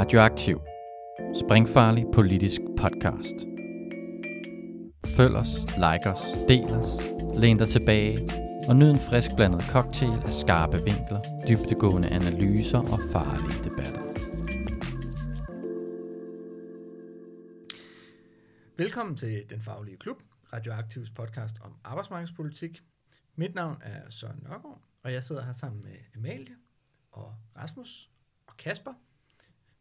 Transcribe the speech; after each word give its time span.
Radioaktiv. 0.00 0.60
Springfarlig 1.44 2.04
politisk 2.14 2.60
podcast. 2.78 3.36
Følg 5.16 5.34
os, 5.36 5.52
like 5.84 6.10
os, 6.12 6.22
del 6.48 6.64
os, 6.64 6.90
læn 7.40 7.58
dig 7.58 7.68
tilbage 7.68 8.18
og 8.68 8.76
nyd 8.76 8.90
en 8.90 8.98
frisk 8.98 9.30
blandet 9.36 9.62
cocktail 9.62 10.12
af 10.12 10.34
skarpe 10.42 10.76
vinkler, 10.76 11.20
dybtegående 11.48 12.08
analyser 12.08 12.78
og 12.78 12.98
farlige 13.12 13.60
debatter. 13.66 14.02
Velkommen 18.76 19.16
til 19.16 19.44
Den 19.50 19.60
Faglige 19.60 19.96
Klub, 19.96 20.22
Radioaktivs 20.52 21.10
podcast 21.10 21.56
om 21.60 21.76
arbejdsmarkedspolitik. 21.84 22.82
Mit 23.36 23.54
navn 23.54 23.76
er 23.82 24.10
Søren 24.10 24.40
Nørgaard, 24.42 24.80
og 25.02 25.12
jeg 25.12 25.24
sidder 25.24 25.44
her 25.44 25.52
sammen 25.52 25.82
med 25.82 25.96
Amalie 26.16 26.56
og 27.12 27.34
Rasmus 27.56 28.10
og 28.46 28.56
Kasper. 28.56 28.92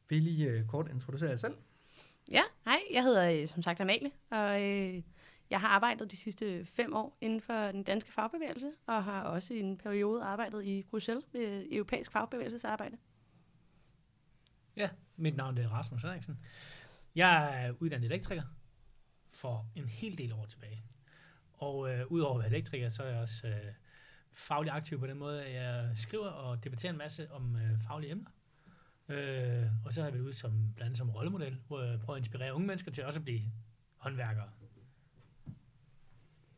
Vil 0.10 0.40
I 0.40 0.60
uh, 0.60 0.68
kort 0.68 0.92
introducere 0.92 1.30
jer 1.30 1.36
selv? 1.36 1.56
Ja, 2.32 2.42
hej. 2.66 2.80
Jeg 2.92 3.04
hedder 3.04 3.42
øh, 3.42 3.48
som 3.48 3.64
sagt 3.64 3.80
Amalie, 3.80 4.12
og 4.30 4.62
øh, 4.64 5.04
jeg 5.50 5.62
har 5.62 5.68
arbejdet 5.68 6.12
de 6.12 6.18
sidste 6.18 6.66
fem 6.66 6.94
år 6.94 7.18
inden 7.22 7.42
for 7.42 7.72
den 7.72 7.84
danske 7.84 8.12
fagbevægelse, 8.12 8.72
og 8.88 9.04
har 9.04 9.22
også 9.22 9.54
i 9.54 9.60
en 9.60 9.78
periode 9.78 10.24
arbejdet 10.24 10.66
i 10.66 10.84
Bruxelles 10.84 11.26
ved 11.34 11.68
europæisk 11.72 12.12
fagbevægelsesarbejde. 12.12 12.98
Ja, 14.76 14.90
mit 15.16 15.38
navn 15.38 15.58
er 15.58 15.68
Rasmus 15.68 16.02
Henriksen. 16.02 16.40
Jeg 17.16 17.66
er 17.66 17.74
uddannet 17.80 18.06
elektriker 18.06 18.44
for 19.34 19.66
en 19.76 19.86
hel 19.86 20.18
del 20.18 20.34
år 20.34 20.46
tilbage. 20.46 20.84
Og 21.54 21.92
øh, 21.92 22.12
udover 22.12 22.34
at 22.34 22.40
være 22.40 22.50
elektriker, 22.50 22.90
så 22.90 23.04
er 23.04 23.08
jeg 23.08 23.22
også 23.22 23.48
øh, 23.48 23.74
faglig 24.34 24.72
aktiv 24.72 25.00
på 25.00 25.08
den 25.08 25.18
måde, 25.18 25.44
at 25.46 25.54
jeg 25.54 25.92
skriver 25.96 26.28
og 26.28 26.64
debatterer 26.64 26.92
en 26.92 26.98
masse 26.98 27.32
om 27.32 27.56
øh, 27.56 27.80
faglige 27.88 28.12
emner. 28.12 28.30
Øh, 29.10 29.66
og 29.86 29.94
så 29.94 30.02
har 30.02 30.08
jeg 30.08 30.14
været 30.14 30.24
ude 30.24 30.34
som, 30.34 30.52
blandt 30.52 30.82
andet 30.82 30.98
som 30.98 31.10
rollemodel, 31.10 31.58
hvor 31.68 31.82
jeg 31.82 32.00
prøver 32.00 32.16
at 32.16 32.20
inspirere 32.20 32.54
unge 32.54 32.68
mennesker 32.68 32.92
til 32.92 33.06
også 33.06 33.20
at 33.20 33.24
blive 33.24 33.42
håndværkere. 33.98 34.50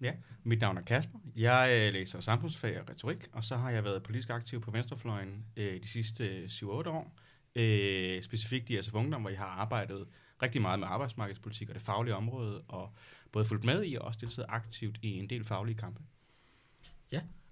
Ja, 0.01 0.13
mit 0.43 0.61
navn 0.61 0.77
er 0.77 0.81
Kasper. 0.81 1.19
Jeg 1.35 1.69
øh, 1.71 1.93
læser 1.93 2.19
samfundsfag 2.19 2.81
og 2.81 2.89
retorik, 2.89 3.27
og 3.31 3.43
så 3.43 3.57
har 3.57 3.69
jeg 3.69 3.83
været 3.83 4.03
politisk 4.03 4.29
aktiv 4.29 4.61
på 4.61 4.71
Venstrefløjen 4.71 5.45
øh, 5.57 5.83
de 5.83 5.87
sidste 5.87 6.27
øh, 6.27 6.45
7-8 6.45 6.67
år. 6.67 7.17
Øh, 7.55 8.23
specifikt 8.23 8.69
i 8.69 8.81
SF 8.81 8.93
Ungdom, 8.93 9.21
hvor 9.21 9.29
jeg 9.29 9.39
har 9.39 9.45
arbejdet 9.45 10.07
rigtig 10.41 10.61
meget 10.61 10.79
med 10.79 10.87
arbejdsmarkedspolitik 10.87 11.69
og 11.69 11.75
det 11.75 11.83
faglige 11.83 12.15
område, 12.15 12.61
og 12.61 12.93
både 13.31 13.45
fulgt 13.45 13.63
med 13.63 13.85
i 13.85 13.95
og 13.95 14.05
også 14.05 14.19
deltaget 14.21 14.45
aktivt 14.49 14.99
i 15.01 15.19
en 15.19 15.29
del 15.29 15.43
faglige 15.43 15.77
kampe. 15.77 16.01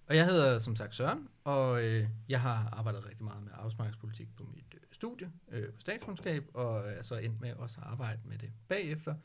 Og 0.09 0.15
jeg 0.15 0.25
hedder 0.25 0.59
som 0.59 0.75
sagt 0.75 0.95
Søren, 0.95 1.27
og 1.43 1.83
øh, 1.83 2.07
jeg 2.29 2.41
har 2.41 2.69
arbejdet 2.71 3.05
rigtig 3.05 3.23
meget 3.23 3.43
med 3.43 3.51
arbejdsmarkedspolitik 3.53 4.35
på 4.35 4.43
mit 4.55 4.73
øh, 4.73 4.79
studie 4.99 5.31
øh, 5.51 5.73
på 5.73 5.81
statskundskab, 5.81 6.43
og 6.53 6.79
er 6.79 7.01
så 7.01 7.15
endt 7.15 7.41
med 7.41 7.53
også 7.53 7.77
at 7.81 7.87
arbejde 7.87 8.19
med 8.25 8.37
det 8.37 8.51
bagefter 8.67 9.15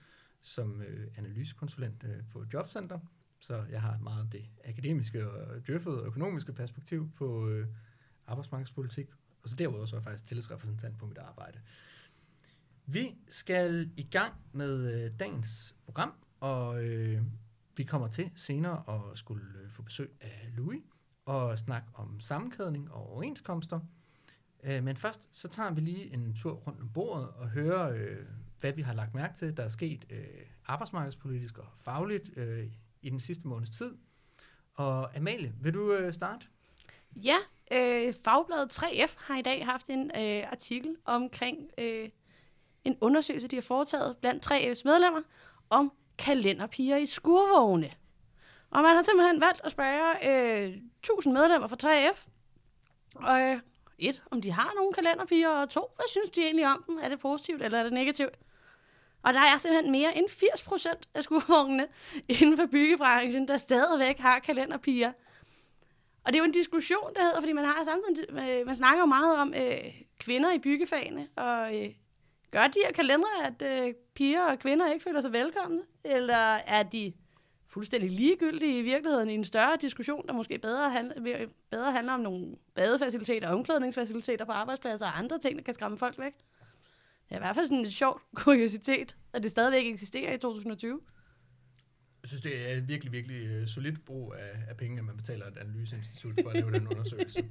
som 0.41 0.83
øh, 0.83 1.09
analysekonsulent 1.17 2.05
øh, 2.05 2.23
på 2.33 2.45
jobcenter. 2.53 2.99
Så 3.41 3.65
jeg 3.71 3.83
har 3.83 3.99
meget 3.99 4.33
det 4.33 4.45
akademiske 4.65 5.31
og 5.31 5.67
djøffede 5.67 6.03
økonomiske 6.05 6.53
perspektiv 6.53 7.11
på 7.17 7.49
øh, 7.49 7.67
arbejdsmarkedspolitik, 8.27 9.07
og 9.43 9.49
så 9.49 9.57
derudover 9.57 9.87
så 9.87 9.97
er 9.97 10.01
jeg 10.01 10.05
faktisk 10.05 10.27
tillidsrepræsentant 10.27 10.99
på 10.99 11.07
mit 11.07 11.19
arbejde. 11.19 11.61
Vi 12.87 13.15
skal 13.29 13.91
i 13.97 14.03
gang 14.03 14.35
med 14.53 15.05
øh, 15.05 15.19
dagens 15.19 15.77
program, 15.85 16.13
og 16.41 16.85
øh, 16.85 17.23
vi 17.77 17.85
kommer 17.85 18.09
til 18.09 18.31
senere 18.35 18.85
at 18.89 19.19
skulle 19.19 19.45
øh, 19.63 19.71
få 19.71 19.83
besøg 19.83 20.11
af 20.21 20.53
Louis 20.57 20.83
og 21.25 21.59
snakke 21.59 21.89
om 21.95 22.21
sammenkædning 22.21 22.93
og 22.93 23.11
overenskomster. 23.11 23.81
Øh, 24.65 24.85
men 24.85 24.97
først 24.97 25.29
så 25.33 25.49
tager 25.49 25.71
vi 25.71 25.81
lige 25.81 26.15
en 26.15 26.35
tur 26.43 26.53
rundt 26.53 26.81
om 26.81 26.89
bordet 26.89 27.29
og 27.29 27.49
hører, 27.49 27.91
øh, 27.91 28.27
hvad 28.61 28.73
vi 28.73 28.83
har 28.83 28.95
lagt 28.95 29.15
mærke 29.15 29.35
til, 29.35 29.57
der 29.57 29.63
er 29.63 29.69
sket 29.69 30.05
øh, 30.11 30.25
arbejdsmarkedspolitisk 30.67 31.59
og 31.59 31.67
fagligt 31.77 32.31
øh, 32.37 32.67
i 33.03 33.11
den 33.11 33.21
sidste 33.21 33.49
måneds 33.49 33.71
tid. 33.71 33.97
Og 34.75 35.17
Amalie, 35.17 35.55
vil 35.61 35.75
du 35.75 35.93
øh, 35.93 36.13
starte? 36.13 36.47
Ja, 37.17 37.37
øh, 37.73 38.15
Fagbladet 38.25 38.83
3F 38.83 39.15
har 39.17 39.39
i 39.39 39.43
dag 39.43 39.65
haft 39.65 39.89
en 39.89 40.11
øh, 40.17 40.53
artikel 40.53 40.97
omkring 41.05 41.71
øh, 41.79 42.09
en 42.85 42.97
undersøgelse, 43.01 43.49
de 43.49 43.57
har 43.57 43.63
foretaget 43.63 44.17
blandt 44.17 44.47
3F's 44.47 44.83
medlemmer 44.85 45.21
om 45.71 45.93
kalenderpiger 46.19 46.97
i 46.97 47.07
skurvogne. 47.07 47.91
Og 48.71 48.83
man 48.83 48.97
har 48.97 49.03
simpelthen 49.03 49.41
valgt 49.41 49.61
at 49.65 49.71
spørge 49.71 50.65
øh, 50.67 50.77
1000 50.99 51.35
medlemmer 51.35 51.69
fra 51.69 51.77
3F, 51.83 52.29
og 53.15 53.41
øh, 53.41 53.61
et, 53.99 54.23
om 54.31 54.41
de 54.41 54.53
har 54.53 54.73
nogle 54.77 54.93
kalenderpiger, 54.93 55.49
og 55.49 55.71
to, 55.71 55.81
hvad 55.97 56.09
synes 56.09 56.31
de 56.31 56.41
egentlig 56.41 56.67
om 56.67 56.85
dem? 56.87 56.99
Er 57.03 57.09
det 57.09 57.21
positivt, 57.21 57.63
eller 57.63 57.79
er 57.79 57.83
det 57.83 57.93
negativt? 57.93 58.39
Og 59.23 59.35
der 59.35 59.41
er 59.41 59.59
simpelthen 59.59 59.93
mere 59.93 60.19
end 60.19 60.29
80 60.29 60.63
procent 60.63 61.09
af 61.15 61.23
skolevognene 61.23 61.87
inden 62.41 62.57
for 62.57 62.67
byggebranchen, 62.67 63.49
der 63.49 63.57
stadigvæk 63.57 64.19
har 64.19 64.39
kalenderpiger. 64.39 65.13
Og 66.25 66.33
det 66.33 66.35
er 66.35 66.39
jo 66.39 66.45
en 66.45 66.53
diskussion, 66.53 67.15
der 67.15 67.23
hedder, 67.23 67.41
fordi 67.41 67.53
man 67.53 67.65
har 67.65 67.85
samtidig, 67.85 68.31
øh, 68.31 68.67
man 68.67 68.75
snakker 68.75 69.01
jo 69.01 69.07
meget 69.07 69.39
om 69.39 69.55
øh, 69.57 70.03
kvinder 70.19 70.53
i 70.53 70.59
byggefagene, 70.59 71.29
og 71.37 71.83
øh, 71.83 71.91
gør 72.51 72.67
de 72.67 72.79
her 72.85 72.93
kalendere, 72.93 73.47
at 73.47 73.87
øh, 73.87 73.95
piger 74.15 74.43
og 74.43 74.59
kvinder 74.59 74.93
ikke 74.93 75.03
føler 75.03 75.21
sig 75.21 75.33
velkomne? 75.33 75.81
Eller 76.05 76.59
er 76.67 76.83
de 76.83 77.13
fuldstændig 77.75 78.11
ligegyldige 78.11 78.79
i 78.79 78.83
virkeligheden 78.83 79.31
i 79.31 79.35
en 79.35 79.45
større 79.45 79.77
diskussion, 79.81 80.27
der 80.27 80.33
måske 80.33 80.59
bedre, 80.59 80.91
handler, 80.91 81.47
bedre 81.71 81.93
handler 81.93 82.13
om 82.13 82.21
nogle 82.21 82.57
badefaciliteter, 82.75 83.49
omklædningsfaciliteter 83.49 84.45
på 84.45 84.53
arbejdspladser 84.53 85.07
og 85.07 85.19
andre 85.19 85.39
ting, 85.39 85.57
der 85.57 85.63
kan 85.63 85.75
skræmme 85.75 85.99
folk 85.99 86.19
væk? 86.19 86.33
Det 87.29 87.35
er 87.35 87.37
i 87.37 87.39
hvert 87.39 87.55
fald 87.55 87.67
sådan 87.67 87.79
en 87.79 87.91
sjov 87.91 88.21
kuriositet, 88.43 89.17
at 89.33 89.43
det 89.43 89.51
stadigvæk 89.51 89.93
eksisterer 89.93 90.35
i 90.35 90.37
2020. 90.37 91.01
Jeg 92.23 92.29
synes, 92.29 92.43
det 92.43 92.73
er 92.73 92.81
virkelig, 92.81 93.13
virkelig 93.13 93.47
øh, 93.47 93.69
solidt 93.69 94.05
brug 94.05 94.35
af, 94.35 94.53
af 94.69 94.77
penge, 94.77 94.99
at 94.99 95.05
man 95.05 95.17
betaler 95.17 95.47
et 95.47 95.59
analyseinstitut 95.59 96.41
for 96.43 96.51
at 96.51 96.57
lave 96.57 96.73
den 96.73 96.89
undersøgelse. 96.89 97.45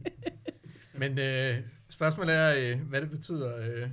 Men 1.02 1.20
øh, 1.20 1.58
spørgsmålet 1.90 2.36
er, 2.36 2.56
øh, 2.58 2.82
hvad 2.82 3.02
det 3.02 3.10
betyder. 3.10 3.58
Øh, 3.58 3.90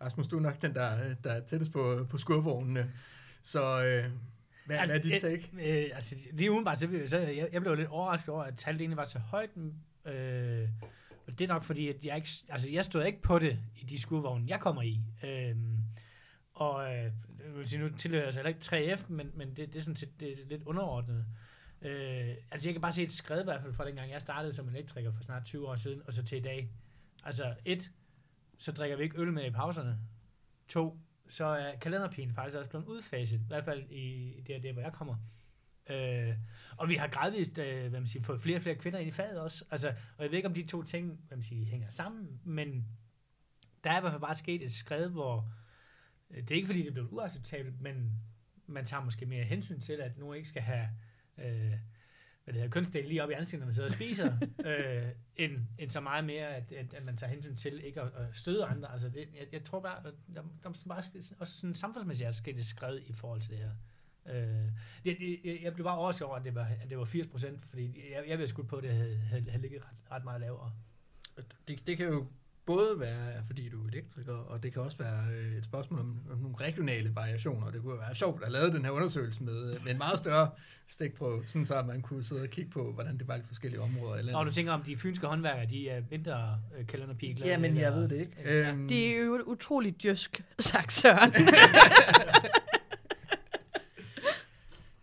Rasmus, 0.00 0.28
du 0.28 0.36
er 0.36 0.40
nok 0.40 0.62
den, 0.62 0.74
der, 0.74 1.14
der 1.24 1.32
er 1.32 1.40
tættest 1.40 1.72
på, 1.72 2.06
på 2.10 2.18
skurvognene. 2.18 2.92
Så 3.42 3.84
øh, 3.84 4.10
hvad, 4.66 4.76
altså, 4.76 4.98
hvad 4.98 5.10
er 5.10 5.12
dit 5.12 5.20
take? 5.20 5.50
Øh, 5.52 5.84
øh, 5.84 5.90
altså, 5.94 6.16
lige 6.32 6.52
udenbart, 6.52 6.78
så, 6.78 6.88
så 7.06 7.18
jeg, 7.18 7.48
jeg 7.52 7.60
blev 7.60 7.74
lidt 7.74 7.88
overrasket 7.88 8.28
over, 8.28 8.44
at 8.44 8.56
tallet 8.56 8.80
egentlig 8.80 8.96
var 8.96 9.04
så 9.04 9.18
højt. 9.18 9.50
Øh, 10.04 10.68
og 11.26 11.38
det 11.38 11.40
er 11.40 11.48
nok 11.48 11.62
fordi, 11.62 11.88
at 11.88 12.04
jeg 12.04 12.16
ikke, 12.16 12.28
altså, 12.48 12.70
jeg 12.70 12.84
stod 12.84 13.04
ikke 13.04 13.22
på 13.22 13.38
det 13.38 13.58
i 13.76 13.84
de 13.84 14.00
skurvogne, 14.00 14.44
jeg 14.48 14.60
kommer 14.60 14.82
i. 14.82 15.00
Øh, 15.24 15.56
og 16.52 16.94
øh, 16.94 17.12
jeg 17.44 17.54
vil 17.56 17.68
sige, 17.68 17.80
nu 17.80 17.88
tilhører 17.88 18.22
jeg 18.22 18.46
altså 18.46 18.72
ikke 18.72 18.94
3F, 18.94 19.04
men, 19.08 19.30
men 19.34 19.48
det, 19.48 19.72
det 19.72 19.76
er 19.76 19.80
sådan 19.80 19.96
set 19.96 20.20
det 20.20 20.32
er 20.32 20.36
lidt 20.48 20.62
underordnet. 20.62 21.26
Øh, 21.82 22.34
altså 22.50 22.68
jeg 22.68 22.74
kan 22.74 22.80
bare 22.80 22.92
se 22.92 23.02
et 23.02 23.12
skred 23.12 23.40
i 23.40 23.44
hvert 23.44 23.62
fald 23.62 23.74
fra 23.74 23.86
dengang 23.86 24.10
jeg 24.10 24.20
startede 24.20 24.52
som 24.52 24.68
elektriker 24.68 25.12
for 25.12 25.22
snart 25.22 25.44
20 25.44 25.68
år 25.68 25.76
siden, 25.76 26.02
og 26.06 26.12
så 26.12 26.22
til 26.22 26.38
i 26.38 26.40
dag. 26.40 26.70
Altså 27.24 27.54
et, 27.64 27.90
så 28.58 28.72
drikker 28.72 28.96
vi 28.96 29.02
ikke 29.02 29.20
øl 29.20 29.32
med 29.32 29.46
i 29.46 29.50
pauserne. 29.50 29.98
To, 30.68 30.98
så 31.28 31.44
er 31.44 31.76
kalenderpigen 31.76 32.34
faktisk 32.34 32.56
også 32.56 32.70
blevet 32.70 32.86
udfaset, 32.86 33.40
i 33.40 33.46
hvert 33.48 33.64
fald 33.64 33.90
i 33.90 34.34
det 34.46 34.62
der, 34.62 34.72
hvor 34.72 34.82
jeg 34.82 34.92
kommer. 34.92 35.16
Øh, 35.90 36.34
og 36.76 36.88
vi 36.88 36.94
har 36.94 37.08
gradvist 37.08 37.58
øh, 37.58 37.90
hvad 37.90 38.00
man 38.00 38.08
siger, 38.08 38.22
fået 38.22 38.42
flere 38.42 38.56
og 38.58 38.62
flere 38.62 38.76
kvinder 38.76 38.98
ind 38.98 39.08
i 39.08 39.12
faget 39.12 39.40
også. 39.40 39.64
Altså, 39.70 39.88
og 39.88 40.24
jeg 40.24 40.30
ved 40.30 40.36
ikke, 40.36 40.48
om 40.48 40.54
de 40.54 40.66
to 40.66 40.82
ting 40.82 41.20
hvad 41.28 41.36
man 41.36 41.42
siger, 41.42 41.66
hænger 41.66 41.90
sammen, 41.90 42.40
men 42.44 42.86
der 43.84 43.90
er 43.90 43.98
i 43.98 44.00
hvert 44.00 44.12
fald 44.12 44.20
bare 44.20 44.34
sket 44.34 44.62
et 44.62 44.72
skred, 44.72 45.08
hvor 45.08 45.50
øh, 46.30 46.42
det 46.42 46.50
er 46.50 46.54
ikke 46.54 46.66
fordi, 46.66 46.80
det 46.80 46.88
er 46.88 46.92
blevet 46.92 47.08
uacceptabelt, 47.10 47.80
men 47.80 48.12
man 48.66 48.84
tager 48.84 49.04
måske 49.04 49.26
mere 49.26 49.44
hensyn 49.44 49.80
til, 49.80 49.92
at 49.92 50.18
nogen 50.18 50.36
ikke 50.36 50.48
skal 50.48 50.62
have 50.62 50.88
øh, 51.38 51.72
hvad 52.46 52.54
det 52.54 52.62
hedder, 52.62 52.72
kønsdel 52.72 53.06
lige 53.06 53.22
op 53.22 53.30
i 53.30 53.32
ansigtet, 53.32 53.60
når 53.60 53.66
man 53.66 53.74
sidder 53.74 53.88
og 53.88 53.94
spiser, 53.94 54.36
øh, 54.66 55.08
end, 55.36 55.52
end 55.78 55.90
så 55.90 56.00
meget 56.00 56.24
mere, 56.24 56.56
at, 56.56 56.72
at, 56.72 56.94
at 56.94 57.04
man 57.04 57.16
tager 57.16 57.32
hensyn 57.32 57.56
til 57.56 57.84
ikke 57.84 58.00
at, 58.00 58.08
at 58.16 58.26
støde 58.32 58.64
andre. 58.64 58.92
Altså 58.92 59.08
det, 59.08 59.28
jeg, 59.38 59.46
jeg 59.52 59.64
tror 59.64 59.80
bare, 59.80 60.02
der, 60.02 60.10
der 60.34 60.40
er 60.64 60.84
bare 60.88 61.02
også 61.38 61.56
sådan 61.56 61.74
samfundsmæssigt 61.74 62.28
er 62.28 62.32
sket 62.32 62.58
et 62.58 62.66
skred 62.66 63.00
i 63.06 63.12
forhold 63.12 63.40
til 63.40 63.50
det 63.50 63.58
her. 63.58 63.70
Øh, 64.26 64.70
det, 65.04 65.16
det, 65.20 65.62
jeg 65.62 65.74
blev 65.74 65.84
bare 65.84 65.98
overrasket 65.98 66.26
over, 66.26 66.36
at 66.36 66.44
det 66.44 66.54
var, 66.54 66.70
at 66.82 66.90
det 66.90 66.98
var 66.98 67.04
80 67.04 67.26
procent, 67.26 67.66
fordi 67.66 68.12
jeg, 68.12 68.24
jeg 68.28 68.38
ville 68.38 68.48
skudt 68.48 68.68
på, 68.68 68.76
at 68.76 68.82
det 68.82 68.92
havde, 68.92 69.16
havde, 69.16 69.50
havde 69.50 69.62
ligget 69.62 69.82
ret, 69.84 70.12
ret 70.12 70.24
meget 70.24 70.40
lavere. 70.40 70.72
Det, 71.68 71.86
det 71.86 71.96
kan 71.96 72.06
jo 72.06 72.26
både 72.66 73.00
være, 73.00 73.44
fordi 73.46 73.68
du 73.68 73.84
er 73.84 73.88
elektriker, 73.88 74.34
og 74.34 74.62
det 74.62 74.72
kan 74.72 74.82
også 74.82 74.98
være 74.98 75.24
øh, 75.32 75.56
et 75.58 75.64
spørgsmål 75.64 76.00
om, 76.00 76.18
om 76.32 76.38
nogle 76.38 76.56
regionale 76.60 77.14
variationer. 77.14 77.70
Det 77.70 77.82
kunne 77.82 77.98
være 77.98 78.14
sjovt 78.14 78.44
at 78.44 78.52
lave 78.52 78.66
den 78.66 78.84
her 78.84 78.90
undersøgelse 78.90 79.42
med, 79.42 79.80
med 79.80 79.92
en 79.92 79.98
meget 79.98 80.18
større 80.18 80.50
stikprøve, 80.88 81.44
sådan 81.46 81.64
så 81.64 81.74
at 81.74 81.86
man 81.86 82.02
kunne 82.02 82.24
sidde 82.24 82.42
og 82.42 82.48
kigge 82.48 82.70
på, 82.70 82.92
hvordan 82.92 83.18
det 83.18 83.28
var 83.28 83.34
i 83.34 83.38
de 83.38 83.44
forskellige 83.46 83.80
områder. 83.80 84.14
Eller 84.14 84.36
og 84.36 84.46
du 84.46 84.52
tænker 84.52 84.72
om 84.72 84.82
de 84.82 84.96
fynske 84.96 85.26
håndværkere, 85.26 85.66
de 85.66 85.88
er 85.88 86.00
vinterkalenderpige? 86.00 87.36
Ja, 87.44 87.58
men 87.58 87.76
jeg 87.76 87.92
ved 87.92 88.08
det 88.08 88.20
ikke. 88.20 88.68
Øhm. 88.68 88.88
Det 88.88 89.06
er 89.06 89.20
jo 89.20 89.42
utroligt 89.46 90.02
djøsk, 90.02 90.44
sagt 90.58 90.92
Søren. 90.92 91.32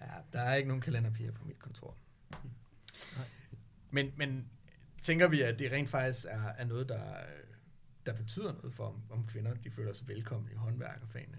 ja, 0.02 0.08
der 0.34 0.40
er 0.40 0.56
ikke 0.56 0.68
nogen 0.68 0.82
kalenderpiger 0.82 1.32
på 1.32 1.46
mit 1.46 1.60
kontor. 1.60 1.96
Men, 3.92 4.12
men 4.16 4.48
tænker 5.02 5.28
vi, 5.28 5.42
at 5.42 5.60
det 5.60 5.72
rent 5.72 5.90
faktisk 5.90 6.26
er, 6.30 6.48
er 6.58 6.66
noget, 6.66 6.90
der 6.90 7.00
der 8.06 8.14
betyder 8.14 8.54
noget 8.54 8.74
for, 8.74 8.84
om, 8.88 9.02
om 9.10 9.28
kvinder 9.28 9.54
de 9.54 9.72
føler 9.72 9.94
sig 9.94 10.08
velkomne 10.08 10.52
i 10.52 10.56
håndværkerfagene. 10.56 11.38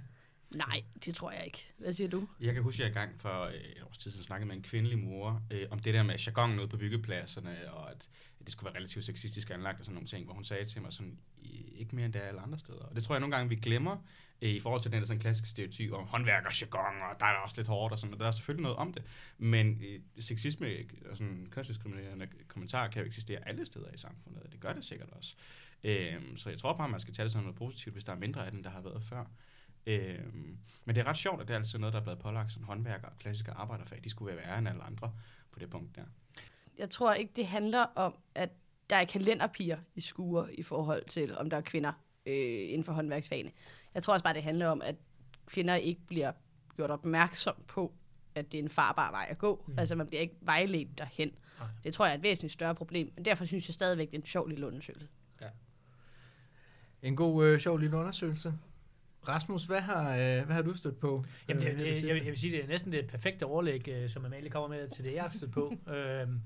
Nej, 0.50 0.84
det 1.04 1.14
tror 1.14 1.30
jeg 1.30 1.44
ikke. 1.44 1.72
Hvad 1.78 1.92
siger 1.92 2.08
du? 2.08 2.28
Jeg 2.40 2.54
kan 2.54 2.62
huske, 2.62 2.82
at 2.84 2.88
jeg 2.88 2.96
i 2.96 2.98
gang 2.98 3.20
for 3.20 3.42
øh, 3.44 3.54
et 3.54 3.82
års 3.82 3.98
tid 3.98 4.10
siden 4.10 4.24
snakkede 4.24 4.48
med 4.48 4.56
en 4.56 4.62
kvindelig 4.62 4.98
mor 4.98 5.42
øh, 5.50 5.66
om 5.70 5.78
det 5.78 5.94
der 5.94 6.02
med 6.02 6.14
jargonen 6.18 6.58
ude 6.58 6.68
på 6.68 6.76
byggepladserne, 6.76 7.72
og 7.72 7.90
at, 7.90 8.08
at 8.40 8.46
det 8.46 8.52
skulle 8.52 8.66
være 8.72 8.76
relativt 8.80 9.04
sexistisk 9.04 9.50
anlagt 9.50 9.78
og 9.78 9.84
sådan 9.84 9.94
nogle 9.94 10.08
ting, 10.08 10.24
hvor 10.24 10.34
hun 10.34 10.44
sagde 10.44 10.64
til 10.64 10.82
mig 10.82 10.92
sådan, 10.92 11.18
"I- 11.38 11.74
ikke 11.76 11.96
mere 11.96 12.04
end 12.06 12.12
det 12.12 12.22
er 12.22 12.26
alle 12.28 12.40
andre 12.40 12.58
steder. 12.58 12.78
Og 12.78 12.96
det 12.96 13.04
tror 13.04 13.14
jeg 13.14 13.20
nogle 13.20 13.36
gange, 13.36 13.48
vi 13.48 13.56
glemmer 13.56 13.96
øh, 14.42 14.50
i 14.50 14.60
forhold 14.60 14.82
til 14.82 14.92
den 14.92 15.00
der 15.00 15.06
sådan 15.06 15.20
klassiske 15.20 15.48
stereotyp 15.48 15.92
om 15.92 16.06
håndværker, 16.06 16.50
jargon, 16.60 17.02
og 17.02 17.20
der 17.20 17.26
er 17.26 17.34
også 17.36 17.56
lidt 17.56 17.68
hårdt 17.68 17.92
og 17.92 17.98
sådan, 17.98 18.14
og 18.14 18.20
der 18.20 18.26
er 18.26 18.30
selvfølgelig 18.30 18.62
noget 18.62 18.76
om 18.76 18.92
det. 18.92 19.02
Men 19.38 19.82
øh, 19.84 20.00
sexisme 20.24 20.66
og 21.10 21.16
sådan 21.16 21.46
kønsdiskriminerende 21.50 22.28
kommentarer 22.48 22.90
kan 22.90 23.02
jo 23.02 23.06
eksistere 23.06 23.48
alle 23.48 23.66
steder 23.66 23.90
i 23.94 23.98
samfundet, 23.98 24.42
og 24.42 24.52
det 24.52 24.60
gør 24.60 24.72
det 24.72 24.84
sikkert 24.84 25.08
også. 25.12 25.34
Øh, 25.38 25.63
så 26.36 26.50
jeg 26.50 26.58
tror 26.58 26.72
bare, 26.72 26.88
man 26.88 27.00
skal 27.00 27.14
tage 27.14 27.24
det 27.24 27.32
som 27.32 27.42
noget 27.42 27.56
positivt, 27.56 27.94
hvis 27.94 28.04
der 28.04 28.12
er 28.12 28.16
mindre 28.16 28.46
af 28.46 28.52
den, 28.52 28.64
der 28.64 28.70
har 28.70 28.80
været 28.80 29.02
før. 29.02 29.24
Øhm, 29.86 30.58
men 30.84 30.96
det 30.96 31.02
er 31.02 31.06
ret 31.06 31.16
sjovt, 31.16 31.40
at 31.40 31.48
det 31.48 31.54
er 31.54 31.58
altid 31.58 31.78
noget, 31.78 31.92
der 31.92 32.00
er 32.00 32.02
blevet 32.02 32.18
pålagt 32.18 32.52
sådan 32.52 32.64
håndværker 32.64 33.08
og 33.08 33.18
klassiske 33.18 33.50
arbejderfag. 33.50 34.00
De 34.04 34.10
skulle 34.10 34.36
være 34.36 34.46
værre 34.46 34.58
end 34.58 34.68
alle 34.68 34.82
andre 34.82 35.12
på 35.50 35.58
det 35.58 35.70
punkt 35.70 35.96
der. 35.96 36.02
Jeg 36.78 36.90
tror 36.90 37.14
ikke, 37.14 37.32
det 37.36 37.46
handler 37.46 37.82
om, 37.94 38.18
at 38.34 38.50
der 38.90 38.96
er 38.96 39.04
kalenderpiger 39.04 39.78
i 39.94 40.00
skuer 40.00 40.46
i 40.52 40.62
forhold 40.62 41.04
til, 41.04 41.38
om 41.38 41.50
der 41.50 41.56
er 41.56 41.60
kvinder 41.60 41.92
øh, 42.26 42.70
inden 42.70 42.84
for 42.84 42.92
håndværksfagene. 42.92 43.50
Jeg 43.94 44.02
tror 44.02 44.12
også 44.12 44.24
bare, 44.24 44.34
det 44.34 44.42
handler 44.42 44.68
om, 44.68 44.82
at 44.82 44.96
kvinder 45.46 45.74
ikke 45.74 46.00
bliver 46.06 46.32
gjort 46.76 46.90
opmærksom 46.90 47.54
på, 47.68 47.94
at 48.34 48.52
det 48.52 48.58
er 48.58 48.62
en 48.62 48.70
farbar 48.70 49.10
vej 49.10 49.26
at 49.30 49.38
gå. 49.38 49.64
Mm. 49.68 49.78
Altså, 49.78 49.94
man 49.94 50.06
bliver 50.06 50.20
ikke 50.20 50.36
vejledt 50.40 50.98
derhen. 50.98 51.34
Nej. 51.58 51.68
Det 51.84 51.94
tror 51.94 52.04
jeg 52.04 52.12
er 52.12 52.16
et 52.16 52.22
væsentligt 52.22 52.52
større 52.52 52.74
problem, 52.74 53.12
men 53.16 53.24
derfor 53.24 53.44
synes 53.44 53.68
jeg 53.68 53.74
stadigvæk, 53.74 54.06
det 54.10 54.14
er 54.14 54.20
en 54.20 54.26
sjov 54.26 54.48
lille 54.48 54.66
undersøgelse. 54.66 55.08
En 57.04 57.16
god, 57.16 57.46
øh, 57.46 57.60
sjov 57.60 57.78
lille 57.78 57.96
undersøgelse. 57.96 58.54
Rasmus, 59.28 59.64
hvad 59.64 59.80
har, 59.80 60.10
øh, 60.10 60.44
hvad 60.44 60.54
har 60.54 60.62
du 60.62 60.74
stødt 60.74 60.98
på? 61.00 61.24
Jamen, 61.48 61.62
det, 61.62 61.72
øh, 61.72 61.78
det, 61.78 61.96
sidste? 61.96 62.08
jeg, 62.08 62.16
jeg 62.16 62.26
vil 62.26 62.38
sige, 62.38 62.52
det 62.52 62.64
er 62.64 62.68
næsten 62.68 62.92
det 62.92 63.06
perfekte 63.06 63.46
overlæg, 63.46 63.88
øh, 63.88 64.10
som 64.10 64.24
Amalie 64.24 64.50
kommer 64.50 64.68
med 64.68 64.88
til 64.88 65.04
det, 65.04 65.14
jeg 65.14 65.22
har 65.22 65.30
stødt 65.30 65.52
på. 65.52 65.72
øhm, 65.94 66.40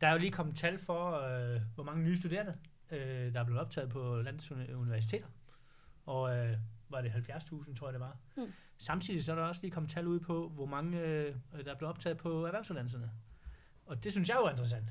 der 0.00 0.06
er 0.06 0.12
jo 0.12 0.18
lige 0.18 0.32
kommet 0.32 0.56
tal 0.56 0.78
for, 0.78 1.12
øh, 1.12 1.60
hvor 1.74 1.84
mange 1.84 2.04
nye 2.04 2.16
studerende, 2.16 2.54
øh, 2.90 3.32
der 3.32 3.40
er 3.40 3.44
blevet 3.44 3.60
optaget 3.60 3.90
på 3.90 4.16
landets 4.24 4.50
uni- 4.50 4.72
universiteter. 4.72 5.26
Og 6.06 6.36
øh, 6.36 6.56
var 6.88 7.00
det 7.00 7.10
70.000, 7.10 7.74
tror 7.74 7.86
jeg 7.86 7.92
det 7.92 8.00
var. 8.00 8.16
Mm. 8.36 8.52
Samtidig 8.78 9.24
så 9.24 9.32
er 9.32 9.36
der 9.36 9.42
også 9.42 9.60
lige 9.62 9.70
kommet 9.70 9.90
tal 9.90 10.06
ud 10.06 10.20
på, 10.20 10.48
hvor 10.48 10.66
mange 10.66 11.00
øh, 11.00 11.34
der 11.64 11.72
er 11.72 11.76
blevet 11.78 11.94
optaget 11.94 12.16
på 12.16 12.46
erhvervsuddannelserne. 12.46 13.10
Og 13.86 14.04
det 14.04 14.12
synes 14.12 14.28
jeg 14.28 14.36
jo 14.40 14.44
er 14.44 14.50
interessant. 14.50 14.84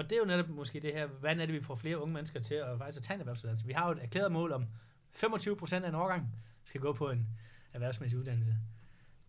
Og 0.00 0.10
det 0.10 0.16
er 0.16 0.20
jo 0.20 0.26
netop 0.26 0.48
måske 0.48 0.80
det 0.80 0.92
her, 0.92 1.06
hvordan 1.06 1.40
er 1.40 1.46
det, 1.46 1.54
vi 1.54 1.62
får 1.62 1.74
flere 1.74 1.98
unge 1.98 2.14
mennesker 2.14 2.40
til 2.40 2.54
at 2.54 2.78
faktisk 2.78 2.96
at 2.98 3.02
tage 3.02 3.14
en 3.14 3.20
erhvervsuddannelse. 3.20 3.66
Vi 3.66 3.72
har 3.72 3.86
jo 3.86 3.92
et 3.92 4.02
erklæret 4.02 4.32
mål 4.32 4.52
om 4.52 4.66
25 5.10 5.56
procent 5.56 5.84
af 5.84 5.88
en 5.88 5.94
årgang 5.94 6.34
skal 6.64 6.80
gå 6.80 6.92
på 6.92 7.10
en 7.10 7.26
erhvervsmæssig 7.72 8.18
uddannelse. 8.18 8.56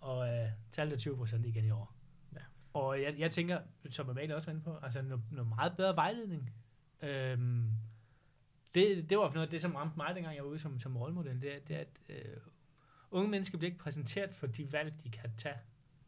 Og 0.01 0.33
øh, 0.33 0.49
tallet 0.71 0.93
er 0.93 0.97
20 0.97 1.17
procent 1.17 1.45
igen 1.45 1.65
i 1.65 1.71
år. 1.71 1.95
Ja. 2.33 2.39
Og 2.73 3.01
jeg, 3.01 3.15
jeg 3.17 3.31
tænker, 3.31 3.59
som 3.89 4.09
Amalie 4.09 4.35
også 4.35 4.45
var 4.45 4.51
inde 4.51 4.63
på, 4.63 4.77
altså 4.83 5.01
noget, 5.01 5.23
noget 5.31 5.47
meget 5.47 5.77
bedre 5.77 5.95
vejledning. 5.95 6.53
Øhm, 7.01 7.71
det, 8.73 9.09
det 9.09 9.17
var 9.17 9.33
noget 9.33 9.47
af 9.47 9.51
det, 9.51 9.61
som 9.61 9.75
ramte 9.75 9.97
mig, 9.97 10.15
dengang 10.15 10.35
jeg 10.35 10.43
var 10.43 10.49
ude 10.49 10.59
som, 10.59 10.79
som 10.79 10.97
rollemodel. 10.97 11.41
Det 11.41 11.55
er, 11.55 11.59
det 11.67 11.75
er 11.75 11.79
at 11.79 11.99
øh, 12.09 12.37
unge 13.11 13.29
mennesker 13.29 13.57
bliver 13.57 13.71
ikke 13.71 13.83
præsenteret 13.83 14.35
for 14.35 14.47
de 14.47 14.71
valg, 14.71 14.93
de 15.03 15.09
kan 15.09 15.31
tage. 15.37 15.59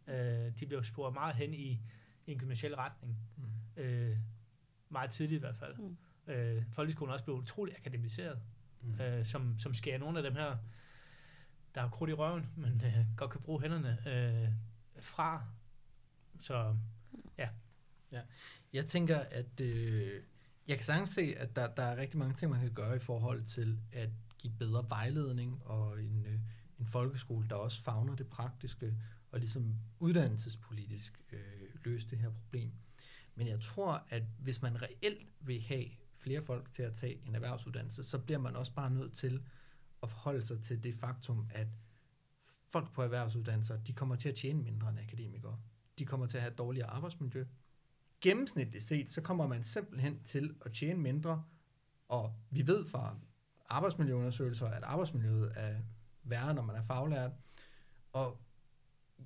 Øh, 0.07 0.59
de 0.59 0.65
bliver 0.65 0.81
sporet 0.81 1.13
meget 1.13 1.35
hen 1.35 1.53
i, 1.53 1.79
i 2.25 2.31
en 2.31 2.39
gymnasiel 2.39 2.75
retning. 2.75 3.17
Mm. 3.37 3.81
Øh, 3.81 4.17
meget 4.93 5.11
tidligt 5.11 5.39
i 5.39 5.39
hvert 5.39 5.55
fald. 5.55 5.75
Mm. 5.77 5.97
Øh, 6.33 6.63
folkeskolen 6.71 7.09
er 7.09 7.13
også 7.13 7.25
blevet 7.25 7.41
utrolig 7.41 7.75
akademiseret 7.77 8.39
Mm. 8.83 9.01
øh, 9.01 9.25
som, 9.25 9.59
som 9.59 9.73
skærer 9.73 9.97
nogle 9.97 10.17
af 10.17 10.23
dem 10.23 10.33
her, 10.33 10.57
der 11.75 11.81
har 11.81 11.89
krudt 11.89 12.09
i 12.09 12.13
røven, 12.13 12.49
men 12.55 12.81
øh, 12.85 13.05
godt 13.17 13.31
kan 13.31 13.41
bruge 13.41 13.61
hænderne 13.61 13.97
øh, 14.07 14.49
fra. 14.99 15.45
Så 16.39 16.77
Jeg 18.73 18.85
tænker, 18.85 19.19
at 19.19 19.59
øh, 19.61 20.23
jeg 20.67 20.77
kan 20.77 20.85
sagtens 20.85 21.09
se, 21.09 21.35
at 21.37 21.55
der, 21.55 21.75
der 21.75 21.83
er 21.83 21.97
rigtig 21.97 22.19
mange 22.19 22.33
ting, 22.33 22.51
man 22.51 22.61
kan 22.61 22.73
gøre 22.73 22.95
i 22.95 22.99
forhold 22.99 23.43
til 23.43 23.79
at 23.91 24.09
give 24.37 24.53
bedre 24.59 24.89
vejledning 24.89 25.61
og 25.65 26.03
en, 26.03 26.25
øh, 26.25 26.39
en 26.79 26.87
folkeskole, 26.87 27.47
der 27.49 27.55
også 27.55 27.81
fagner 27.81 28.15
det 28.15 28.27
praktiske 28.27 28.93
og 29.31 29.39
ligesom 29.39 29.75
uddannelsespolitisk 29.99 31.21
øh, 31.31 31.39
løse 31.83 32.09
det 32.09 32.17
her 32.17 32.29
problem. 32.29 32.71
Men 33.35 33.47
jeg 33.47 33.61
tror, 33.61 34.05
at 34.09 34.23
hvis 34.39 34.61
man 34.61 34.81
reelt 34.81 35.27
vil 35.39 35.61
have 35.61 35.85
flere 36.17 36.41
folk 36.41 36.73
til 36.73 36.83
at 36.83 36.93
tage 36.93 37.27
en 37.27 37.35
erhvervsuddannelse, 37.35 38.03
så 38.03 38.19
bliver 38.19 38.39
man 38.39 38.55
også 38.55 38.73
bare 38.73 38.91
nødt 38.91 39.13
til 39.13 39.43
at 40.03 40.09
forholde 40.09 40.41
sig 40.41 40.61
til 40.61 40.83
det 40.83 40.95
faktum, 40.95 41.47
at 41.53 41.67
folk 42.69 42.93
på 42.93 43.01
erhvervsuddannelser, 43.01 43.77
de 43.77 43.93
kommer 43.93 44.15
til 44.15 44.29
at 44.29 44.35
tjene 44.35 44.63
mindre 44.63 44.89
end 44.89 44.99
akademikere. 44.99 45.59
De 45.99 46.05
kommer 46.05 46.27
til 46.27 46.37
at 46.37 46.41
have 46.41 46.51
et 46.51 46.57
dårligere 46.57 46.89
arbejdsmiljø 46.89 47.45
gennemsnitligt 48.23 48.83
set, 48.83 49.09
så 49.09 49.21
kommer 49.21 49.47
man 49.47 49.63
simpelthen 49.63 50.23
til 50.23 50.55
at 50.65 50.73
tjene 50.73 50.99
mindre, 50.99 51.43
og 52.07 52.33
vi 52.49 52.67
ved 52.67 52.85
fra 52.87 53.15
arbejdsmiljøundersøgelser, 53.69 54.67
at 54.67 54.83
arbejdsmiljøet 54.83 55.53
er 55.55 55.79
værre, 56.23 56.53
når 56.53 56.61
man 56.61 56.75
er 56.75 56.83
faglært. 56.83 57.31
Og 58.13 58.41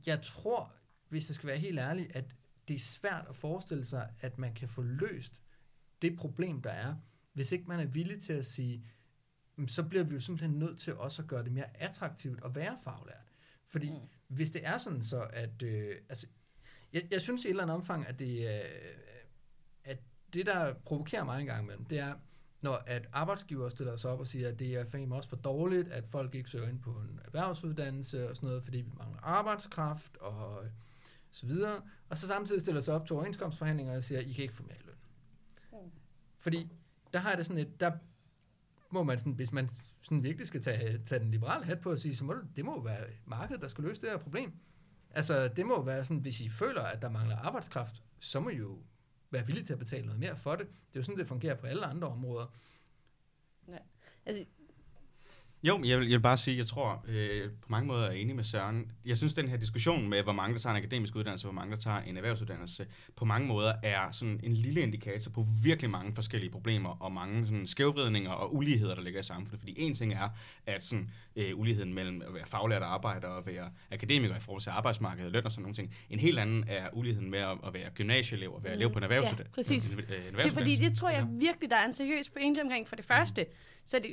jeg 0.06 0.22
tror, 0.22 0.72
hvis 1.10 1.30
jeg 1.30 1.36
skal 1.36 1.48
være 1.48 1.58
helt 1.58 1.80
ærlig, 1.80 2.16
at 2.16 2.36
det 2.68 2.76
er 2.76 2.80
svært 2.80 3.26
at 3.30 3.36
forestille 3.36 3.86
sig, 3.86 4.10
at 4.20 4.38
man 4.38 4.54
kan 4.54 4.70
få 4.70 4.82
løst 4.82 5.42
det 6.02 6.18
problem, 6.18 6.62
der 6.62 6.70
er, 6.70 6.96
hvis 7.34 7.52
ikke 7.52 7.66
man 7.68 7.80
er 7.80 7.86
villig 7.86 8.22
til 8.22 8.34
at 8.34 8.46
sige, 8.46 8.86
"Men 9.56 9.68
så 9.68 9.84
bliver 9.84 10.04
vi 10.04 10.14
jo 10.14 10.20
simpelthen 10.20 10.60
nødt 10.60 10.80
til 10.80 10.96
også 10.96 11.22
at 11.22 11.28
gøre 11.28 11.44
det 11.44 11.52
mere 11.52 11.78
attraktivt 11.78 12.44
at 12.46 12.56
være 12.56 12.78
faglært. 12.84 13.32
Fordi 13.68 13.90
mm. 13.90 14.08
hvis 14.28 14.52
det 14.52 14.66
er 14.66 14.78
sådan 14.78 15.04
så, 15.04 15.28
at 15.34 15.64
øh, 15.64 15.96
altså, 16.10 16.28
jeg, 16.94 17.08
jeg 17.12 17.22
synes 17.22 17.46
i 17.46 17.48
et 17.48 17.50
eller 17.50 17.64
andet 17.64 17.76
omfang, 17.76 18.08
at 18.08 18.20
det, 18.20 18.48
øh, 18.48 18.70
at 19.84 20.00
det, 20.34 20.46
der 20.46 20.74
provokerer 20.74 21.24
mig 21.24 21.40
en 21.40 21.46
gang 21.46 21.64
imellem, 21.64 21.86
det 21.86 22.00
er, 22.00 22.16
når 22.62 22.84
at 22.86 23.10
arbejdsgiver 23.14 23.70
stiller 23.70 23.96
sig 23.96 24.12
op 24.12 24.20
og 24.20 24.28
siger, 24.28 24.50
at 24.50 24.60
det 24.60 24.76
er 24.76 24.86
fandme 24.86 25.16
også 25.16 25.30
for 25.30 25.36
dårligt, 25.36 25.88
at 25.88 26.08
folk 26.08 26.36
ikke 26.36 26.50
søger 26.50 26.70
ind 26.70 26.82
på 26.82 26.90
en 26.90 27.20
erhvervsuddannelse 27.26 28.30
og 28.30 28.36
sådan 28.36 28.48
noget, 28.48 28.64
fordi 28.64 28.78
vi 28.78 28.92
mangler 28.98 29.20
arbejdskraft 29.22 30.18
og 30.18 30.66
så 31.32 31.46
videre. 31.46 31.82
Og 32.10 32.18
så 32.18 32.28
samtidig 32.28 32.62
stiller 32.62 32.82
sig 32.82 32.94
op 32.94 33.08
til 33.08 33.16
overenskomstforhandlinger 33.16 33.96
og 33.96 34.04
siger, 34.04 34.20
I 34.20 34.32
kan 34.32 34.42
ikke 34.42 34.54
få 34.54 34.64
mere 34.64 34.78
i 34.78 34.86
løn. 34.86 34.96
Mm. 35.72 35.92
Fordi 36.40 36.72
der 37.14 37.20
har 37.20 37.30
jeg 37.30 37.38
det 37.38 37.46
sådan 37.46 37.62
et, 37.62 37.80
der 37.80 37.92
må 38.90 39.04
man 39.04 39.18
sådan, 39.18 39.34
hvis 39.34 39.52
man 39.52 39.70
sådan 40.02 40.24
virkelig 40.24 40.48
skal 40.48 40.62
tage, 40.62 41.04
tage 41.06 41.20
den 41.20 41.32
liberale 41.32 41.66
hat 41.66 41.82
på 41.82 41.92
og 41.92 42.00
sige, 42.00 42.16
så 42.16 42.26
må 42.26 42.34
det, 42.34 42.48
det 42.56 42.66
må 42.66 42.84
være 42.84 43.08
markedet, 43.26 43.62
der 43.62 43.68
skal 43.68 43.84
løse 43.84 44.02
det 44.02 44.10
her 44.10 44.18
problem. 44.18 44.54
Altså, 45.12 45.48
det 45.48 45.66
må 45.66 45.84
være 45.84 46.04
sådan, 46.06 46.18
hvis 46.18 46.42
I 46.42 46.50
føler, 46.50 46.82
at 46.82 47.02
der 47.02 47.10
mangler 47.10 47.38
arbejdskraft, 47.38 48.04
så 48.20 48.40
må 48.40 48.50
I 48.50 48.56
jo 48.56 48.80
være 49.32 49.46
villige 49.46 49.66
til 49.66 49.74
at 49.74 49.80
betale 49.80 50.06
noget 50.06 50.20
mere 50.20 50.38
for 50.38 50.56
det. 50.56 50.68
Det 50.68 50.96
er 50.96 51.00
jo 51.00 51.04
sådan, 51.04 51.18
det 51.18 51.28
fungerer 51.28 51.56
på 51.56 51.68
alle 51.68 51.86
andre 51.86 52.08
områder. 52.08 52.46
Altså, 54.26 54.46
jo, 55.68 55.78
men 55.78 55.90
jeg 55.90 56.00
vil, 56.00 56.08
jeg 56.08 56.18
vil 56.18 56.24
bare 56.24 56.38
sige, 56.38 56.58
jeg 56.58 56.68
tror 56.68 57.06
øh, 57.08 57.50
på 57.62 57.68
mange 57.70 57.88
måder 57.88 58.06
er 58.08 58.12
enig 58.12 58.36
med 58.36 58.44
Søren. 58.44 58.92
Jeg 59.06 59.18
synes, 59.18 59.34
den 59.34 59.48
her 59.50 59.58
diskussion 59.58 60.10
med, 60.10 60.24
hvor 60.24 60.32
mange 60.34 60.54
der 60.54 60.60
tager 60.60 60.72
en 60.76 60.78
akademisk 60.78 61.16
uddannelse, 61.16 61.48
og 61.48 61.52
hvor 61.54 61.62
mange 61.62 61.76
der 61.76 61.82
tager 61.82 62.00
en 62.02 62.18
erhvervsuddannelse, 62.18 62.86
på 63.16 63.26
mange 63.26 63.48
måder 63.48 63.74
er 63.84 64.12
sådan 64.12 64.40
en 64.44 64.54
lille 64.54 64.82
indikator 64.82 65.32
på 65.32 65.46
virkelig 65.64 65.90
mange 65.90 66.14
forskellige 66.14 66.52
problemer, 66.52 66.90
og 67.02 67.12
mange 67.12 67.46
sådan 67.48 67.68
skævvridninger 67.68 68.32
og 68.32 68.56
uligheder, 68.56 68.96
der 68.96 69.02
ligger 69.02 69.20
i 69.20 69.24
samfundet. 69.24 69.60
Fordi 69.60 69.74
en 69.78 69.96
ting 69.96 70.14
er, 70.14 70.30
at 70.66 70.84
sådan, 70.84 71.10
øh, 71.36 71.58
uligheden 71.60 71.94
mellem 71.94 72.22
at 72.28 72.34
være 72.34 72.46
faglært 72.46 72.82
arbejder 72.82 73.28
og 73.28 73.46
være 73.46 73.72
akademiker 73.92 74.36
i 74.36 74.40
forhold 74.40 74.62
til 74.62 74.70
arbejdsmarkedet, 74.70 75.32
løn 75.32 75.46
og 75.46 75.52
sådan 75.52 75.62
nogle 75.62 75.76
ting. 75.76 75.96
En 76.10 76.20
helt 76.20 76.40
anden 76.40 76.66
er 76.68 76.90
uligheden 76.94 77.30
med 77.32 77.40
at, 77.40 77.58
at 77.68 77.74
være 77.74 77.90
gymnasieelev 77.96 78.54
og 78.54 78.64
være 78.64 78.74
Mm. 78.74 78.80
elev 78.80 78.92
på 78.92 78.98
en 79.00 79.04
erhvervsuddannelse. 79.04 79.50
Ja, 79.52 79.56
præcis. 79.56 79.96
En, 79.96 80.04
en, 80.04 80.06
en 80.06 80.10
Det 80.10 80.16
er 80.18 80.22
fordi, 80.24 80.38
erhvervsuddannelse. 80.38 80.90
det 80.90 80.98
tror 80.98 81.10
jeg 81.10 81.28
virkelig, 81.40 81.70
der 81.70 81.76
er 81.78 81.86
en 81.86 81.94
seriøs 81.94 82.30
pointe 82.30 82.62
omkring. 82.62 82.88
For 82.88 82.96
det 82.96 83.06
første, 83.06 83.46
så 83.86 84.00
det, 84.00 84.12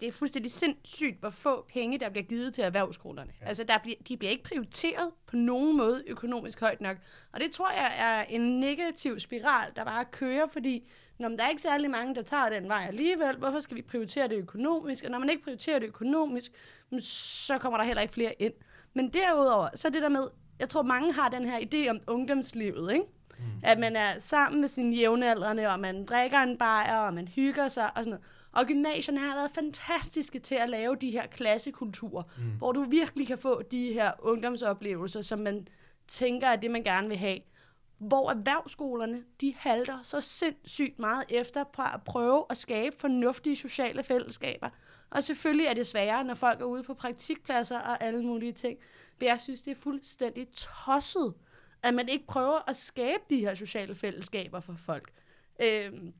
det 0.00 0.08
er 0.08 0.12
fuldstændig 0.12 0.52
sindssygt, 0.52 1.20
hvor 1.20 1.30
få 1.30 1.66
penge, 1.72 1.98
der 1.98 2.08
bliver 2.08 2.24
givet 2.24 2.54
til 2.54 2.64
erhvervsskolerne. 2.64 3.32
Ja. 3.40 3.46
Altså, 3.46 3.64
der 3.64 3.78
bliver, 3.82 3.96
de 4.08 4.16
bliver 4.16 4.30
ikke 4.30 4.44
prioriteret 4.44 5.10
på 5.26 5.36
nogen 5.36 5.76
måde 5.76 6.02
økonomisk 6.06 6.60
højt 6.60 6.80
nok. 6.80 6.96
Og 7.32 7.40
det 7.40 7.50
tror 7.50 7.70
jeg 7.70 7.92
er 7.98 8.22
en 8.22 8.60
negativ 8.60 9.18
spiral, 9.18 9.72
der 9.76 9.84
bare 9.84 10.04
kører, 10.04 10.46
fordi 10.52 10.88
når 11.18 11.28
der 11.28 11.44
er 11.44 11.48
ikke 11.48 11.62
særlig 11.62 11.90
mange, 11.90 12.14
der 12.14 12.22
tager 12.22 12.48
den 12.48 12.68
vej 12.68 12.84
alligevel, 12.88 13.36
hvorfor 13.38 13.60
skal 13.60 13.76
vi 13.76 13.82
prioritere 13.82 14.28
det 14.28 14.36
økonomisk? 14.36 15.04
Og 15.04 15.10
når 15.10 15.18
man 15.18 15.30
ikke 15.30 15.42
prioriterer 15.42 15.78
det 15.78 15.86
økonomisk, 15.86 16.52
så 17.00 17.58
kommer 17.58 17.78
der 17.78 17.84
heller 17.84 18.02
ikke 18.02 18.14
flere 18.14 18.42
ind. 18.42 18.52
Men 18.94 19.12
derudover, 19.12 19.68
så 19.74 19.88
er 19.88 19.92
det 19.92 20.02
der 20.02 20.08
med, 20.08 20.28
jeg 20.60 20.68
tror 20.68 20.82
mange 20.82 21.12
har 21.12 21.28
den 21.28 21.44
her 21.44 21.58
idé 21.58 21.90
om 21.90 22.00
ungdomslivet, 22.06 22.92
ikke? 22.92 23.04
Mm. 23.38 23.44
At 23.62 23.78
man 23.78 23.96
er 23.96 24.10
sammen 24.18 24.60
med 24.60 24.68
sine 24.68 24.96
jævnaldrende, 24.96 25.68
og 25.68 25.80
man 25.80 26.04
drikker 26.04 26.38
en 26.38 26.58
bajer, 26.58 26.98
og 26.98 27.14
man 27.14 27.28
hygger 27.28 27.68
sig 27.68 27.84
og 27.84 28.04
sådan 28.04 28.10
noget. 28.10 28.24
Og 28.56 28.66
gymnasierne 28.66 29.20
har 29.20 29.34
været 29.34 29.50
fantastiske 29.50 30.38
til 30.38 30.54
at 30.54 30.70
lave 30.70 30.96
de 30.96 31.10
her 31.10 31.26
klassekulturer, 31.26 32.22
mm. 32.38 32.44
hvor 32.58 32.72
du 32.72 32.82
virkelig 32.82 33.26
kan 33.26 33.38
få 33.38 33.62
de 33.62 33.92
her 33.92 34.12
ungdomsoplevelser, 34.18 35.22
som 35.22 35.38
man 35.38 35.68
tænker 36.08 36.46
er 36.46 36.56
det, 36.56 36.70
man 36.70 36.82
gerne 36.84 37.08
vil 37.08 37.16
have. 37.16 37.38
hvor 37.98 38.30
erhvervsskolerne, 38.30 39.24
de 39.40 39.54
halter 39.56 39.98
så 40.02 40.20
sindssygt 40.20 40.98
meget 40.98 41.24
efter 41.28 41.64
på 41.64 41.82
at 41.82 42.02
prøve 42.04 42.44
at 42.50 42.56
skabe 42.56 42.96
fornuftige 42.98 43.56
sociale 43.56 44.02
fællesskaber. 44.02 44.68
Og 45.10 45.22
selvfølgelig 45.22 45.66
er 45.66 45.74
det 45.74 45.86
sværere, 45.86 46.24
når 46.24 46.34
folk 46.34 46.60
er 46.60 46.64
ude 46.64 46.82
på 46.82 46.94
praktikpladser 46.94 47.78
og 47.78 48.02
alle 48.04 48.22
mulige 48.22 48.52
ting. 48.52 48.78
Men 49.20 49.28
jeg 49.28 49.40
synes, 49.40 49.62
det 49.62 49.70
er 49.70 49.80
fuldstændig 49.80 50.48
tosset, 50.48 51.34
at 51.82 51.94
man 51.94 52.08
ikke 52.08 52.26
prøver 52.26 52.70
at 52.70 52.76
skabe 52.76 53.22
de 53.30 53.38
her 53.38 53.54
sociale 53.54 53.94
fællesskaber 53.94 54.60
for 54.60 54.74
folk. 54.86 55.10
Øhm, 55.62 56.12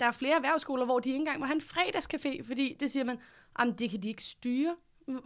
der 0.00 0.06
er 0.06 0.10
flere 0.10 0.36
erhvervsskoler, 0.36 0.84
hvor 0.84 0.98
de 0.98 1.08
ikke 1.08 1.18
engang 1.18 1.40
må 1.40 1.46
have 1.46 1.54
en 1.54 1.60
fredagscafé, 1.60 2.46
fordi 2.46 2.76
det 2.80 2.90
siger 2.90 3.04
man, 3.04 3.18
at 3.58 3.78
det 3.78 3.90
kan 3.90 4.02
de 4.02 4.08
ikke 4.08 4.22
styre. 4.22 4.76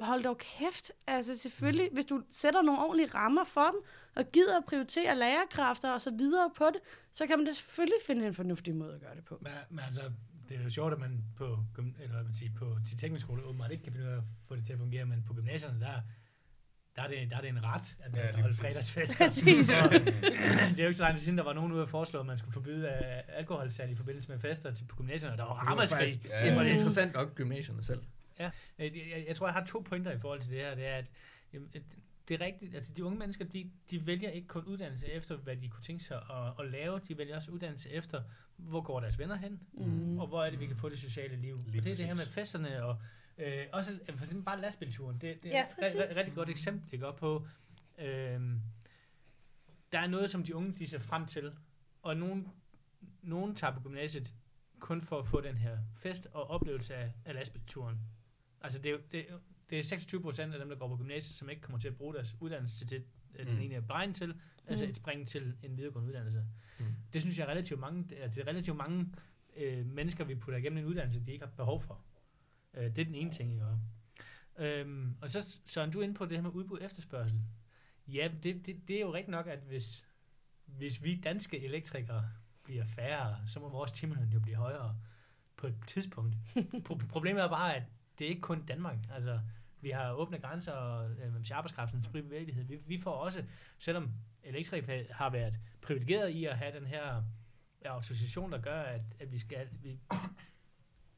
Hold 0.01 0.23
dog 0.23 0.39
kæft. 0.39 0.93
Altså 1.07 1.39
selvfølgelig, 1.39 1.89
hvis 1.93 2.05
du 2.05 2.23
sætter 2.31 2.63
nogle 2.63 2.81
ordentlige 2.81 3.09
rammer 3.15 3.45
for 3.45 3.71
dem, 3.73 3.81
og 4.17 4.33
gider 4.33 4.59
at 4.59 4.65
prioritere 4.65 5.17
lærerkræfter 5.19 5.91
og 5.91 6.01
så 6.01 6.11
videre 6.11 6.51
på 6.57 6.65
det, 6.65 6.81
så 7.13 7.27
kan 7.27 7.39
man 7.39 7.47
da 7.47 7.53
selvfølgelig 7.53 7.99
finde 8.07 8.27
en 8.27 8.35
fornuftig 8.35 8.75
måde 8.75 8.95
at 8.95 9.01
gøre 9.01 9.15
det 9.15 9.25
på. 9.25 9.39
Men, 9.41 9.53
men 9.71 9.79
altså, 9.79 10.03
det 10.49 10.57
er 10.57 10.63
jo 10.63 10.71
sjovt, 10.71 10.93
at 10.93 10.99
man 10.99 11.25
på, 11.37 11.59
eller 11.77 12.15
hvad 12.15 12.25
man 12.25 12.35
siger, 12.35 12.53
på 12.59 12.77
til 12.89 12.99
teknisk 12.99 13.25
skole 13.25 13.45
åbenbart 13.45 13.71
ikke 13.71 13.85
kan 13.85 13.93
finde 13.93 14.07
ud 14.07 14.13
af 14.13 14.17
at 14.17 14.23
få 14.49 14.57
det 14.57 14.67
til 14.67 14.73
at 14.73 14.79
fungere, 14.79 15.05
men 15.05 15.25
på 15.27 15.35
gymnasierne, 15.35 15.81
der, 15.81 16.01
der, 16.97 17.03
er, 17.03 17.09
det, 17.09 17.31
der 17.31 17.37
er 17.37 17.41
det 17.41 17.49
en 17.51 17.65
ret, 17.65 17.97
at 18.01 18.13
man 18.13 18.21
Ja, 18.21 18.27
ja, 18.27 18.31
lige 18.33 18.43
holder 18.43 18.57
præcis. 18.57 18.93
fredagsfest. 18.93 19.19
Præcis. 19.23 19.69
det 20.71 20.79
er 20.79 20.83
jo 20.83 20.89
ikke 20.89 20.95
så 20.95 21.03
lang 21.03 21.17
tid 21.17 21.25
siden, 21.25 21.39
der 21.39 21.45
var 21.45 21.53
nogen 21.53 21.73
ude 21.73 21.83
at 21.83 21.89
foreslå, 21.89 22.21
at 22.21 22.27
man 22.27 22.39
skulle 22.39 22.53
forbyde 22.53 22.83
uh, 22.89 23.37
alkoholsalg 23.39 23.91
i 23.93 23.95
forbindelse 23.95 24.29
med 24.31 24.39
fester 24.39 24.71
til, 24.73 24.85
på 24.85 24.97
gymnasierne, 24.97 25.35
og 25.35 25.39
der 25.39 25.45
var 25.45 25.55
Det 25.61 25.65
var 25.67 25.71
ramaskrig. 25.73 26.09
Ja, 26.29 26.47
ja, 26.47 26.55
ja. 26.55 26.63
ja. 26.63 26.73
interessant 26.73 27.15
nok 27.15 27.35
gymnasierne 27.35 27.83
selv. 27.83 27.99
Øh, 28.01 28.05
Jeg, 28.39 28.53
jeg, 28.79 29.25
jeg 29.29 29.37
tror, 29.37 29.47
jeg 29.47 29.55
har 29.55 29.65
to 29.65 29.79
pointer 29.89 30.11
i 30.13 30.19
forhold 30.19 30.41
til 30.41 30.51
det 30.53 30.61
her. 30.61 30.75
Det 30.75 30.87
er, 30.87 30.95
at 30.95 31.05
jamen, 31.53 31.69
det 32.29 32.41
er 32.43 32.45
rigtigt, 32.47 32.75
altså 32.75 32.93
de 32.97 33.05
unge 33.05 33.19
mennesker, 33.19 33.45
de, 33.45 33.71
de 33.91 34.07
vælger 34.07 34.31
ikke 34.31 34.49
kun 34.49 34.65
uddannelse 34.65 35.07
efter, 35.13 35.37
hvad 35.37 35.57
de 35.57 35.69
kunne 35.69 35.83
tænke 35.83 36.05
sig 36.05 36.17
at, 36.17 36.65
at 36.65 36.71
lave, 36.71 37.01
de 37.09 37.19
vælger 37.19 37.37
også 37.37 37.51
uddannelse 37.51 37.91
efter, 37.91 38.23
hvor 38.57 38.81
går 38.81 39.01
deres 39.01 39.19
venner 39.19 39.37
hen, 39.37 39.61
Mm. 39.73 40.19
og 40.19 40.27
hvor 40.27 40.45
er 40.45 40.51
det, 40.51 40.61
vi 40.61 40.67
kan 40.67 40.77
få 40.77 40.89
det 40.89 40.99
sociale 40.99 41.37
liv. 41.37 41.61
Lige 41.67 41.81
og 41.81 41.85
det 41.85 41.93
er 41.93 41.97
det 41.97 42.07
her 42.07 42.15
med 42.15 42.25
præcis. 42.25 42.35
festerne, 42.35 42.85
og 42.85 42.97
øh, 43.39 43.67
også 43.73 43.93
øh, 44.09 44.17
for 44.17 44.25
eksempel 44.25 44.45
bare 44.45 44.61
lastbilturen. 44.61 45.19
Det, 45.21 45.43
det 45.43 45.55
er 45.55 45.59
Ja, 45.59 45.65
et 45.69 45.75
præcis. 45.75 46.17
rigtig 46.19 46.35
godt 46.35 46.49
eksempel, 46.51 46.89
ikke, 46.93 47.07
op 47.07 47.17
på, 47.17 47.47
øh, 47.99 48.41
der 49.93 49.99
er 49.99 50.07
noget, 50.07 50.31
som 50.31 50.45
de 50.45 50.55
unge 50.55 50.73
de 50.79 50.87
ser 50.87 50.99
frem 50.99 51.27
til, 51.27 51.53
og 52.03 52.17
nogen, 52.17 52.49
nogen 53.23 53.55
tager 53.55 53.75
på 53.75 53.81
gymnasiet 53.81 54.35
kun 54.79 55.01
for 55.01 55.19
at 55.19 55.27
få 55.27 55.41
den 55.41 55.57
her 55.57 55.79
fest 55.97 56.27
og 56.33 56.51
oplevelse 56.51 56.95
af, 56.95 57.13
af 57.25 57.35
lastbilturen. 57.35 57.99
Altså 58.61 58.79
det 58.79 58.91
er, 58.93 58.99
det, 59.13 59.21
er 59.31 59.39
det 59.71 59.79
er 59.79 59.83
26 59.83 60.23
procent 60.23 60.53
af 60.55 60.59
dem, 60.61 60.69
der 60.69 60.77
går 60.77 60.89
på 60.89 60.97
gymnasiet, 60.97 61.37
som 61.37 61.49
ikke 61.51 61.63
kommer 61.63 61.79
til 61.79 61.89
at 61.89 61.97
bruge 61.97 62.15
deres 62.15 62.37
uddannelse 62.41 62.79
til 62.79 62.91
det, 62.91 63.05
mm. 63.31 63.37
den 63.47 63.49
egentlig 63.49 63.77
er 63.77 63.81
beregnet 63.81 64.17
til, 64.17 64.35
altså 64.67 64.85
Mm. 64.85 64.91
et 64.91 64.97
spring 64.97 65.29
til 65.29 65.57
en 65.63 65.77
videregående 65.77 66.09
uddannelse. 66.09 66.45
Mm. 66.79 66.85
Det 67.13 67.23
synes 67.23 67.39
jeg 67.39 67.45
er 67.45 67.49
relativt 67.51 67.81
mange, 67.81 68.05
det 68.09 68.25
er, 68.25 68.29
det 68.29 68.39
er 68.43 68.47
relativt 68.47 68.77
mange 68.77 69.13
øh, 69.57 69.87
mennesker, 69.87 70.25
vi 70.25 70.35
putter 70.35 70.59
igennem 70.59 70.79
en 70.79 70.85
uddannelse, 70.85 71.21
de 71.27 71.33
ikke 71.33 71.45
har 71.45 71.53
behov 71.53 71.81
for. 71.83 72.01
Øh, 72.77 72.85
det 72.85 72.99
er 72.99 73.05
den 73.05 73.15
ene 73.15 73.31
ting, 73.31 73.51
jeg 73.51 73.61
gør. 73.61 73.79
Øhm, 74.59 75.17
og 75.21 75.31
så 75.31 75.61
Søren, 75.67 75.91
du 75.91 75.99
er 75.99 76.03
inde 76.03 76.15
på 76.15 76.25
det 76.25 76.37
her 76.37 76.43
med 76.43 76.51
udbud 76.51 76.79
og 76.79 76.85
efterspørgsel. 76.85 77.41
Ja, 78.07 78.31
det, 78.43 78.67
det, 78.67 78.89
det 78.89 78.97
er 78.97 79.01
jo 79.01 79.15
rigtigt 79.15 79.31
nok, 79.31 79.47
at 79.47 79.59
hvis, 79.59 80.07
hvis 80.67 81.03
vi 81.03 81.21
danske 81.21 81.65
elektrikere 81.65 82.29
bliver 82.63 82.85
færre, 82.85 83.37
så 83.47 83.61
må 83.61 83.69
vores 83.69 83.93
timeløn 83.93 84.29
jo 84.29 84.41
blive 84.41 84.57
højere 84.57 84.97
på 85.57 85.67
et 85.67 85.75
tidspunkt. 85.87 86.37
Pro- 86.89 87.07
problemet 87.09 87.43
er 87.43 87.49
bare, 87.49 87.77
at 87.77 87.83
det 88.19 88.25
er 88.25 88.29
ikke 88.29 88.41
kun 88.41 88.67
Danmark. 88.67 88.99
Altså, 89.11 89.41
vi 89.81 89.91
har 89.91 90.13
åbne 90.13 90.39
grænser 90.39 90.73
og 90.73 91.11
øh, 91.11 91.35
arbejdskraftens 91.53 92.09
fri 92.09 92.23
bevægelighed. 92.23 92.65
Vi, 92.65 92.77
vi 92.87 92.99
får 92.99 93.13
også, 93.13 93.45
selvom 93.79 94.11
elektrikere 94.43 95.05
har 95.11 95.31
været 95.31 95.59
privilegeret 95.83 96.29
i 96.29 96.45
at 96.45 96.59
have 96.59 96.79
den 96.79 96.87
her 96.87 97.23
ja, 97.85 97.89
autorisation, 97.89 98.53
der 98.53 98.61
gør, 98.61 98.81
at, 98.81 99.03
at 99.21 99.33
vi 99.33 99.39
skal, 99.39 99.69
vi, 99.83 99.99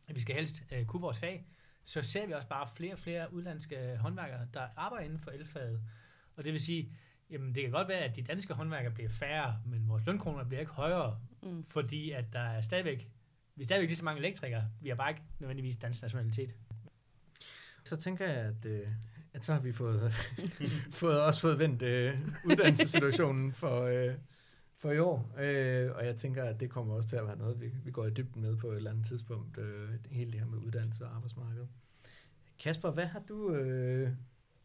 at 0.08 0.14
vi 0.14 0.20
skal 0.20 0.34
helst 0.34 0.62
øh, 0.72 0.84
kunne 0.86 1.02
vores 1.02 1.18
fag, 1.18 1.46
så 1.84 2.02
ser 2.02 2.26
vi 2.26 2.32
også 2.32 2.48
bare 2.48 2.66
flere 2.76 2.92
og 2.92 2.98
flere 2.98 3.32
udlandske 3.34 3.96
håndværkere, 4.00 4.46
der 4.54 4.66
arbejder 4.76 5.04
inden 5.04 5.18
for 5.18 5.30
elfaget. 5.30 5.80
Og 6.36 6.44
det 6.44 6.52
vil 6.52 6.60
sige, 6.60 6.92
jamen 7.30 7.54
det 7.54 7.62
kan 7.62 7.72
godt 7.72 7.88
være, 7.88 7.98
at 7.98 8.16
de 8.16 8.22
danske 8.22 8.54
håndværkere 8.54 8.92
bliver 8.92 9.10
færre, 9.10 9.60
men 9.66 9.88
vores 9.88 10.06
lønkroner 10.06 10.44
bliver 10.44 10.60
ikke 10.60 10.72
højere, 10.72 11.18
Mm. 11.42 11.64
fordi 11.66 12.10
at 12.10 12.24
der 12.32 12.40
er 12.40 12.60
stadigvæk, 12.60 13.08
vi 13.56 13.62
er 13.62 13.64
stadigvæk 13.64 13.88
lige 13.88 13.96
så 13.96 14.04
mange 14.04 14.18
elektrikere, 14.18 14.64
vi 14.80 14.88
har 14.88 14.96
bare 14.96 15.10
ikke 15.10 15.22
nødvendigvis 15.38 15.76
dansk 15.76 16.02
nationalitet. 16.02 16.54
Så 17.84 17.96
tænker 17.96 18.26
jeg, 18.26 18.36
at, 18.36 18.64
øh, 18.64 18.88
at 19.34 19.44
så 19.44 19.52
har 19.52 19.60
vi 19.60 19.72
fået, 19.72 20.12
fået 21.00 21.20
også 21.20 21.40
fået 21.40 21.58
vendt 21.58 21.82
øh, 21.82 22.18
uddannelsessituationen 22.44 23.52
for, 23.52 23.82
øh, 23.82 24.14
for 24.78 24.90
i 24.90 24.98
år. 24.98 25.34
Øh, 25.38 25.90
og 25.94 26.06
jeg 26.06 26.16
tænker, 26.16 26.44
at 26.44 26.60
det 26.60 26.70
kommer 26.70 26.94
også 26.94 27.08
til 27.08 27.16
at 27.16 27.26
være 27.26 27.38
noget, 27.38 27.60
vi, 27.60 27.66
vi 27.84 27.90
går 27.90 28.06
i 28.06 28.10
dybden 28.10 28.42
med 28.42 28.56
på 28.56 28.70
et 28.70 28.76
eller 28.76 28.90
andet 28.90 29.06
tidspunkt. 29.06 29.58
Øh, 29.58 29.88
hele 30.10 30.32
det 30.32 30.40
her 30.40 30.46
med 30.46 30.58
uddannelse 30.58 31.04
og 31.04 31.14
arbejdsmarked. 31.16 31.66
Kasper, 32.58 32.90
hvad 32.90 33.06
har 33.06 33.22
du 33.28 33.54
øh, 33.54 34.10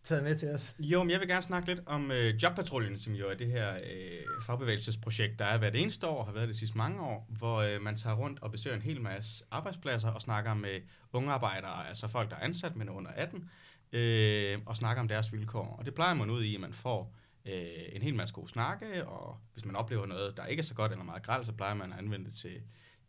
taget 0.03 0.23
med 0.23 0.35
til 0.35 0.49
os? 0.49 0.75
Jo, 0.79 1.03
men 1.03 1.11
jeg 1.11 1.19
vil 1.19 1.27
gerne 1.27 1.41
snakke 1.41 1.67
lidt 1.67 1.79
om 1.85 2.11
øh, 2.11 2.43
Jobpatruljen, 2.43 2.99
som 2.99 3.13
jo 3.13 3.29
er 3.29 3.33
det 3.33 3.47
her 3.47 3.73
øh, 3.73 4.43
fagbevægelsesprojekt, 4.45 5.39
der 5.39 5.45
er 5.45 5.57
hvert 5.57 5.75
eneste 5.75 6.07
år, 6.07 6.23
har 6.23 6.31
været 6.31 6.47
det 6.47 6.55
sidste 6.55 6.77
mange 6.77 7.01
år, 7.01 7.27
hvor 7.29 7.57
øh, 7.57 7.81
man 7.81 7.97
tager 7.97 8.15
rundt 8.15 8.41
og 8.41 8.51
besøger 8.51 8.75
en 8.75 8.81
hel 8.81 9.01
masse 9.01 9.43
arbejdspladser 9.51 10.09
og 10.09 10.21
snakker 10.21 10.53
med 10.53 10.81
unge 11.13 11.31
arbejdere, 11.31 11.87
altså 11.87 12.07
folk, 12.07 12.29
der 12.29 12.35
er 12.35 12.41
ansat, 12.41 12.75
men 12.75 12.89
under 12.89 13.11
18, 13.11 13.49
øh, 13.91 14.59
og 14.65 14.75
snakker 14.75 15.01
om 15.01 15.07
deres 15.07 15.33
vilkår. 15.33 15.75
Og 15.79 15.85
det 15.85 15.93
plejer 15.93 16.13
man 16.13 16.29
ud 16.29 16.43
i, 16.43 16.55
at 16.55 16.61
man 16.61 16.73
får 16.73 17.15
øh, 17.45 17.85
en 17.91 18.01
hel 18.01 18.15
masse 18.15 18.35
gode 18.35 18.49
snakke, 18.49 19.07
og 19.07 19.37
hvis 19.53 19.65
man 19.65 19.75
oplever 19.75 20.05
noget, 20.05 20.37
der 20.37 20.45
ikke 20.45 20.59
er 20.59 20.63
så 20.63 20.73
godt 20.73 20.91
eller 20.91 21.05
meget 21.05 21.23
græld, 21.23 21.45
så 21.45 21.51
plejer 21.51 21.73
man 21.73 21.93
at 21.93 21.99
anvende 21.99 22.25
det 22.25 22.35
til, 22.35 22.61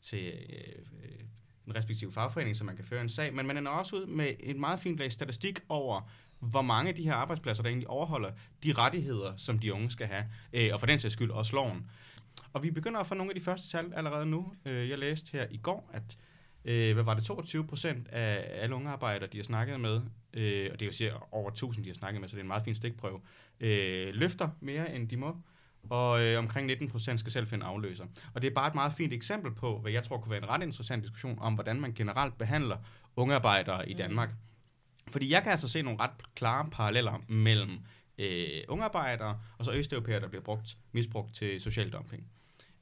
til 0.03 0.33
øh, 0.49 1.25
en 1.67 1.75
respektive 1.75 2.13
fagforening, 2.13 2.57
så 2.57 2.65
man 2.65 2.77
kan 2.77 2.85
føre 2.85 3.01
en 3.01 3.09
sag. 3.09 3.35
Men 3.35 3.47
man 3.47 3.57
ender 3.57 3.73
også 3.73 3.97
ud 3.97 4.07
med 4.07 4.35
en 4.41 4.61
meget 4.61 4.81
fint 4.81 4.99
lag 4.99 5.13
statistik 5.13 5.61
over, 5.69 6.01
hvor 6.41 6.63
mange 6.63 6.89
af 6.89 6.95
de 6.95 7.03
her 7.03 7.15
arbejdspladser, 7.15 7.63
der 7.63 7.71
egentlig 7.71 7.89
overholder 7.89 8.31
de 8.65 8.73
rettigheder, 8.73 9.37
som 9.37 9.59
de 9.59 9.75
unge 9.75 9.91
skal 9.91 10.07
have, 10.07 10.25
øh, 10.53 10.71
og 10.73 10.81
for 10.81 10.87
den 10.87 10.99
sags 10.99 11.13
skyld 11.13 11.31
også 11.31 11.55
loven. 11.57 11.91
Og 12.53 12.63
vi 12.63 12.71
begynder 12.71 13.01
at 13.01 13.07
få 13.07 13.15
nogle 13.15 13.31
af 13.31 13.35
de 13.35 13.45
første 13.45 13.69
tal 13.69 13.93
allerede 13.95 14.27
nu. 14.27 14.53
Øh, 14.65 14.89
jeg 14.89 14.99
læste 14.99 15.33
her 15.33 15.47
i 15.51 15.57
går, 15.57 15.91
at 15.93 16.19
øh, 16.65 16.95
hvad 16.95 17.05
var 17.05 17.15
det, 17.15 17.25
22 17.25 17.67
procent 17.67 18.09
af 18.09 18.63
alle 18.63 18.75
unge 18.75 18.91
arbejdere, 18.91 19.29
de 19.33 19.37
har 19.39 19.45
snakket 19.45 19.81
med, 19.81 20.01
øh, 20.33 20.69
og 20.73 20.81
det 20.81 20.83
er 20.83 20.87
jo 20.87 20.93
cirka 20.93 21.15
over 21.33 21.51
1000, 21.51 21.85
de 21.85 21.91
har 21.91 21.95
snakket 21.95 22.21
med, 22.21 22.29
så 22.29 22.37
det 22.37 22.41
er 22.41 22.45
en 22.45 22.49
meget 22.49 22.65
fin 22.65 22.75
stikprøve, 22.75 23.21
øh, 23.61 24.15
løfter 24.15 24.49
mere, 24.61 24.95
end 24.95 25.09
de 25.09 25.17
må, 25.17 25.37
og 25.91 26.23
øh, 26.23 26.39
omkring 26.39 26.67
19 26.67 26.89
procent 26.89 27.21
skal 27.21 27.33
selv 27.33 27.47
finde 27.47 27.67
afløser. 27.67 28.05
Og 28.35 28.43
det 28.43 28.51
er 28.51 28.55
bare 28.55 28.69
et 28.69 28.75
meget 28.75 28.93
fint 28.93 29.13
eksempel 29.13 29.55
på, 29.55 29.79
hvad 29.79 29.93
jeg 29.93 30.03
tror 30.03 30.19
kunne 30.19 30.31
være 30.31 30.43
en 30.43 30.49
ret 30.49 30.63
interessant 30.63 31.03
diskussion 31.03 31.39
om, 31.41 31.55
hvordan 31.55 31.81
man 31.81 31.93
generelt 31.93 32.39
behandler 32.39 32.77
unge 33.17 33.35
arbejdere 33.35 33.91
i 33.91 33.95
Danmark. 33.95 34.35
Fordi 35.09 35.33
jeg 35.33 35.43
kan 35.43 35.53
altså 35.53 35.69
se 35.69 35.83
nogle 35.83 36.01
ret 36.01 36.35
klare 36.35 36.71
paralleller 36.73 37.25
mellem 37.29 37.79
øh, 38.19 38.63
unge 38.69 38.85
arbejdere 38.85 39.41
og 39.59 39.65
så 39.65 39.73
østeuropæere, 39.73 40.21
der 40.21 40.29
bliver 40.29 40.43
brugt, 40.43 40.77
misbrugt 40.93 41.35
til 41.35 41.61
social 41.61 41.91
dumping. 41.91 42.25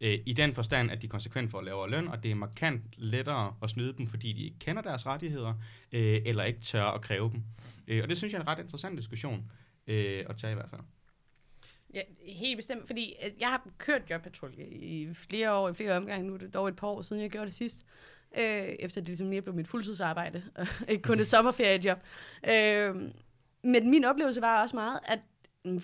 Øh, 0.02 0.18
I 0.26 0.32
den 0.32 0.52
forstand, 0.52 0.90
at 0.90 1.02
de 1.02 1.08
konsekvent 1.08 1.50
får 1.50 1.62
lavere 1.62 1.90
løn, 1.90 2.08
og 2.08 2.22
det 2.22 2.30
er 2.30 2.34
markant 2.34 2.82
lettere 2.96 3.54
at 3.62 3.70
snyde 3.70 3.96
dem, 3.96 4.06
fordi 4.06 4.32
de 4.32 4.44
ikke 4.44 4.58
kender 4.58 4.82
deres 4.82 5.06
rettigheder, 5.06 5.54
øh, 5.92 6.20
eller 6.24 6.44
ikke 6.44 6.60
tør 6.60 6.84
at 6.84 7.00
kræve 7.00 7.30
dem. 7.30 7.42
Øh, 7.88 8.02
og 8.02 8.08
det 8.08 8.16
synes 8.16 8.32
jeg 8.32 8.38
er 8.38 8.42
en 8.42 8.48
ret 8.48 8.58
interessant 8.58 8.98
diskussion 8.98 9.50
øh, 9.86 10.24
at 10.28 10.36
tage 10.36 10.50
i 10.50 10.54
hvert 10.54 10.70
fald. 10.70 10.80
Ja, 11.94 12.00
helt 12.26 12.56
bestemt, 12.56 12.86
fordi 12.86 13.14
øh, 13.24 13.30
jeg 13.40 13.48
har 13.48 13.68
kørt 13.78 14.02
jobpatrulje 14.10 14.64
i 14.66 15.14
flere 15.14 15.54
år, 15.54 15.68
i 15.68 15.74
flere 15.74 15.96
omgange 15.96 16.26
nu, 16.26 16.34
er 16.34 16.38
det 16.38 16.54
dog 16.54 16.68
et 16.68 16.76
par 16.76 16.86
år 16.86 17.02
siden, 17.02 17.22
jeg 17.22 17.30
gjorde 17.30 17.46
det 17.46 17.54
sidst, 17.54 17.86
øh, 18.38 18.44
efter 18.78 19.00
det 19.00 19.08
ligesom 19.08 19.26
mere 19.26 19.42
blev 19.42 19.54
mit 19.54 19.68
fuldtidsarbejde, 19.68 20.42
og 20.54 20.66
ikke 20.88 21.02
kun 21.02 21.20
et 21.20 21.26
sommerferiejob. 21.26 21.98
Øh, 22.50 22.94
men 23.64 23.90
min 23.90 24.04
oplevelse 24.04 24.40
var 24.40 24.62
også 24.62 24.76
meget, 24.76 24.98
at 25.04 25.18
mm, 25.64 25.82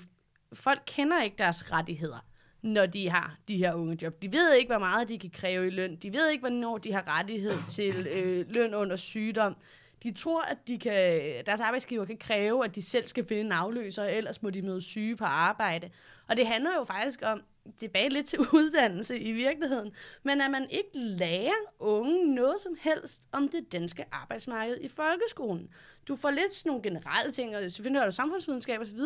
folk 0.52 0.82
kender 0.86 1.22
ikke 1.22 1.36
deres 1.38 1.72
rettigheder, 1.72 2.27
når 2.62 2.86
de 2.86 3.10
har 3.10 3.36
de 3.48 3.56
her 3.56 3.74
unge 3.74 3.98
job. 4.02 4.22
De 4.22 4.32
ved 4.32 4.54
ikke, 4.54 4.68
hvor 4.68 4.78
meget 4.78 5.08
de 5.08 5.18
kan 5.18 5.30
kræve 5.30 5.66
i 5.66 5.70
løn. 5.70 5.96
De 5.96 6.12
ved 6.12 6.28
ikke, 6.28 6.42
hvornår 6.42 6.78
de 6.78 6.92
har 6.92 7.18
rettighed 7.18 7.56
til 7.68 8.06
øh, 8.06 8.44
løn 8.48 8.74
under 8.74 8.96
sygdom. 8.96 9.56
De 10.02 10.12
tror, 10.12 10.42
at 10.42 10.58
de 10.68 10.78
kan, 10.78 11.22
deres 11.46 11.60
arbejdsgiver 11.60 12.04
kan 12.04 12.16
kræve, 12.16 12.64
at 12.64 12.74
de 12.74 12.82
selv 12.82 13.06
skal 13.06 13.26
finde 13.26 13.42
en 13.42 13.52
afløser, 13.52 14.04
ellers 14.04 14.42
må 14.42 14.50
de 14.50 14.62
møde 14.62 14.82
syge 14.82 15.16
på 15.16 15.24
arbejde. 15.24 15.90
Og 16.28 16.36
det 16.36 16.46
handler 16.46 16.70
jo 16.78 16.84
faktisk 16.84 17.20
om, 17.22 17.42
tilbage 17.78 18.08
lidt 18.08 18.26
til 18.26 18.38
uddannelse 18.58 19.18
i 19.18 19.32
virkeligheden, 19.32 19.92
men 20.22 20.40
at 20.40 20.50
man 20.50 20.66
ikke 20.70 20.90
lærer 20.94 21.52
unge 21.78 22.34
noget 22.34 22.60
som 22.60 22.72
helst 22.80 23.22
om 23.32 23.48
det 23.48 23.72
danske 23.72 24.04
arbejdsmarked 24.12 24.78
i 24.80 24.88
folkeskolen. 24.88 25.68
Du 26.08 26.16
får 26.16 26.30
lidt 26.30 26.54
sådan 26.54 26.70
nogle 26.70 26.82
generelle 26.82 27.32
ting, 27.32 27.56
og 27.56 27.72
selvfølgelig 27.72 28.00
har 28.00 28.06
du 28.06 28.12
samfundsvidenskab 28.12 28.80
osv., 28.80 28.98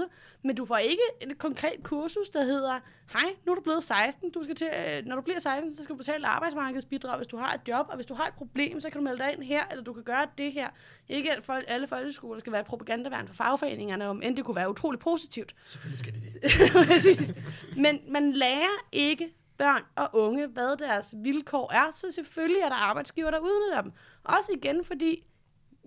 men 0.42 0.56
du 0.56 0.64
får 0.64 0.76
ikke 0.76 1.02
et 1.21 1.38
konkret 1.38 1.82
kursus, 1.82 2.28
der 2.28 2.44
hedder, 2.44 2.80
hej, 3.12 3.30
nu 3.47 3.52
er 3.52 3.56
du 3.56 3.62
blevet 3.62 3.82
16, 3.82 4.30
du 4.30 4.42
skal 4.42 4.54
til, 4.54 4.66
øh, 4.66 5.06
når 5.06 5.16
du 5.16 5.23
bliver 5.23 5.38
16, 5.38 5.75
så 5.75 5.85
skal 5.85 5.92
du 5.92 5.99
betale 5.99 6.26
arbejdsmarkedsbidrag, 6.26 7.16
hvis 7.16 7.26
du 7.26 7.37
har 7.37 7.54
et 7.54 7.61
job, 7.68 7.87
og 7.88 7.97
hvis 7.97 8.06
du 8.06 8.14
har 8.14 8.26
et 8.26 8.35
problem, 8.35 8.80
så 8.80 8.90
kan 8.90 8.99
du 8.99 9.04
melde 9.04 9.18
dig 9.18 9.32
ind 9.32 9.42
her, 9.42 9.64
eller 9.71 9.85
du 9.85 9.92
kan 9.92 10.02
gøre 10.02 10.26
det 10.38 10.52
her. 10.52 10.68
Ikke 11.09 11.32
at 11.32 11.42
folk, 11.42 11.64
alle 11.68 11.87
folkeskoler 11.87 12.40
skal 12.40 12.52
være 12.52 12.61
et 12.61 12.66
propagandaværn 12.66 13.26
for 13.26 13.35
fagforeningerne, 13.35 14.06
om 14.06 14.23
end 14.23 14.37
det 14.37 14.44
kunne 14.44 14.56
være 14.56 14.71
utrolig 14.71 15.00
positivt. 15.00 15.54
Selvfølgelig 15.66 15.99
skal 15.99 16.12
det 16.12 16.23
det. 16.23 16.73
Præcis. 16.88 17.35
Men 17.76 18.00
man 18.09 18.32
lærer 18.32 18.87
ikke 18.92 19.35
børn 19.59 19.82
og 19.97 20.11
unge, 20.12 20.47
hvad 20.47 20.76
deres 20.76 21.14
vilkår 21.16 21.73
er, 21.73 21.92
så 21.92 22.06
selvfølgelig 22.12 22.61
er 22.61 22.68
der 22.68 22.76
arbejdsgiver, 22.76 23.30
der 23.30 23.38
udnytter 23.38 23.82
dem. 23.82 23.92
Også 24.25 24.52
igen, 24.56 24.85
fordi, 24.85 25.25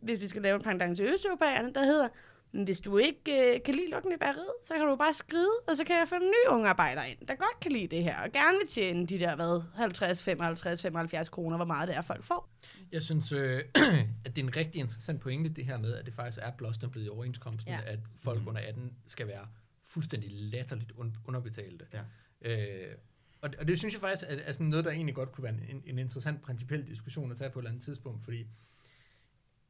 hvis 0.06 0.22
vi 0.22 0.28
skal 0.28 0.42
lave 0.42 0.56
en 0.56 0.62
pendant 0.62 0.98
til 0.98 1.06
østeuropæerne, 1.14 1.74
der 1.74 1.84
hedder, 1.86 2.08
"Men 2.52 2.64
hvis 2.64 2.80
du 2.80 2.98
ikke 2.98 3.54
øh, 3.56 3.64
kan 3.66 3.76
lide 3.76 3.90
lukken 3.90 4.12
i 4.12 4.18
bageriet, 4.20 4.54
så 4.64 4.74
kan 4.74 4.86
du 4.86 4.96
bare 4.96 5.14
skride, 5.14 5.50
og 5.68 5.78
så 5.78 5.84
kan 5.84 5.96
jeg 6.00 6.08
få 6.08 6.16
en 6.16 6.22
ny 6.22 6.50
unge 6.50 6.70
arbejder 6.70 7.04
ind, 7.04 7.28
der 7.28 7.36
godt 7.36 7.60
kan 7.62 7.72
lide 7.72 7.88
det 7.88 8.04
her, 8.04 8.22
og 8.22 8.32
gerne 8.32 8.58
vil 8.62 8.68
tjene 8.68 9.06
de 9.08 9.20
der, 9.20 9.36
hvad, 9.36 9.62
50, 9.76 10.24
55, 10.24 10.82
75 10.82 11.30
kroner, 11.30 11.58
hvor 11.58 11.66
meget 11.66 11.88
det 11.88 11.96
er, 11.98 12.02
folk 12.02 12.24
får. 12.24 12.50
Jeg 12.92 13.02
synes, 13.02 13.32
øh, 13.32 13.64
at 14.26 14.36
det 14.36 14.38
er 14.38 14.44
en 14.48 14.56
rigtig 14.56 14.80
interessant 14.80 15.22
pointe, 15.22 15.50
det 15.50 15.66
her 15.66 15.78
med, 15.78 15.94
at 15.96 16.06
det 16.06 16.14
faktisk 16.14 16.40
er 16.44 16.52
blåstemplet 16.52 17.06
i 17.06 17.10
overenskomsten, 17.10 17.74
Ja. 17.74 17.80
at 17.86 18.00
folk 18.24 18.40
Mhm. 18.40 18.48
under 18.48 18.62
18 18.68 18.94
skal 19.08 19.28
være 19.28 19.48
fuldstændig 19.84 20.30
latterligt 20.32 20.92
un- 20.92 21.18
underbetalte. 21.28 21.86
Ja. 21.94 22.02
Øh, 22.42 22.96
og, 23.42 23.50
og 23.60 23.68
det 23.68 23.80
synes 23.80 23.94
jeg 23.94 24.02
faktisk 24.02 24.24
er, 24.30 24.36
er 24.46 24.52
sådan 24.52 24.68
noget, 24.68 24.86
der 24.86 24.92
egentlig 24.92 25.16
godt 25.16 25.32
kunne 25.32 25.44
være 25.44 25.54
en, 25.70 25.84
en 25.86 26.00
interessant 26.00 26.42
principiel 26.42 26.88
diskussion 26.88 27.32
at 27.32 27.38
tage 27.38 27.50
på 27.50 27.60
et 27.60 27.64
eller 27.64 27.70
andet 27.72 27.84
tidspunkt, 27.84 28.24
fordi 28.24 28.48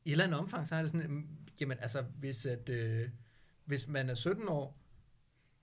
i 0.05 0.09
et 0.09 0.11
eller 0.11 0.23
andet 0.23 0.39
omfang, 0.39 0.67
så 0.67 0.75
er 0.75 0.81
det 0.81 0.91
sådan, 0.91 1.27
jamen 1.59 1.77
altså, 1.81 2.01
hvis, 2.01 2.45
at, 2.45 2.69
øh, 2.69 3.09
hvis 3.65 3.87
man 3.87 4.09
er 4.09 4.15
17 4.15 4.47
år, 4.47 4.77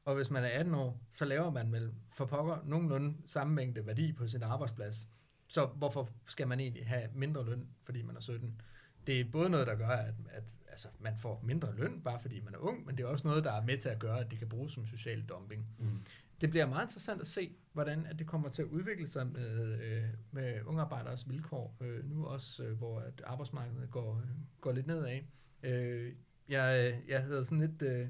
og 0.05 0.15
hvis 0.15 0.31
man 0.31 0.45
er 0.45 0.49
18 0.49 0.75
år, 0.75 1.01
så 1.13 1.25
laver 1.25 1.51
man 1.51 1.73
vel 1.73 1.93
for 2.11 2.25
pokker 2.25 2.59
nogenlunde 2.65 3.17
samme 3.27 3.55
mængde 3.55 3.87
værdi 3.87 4.13
på 4.13 4.29
sin 4.29 4.43
arbejdsplads. 4.43 5.09
Så 5.49 5.67
hvorfor 5.67 6.11
skal 6.29 6.49
man 6.49 6.61
egentlig 6.61 6.87
have 6.87 7.09
mindre 7.15 7.45
løn, 7.45 7.69
fordi 7.85 8.03
man 8.03 8.17
er 8.17 8.21
17? 8.21 8.61
Det 9.07 9.21
er 9.21 9.25
både 9.33 9.51
noget, 9.51 9.67
der 9.67 9.75
gør, 9.75 9.89
at, 9.89 10.15
at 10.31 10.59
altså, 10.69 10.89
man 10.99 11.17
får 11.19 11.41
mindre 11.45 11.77
løn, 11.77 12.01
bare 12.05 12.21
fordi 12.21 12.41
man 12.41 12.55
er 12.55 12.59
ung, 12.59 12.87
men 12.87 12.97
det 12.97 13.03
er 13.03 13.07
også 13.07 13.29
noget, 13.29 13.45
der 13.45 13.53
er 13.53 13.65
med 13.65 13.79
til 13.79 13.89
at 13.89 13.99
gøre, 13.99 14.21
at 14.21 14.31
det 14.31 14.39
kan 14.39 14.49
bruges 14.49 14.73
som 14.73 14.87
social 14.87 15.23
dumping. 15.23 15.67
Mm. 15.79 16.03
Det 16.43 16.51
bliver 16.51 16.67
meget 16.67 16.85
interessant 16.85 17.21
at 17.21 17.27
se, 17.27 17.57
hvordan 17.73 18.07
at 18.07 18.19
det 18.19 18.27
kommer 18.27 18.49
til 18.49 18.63
at 18.63 18.69
udvikle 18.69 19.09
sig 19.09 19.27
med, 19.27 19.81
øh, 19.83 20.05
med 20.31 20.63
ungearbejderes 20.67 21.29
vilkår, 21.29 21.77
øh, 21.81 22.11
nu 22.11 22.27
også, 22.27 22.65
øh, 22.65 22.79
hvor 22.79 22.99
at 22.99 23.23
arbejdsmarkedet 23.27 23.91
går, 23.91 24.23
går 24.61 24.73
lidt 24.73 24.87
nedad. 24.87 25.21
Øh, 25.63 26.13
jeg, 26.49 26.99
jeg 27.09 27.23
havde 27.23 27.45
sådan 27.45 27.61
lidt 27.61 27.83
øh, 27.83 28.09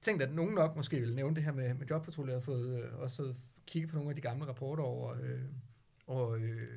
tænkt, 0.00 0.22
at 0.22 0.34
nogen 0.34 0.54
nok 0.54 0.76
måske 0.76 1.00
ville 1.00 1.14
nævne 1.14 1.36
det 1.36 1.44
her 1.44 1.52
med, 1.52 1.74
med 1.74 1.86
jobpatrulje. 1.86 2.32
Jeg 2.32 2.36
har 2.36 2.44
fået, 2.44 2.82
øh, 2.82 2.98
også 2.98 3.34
kigget 3.66 3.90
på 3.90 3.96
nogle 3.96 4.10
af 4.10 4.16
de 4.16 4.20
gamle 4.20 4.46
rapporter 4.46 4.82
over, 4.82 5.16
øh, 5.22 5.42
over 6.06 6.30
øh, 6.30 6.68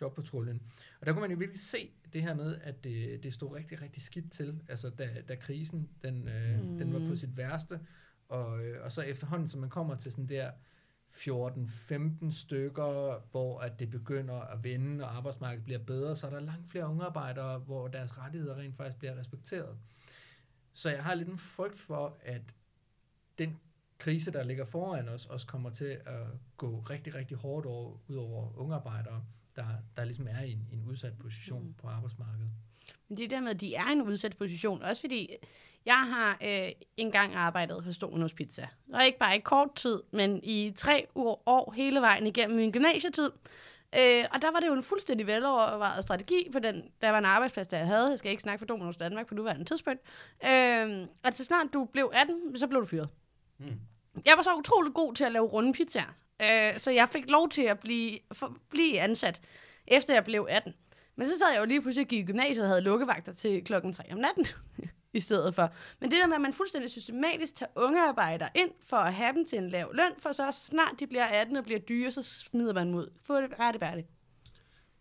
jobpatruljen. 0.00 0.62
Og 1.00 1.06
der 1.06 1.12
kunne 1.12 1.20
man 1.20 1.30
jo 1.30 1.36
virkelig 1.36 1.60
se 1.60 1.90
det 2.12 2.22
her 2.22 2.34
med, 2.34 2.58
at 2.62 2.84
det, 2.84 3.22
det 3.22 3.32
stod 3.32 3.54
rigtig, 3.54 3.82
rigtig 3.82 4.02
skidt 4.02 4.32
til, 4.32 4.60
altså 4.68 4.90
da, 4.90 5.22
da 5.28 5.34
krisen 5.34 5.88
den, 6.04 6.28
øh, 6.28 6.60
mm. 6.62 6.78
den 6.78 6.92
var 6.92 6.98
på 7.10 7.16
sit 7.16 7.36
værste. 7.36 7.80
Og, 8.28 8.64
øh, 8.64 8.84
og 8.84 8.92
så 8.92 9.02
efterhånden, 9.02 9.48
som 9.48 9.60
man 9.60 9.70
kommer 9.70 9.96
til 9.96 10.12
sådan 10.12 10.28
der 10.28 10.50
14-15 11.12 12.30
stykker, 12.32 13.20
hvor 13.30 13.60
at 13.60 13.78
det 13.78 13.90
begynder 13.90 14.40
at 14.40 14.64
vende, 14.64 15.04
og 15.04 15.16
arbejdsmarkedet 15.16 15.64
bliver 15.64 15.78
bedre, 15.78 16.16
så 16.16 16.26
er 16.26 16.30
der 16.30 16.40
langt 16.40 16.70
flere 16.70 16.88
unge 16.88 17.04
arbejdere, 17.04 17.58
hvor 17.58 17.88
deres 17.88 18.18
rettigheder 18.18 18.56
rent 18.56 18.76
faktisk 18.76 18.98
bliver 18.98 19.18
respekteret. 19.18 19.76
Så 20.72 20.90
jeg 20.90 21.04
har 21.04 21.14
lidt 21.14 21.28
en 21.28 21.38
frygt 21.38 21.78
for, 21.78 22.18
at 22.22 22.42
den 23.38 23.60
krise, 23.98 24.30
der 24.30 24.42
ligger 24.42 24.64
foran 24.64 25.08
os, 25.08 25.26
også 25.26 25.46
kommer 25.46 25.70
til 25.70 26.00
at 26.06 26.26
gå 26.56 26.78
rigtig, 26.78 27.14
rigtig 27.14 27.36
hårdt 27.36 27.66
over, 27.66 27.98
ud 28.08 28.16
over 28.16 28.58
unge 28.58 28.74
arbejdere, 28.74 29.24
der, 29.56 29.66
der 29.96 30.04
ligesom 30.04 30.28
er 30.30 30.40
i 30.40 30.52
en, 30.52 30.68
i 30.72 30.76
udsat 30.88 31.18
position 31.18 31.66
mm. 31.66 31.74
på 31.74 31.88
arbejdsmarkedet. 31.88 32.50
Men 33.08 33.16
det 33.16 33.24
er 33.24 33.28
der 33.28 33.40
med, 33.40 33.50
at 33.50 33.60
de 33.60 33.74
er 33.74 33.88
i 33.88 33.92
en 33.92 34.02
udsat 34.02 34.36
position. 34.36 34.82
Også 34.82 35.00
fordi, 35.00 35.30
jeg 35.86 36.06
har 36.06 36.38
øh, 36.42 36.72
engang 36.96 37.34
arbejdet 37.34 37.84
hos 37.84 37.98
Domino's 38.04 38.34
Pizza. 38.34 38.68
Og 38.92 39.06
ikke 39.06 39.18
bare 39.18 39.36
i 39.36 39.40
kort 39.40 39.74
tid, 39.74 40.02
men 40.12 40.40
i 40.42 40.72
tre 40.76 41.06
år, 41.14 41.42
år 41.46 41.72
hele 41.72 42.00
vejen 42.00 42.26
igennem 42.26 42.56
min 42.56 42.72
gymnasietid. 42.72 43.30
Øh, 43.94 44.24
og 44.34 44.42
der 44.42 44.50
var 44.50 44.60
det 44.60 44.66
jo 44.66 44.72
en 44.72 44.82
fuldstændig 44.82 45.26
velovervejet 45.26 46.02
strategi 46.02 46.48
på 46.52 46.58
den, 46.58 46.90
der 47.00 47.10
var 47.10 47.18
en 47.18 47.24
arbejdsplads, 47.24 47.68
der 47.68 47.78
jeg 47.78 47.86
havde. 47.86 48.10
Jeg 48.10 48.18
skal 48.18 48.30
ikke 48.30 48.42
snakke 48.42 48.66
for 48.66 48.74
Domino's 48.74 48.98
Danmark 48.98 49.26
på 49.26 49.34
nuværende 49.34 49.64
tidspunkt. 49.64 50.00
Øh, 50.44 51.06
at 51.24 51.34
så 51.34 51.44
snart 51.44 51.66
du 51.72 51.84
blev 51.84 52.10
18, 52.14 52.58
så 52.58 52.66
blev 52.66 52.80
du 52.80 52.86
fyret. 52.86 53.08
Mm. 53.58 53.80
Jeg 54.24 54.34
var 54.36 54.42
så 54.42 54.54
utrolig 54.54 54.94
god 54.94 55.14
til 55.14 55.24
at 55.24 55.32
lave 55.32 55.46
runde 55.46 55.72
pizzaer. 55.72 56.14
Øh, 56.42 56.78
så 56.78 56.90
jeg 56.90 57.08
fik 57.08 57.30
lov 57.30 57.48
til 57.48 57.62
at 57.62 57.78
blive, 57.78 58.18
for, 58.32 58.56
blive 58.70 59.00
ansat, 59.00 59.40
efter 59.90 60.14
jeg 60.14 60.24
blev 60.24 60.46
18. 60.50 60.74
Men 61.16 61.26
så 61.26 61.38
sad 61.38 61.52
jeg 61.52 61.60
jo 61.60 61.64
lige 61.66 61.82
pludselig 61.82 62.04
og 62.04 62.08
gik 62.08 62.22
i 62.22 62.26
gymnasiet 62.26 62.64
og 62.64 62.68
havde 62.68 62.80
lukkevagter 62.80 63.32
til 63.32 63.64
klokken 63.64 63.92
3 63.92 64.12
om 64.12 64.18
natten 64.18 64.46
i 65.12 65.20
stedet 65.20 65.54
for. 65.54 65.72
Men 66.00 66.10
det 66.10 66.18
der 66.20 66.26
med, 66.26 66.34
at 66.34 66.40
man 66.40 66.52
fuldstændig 66.52 66.90
systematisk 66.90 67.54
tager 67.54 67.70
unge 67.76 68.08
arbejdere 68.08 68.48
ind 68.54 68.70
for 68.82 68.96
at 68.96 69.14
have 69.14 69.34
dem 69.34 69.44
til 69.44 69.58
en 69.58 69.68
lav 69.68 69.90
løn, 69.94 70.12
for 70.18 70.32
så 70.32 70.52
snart 70.52 70.94
de 71.00 71.06
bliver 71.06 71.24
18 71.24 71.56
og 71.56 71.64
bliver 71.64 71.80
dyre, 71.80 72.10
så 72.10 72.22
smider 72.22 72.74
man 72.74 72.86
dem 72.86 72.94
ud. 72.94 73.12
Få 73.22 73.40
det 73.40 73.50
rette 73.60 73.78
færdigt. 73.78 74.08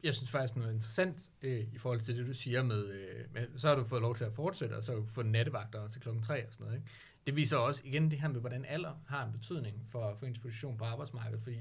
Jeg 0.04 0.13
synes 0.13 0.32
faktisk 0.32 0.56
noget 0.56 0.73
interessant 0.73 1.30
øh, 1.41 1.65
i 1.73 1.78
forhold 1.78 2.02
til 2.02 2.17
det, 2.17 2.28
du 2.28 2.34
siger 2.34 2.63
med, 2.63 2.89
øh, 2.89 3.34
med, 3.34 3.47
så 3.58 3.67
har 3.67 3.76
du 3.76 3.84
fået 3.84 4.02
lov 4.02 4.15
til 4.15 4.23
at 4.23 4.34
fortsætte, 4.34 4.73
og 4.73 4.84
så 4.84 4.91
har 4.91 5.00
du 5.00 5.06
fået 5.08 5.26
nattevagter 5.26 5.88
til 5.88 6.02
klokken 6.02 6.23
3 6.23 6.47
og 6.47 6.54
sådan 6.54 6.65
noget. 6.65 6.80
Ikke? 6.80 6.91
Det 7.28 7.36
viser 7.36 7.58
også 7.58 7.82
igen 7.86 8.12
det 8.12 8.19
her 8.19 8.28
med, 8.28 8.39
hvordan 8.39 8.65
alder 8.65 9.02
har 9.08 9.26
en 9.26 9.32
betydning 9.32 9.88
for, 9.91 10.15
for 10.19 10.26
ens 10.26 10.39
position 10.39 10.78
på 10.78 10.84
arbejdsmarkedet, 10.84 11.43
fordi 11.43 11.58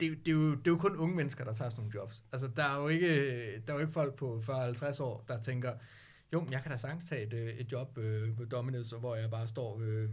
det, 0.00 0.06
er 0.06 0.10
jo- 0.10 0.14
det, 0.14 0.28
er 0.28 0.32
jo, 0.32 0.50
det 0.50 0.66
er 0.66 0.70
jo 0.70 0.76
kun 0.78 0.96
unge 0.96 1.16
mennesker, 1.16 1.44
der 1.44 1.52
tager 1.54 1.68
sådan 1.70 1.84
nogle 1.84 1.98
jobs. 2.00 2.24
Altså, 2.32 2.48
der 2.56 2.64
er 2.64 2.80
jo 2.82 2.88
ikke, 2.88 3.06
der 3.60 3.72
er 3.72 3.74
jo 3.74 3.78
ikke 3.80 3.92
folk 3.92 4.14
på 4.14 4.42
40-50 4.48 5.02
år, 5.02 5.24
der 5.28 5.40
tænker, 5.40 5.74
jo, 6.32 6.40
men 6.40 6.52
jeg 6.52 6.62
kan 6.62 6.70
da 6.70 6.76
sagtens 6.76 7.06
tage 7.08 7.22
et, 7.26 7.32
øh, 7.32 7.48
et 7.54 7.72
job 7.72 7.98
øh, 7.98 8.36
på 8.36 8.42
Domino's, 8.54 8.98
hvor 8.98 9.16
jeg 9.16 9.30
bare 9.30 9.48
står 9.48 9.80
øh, 9.82 10.08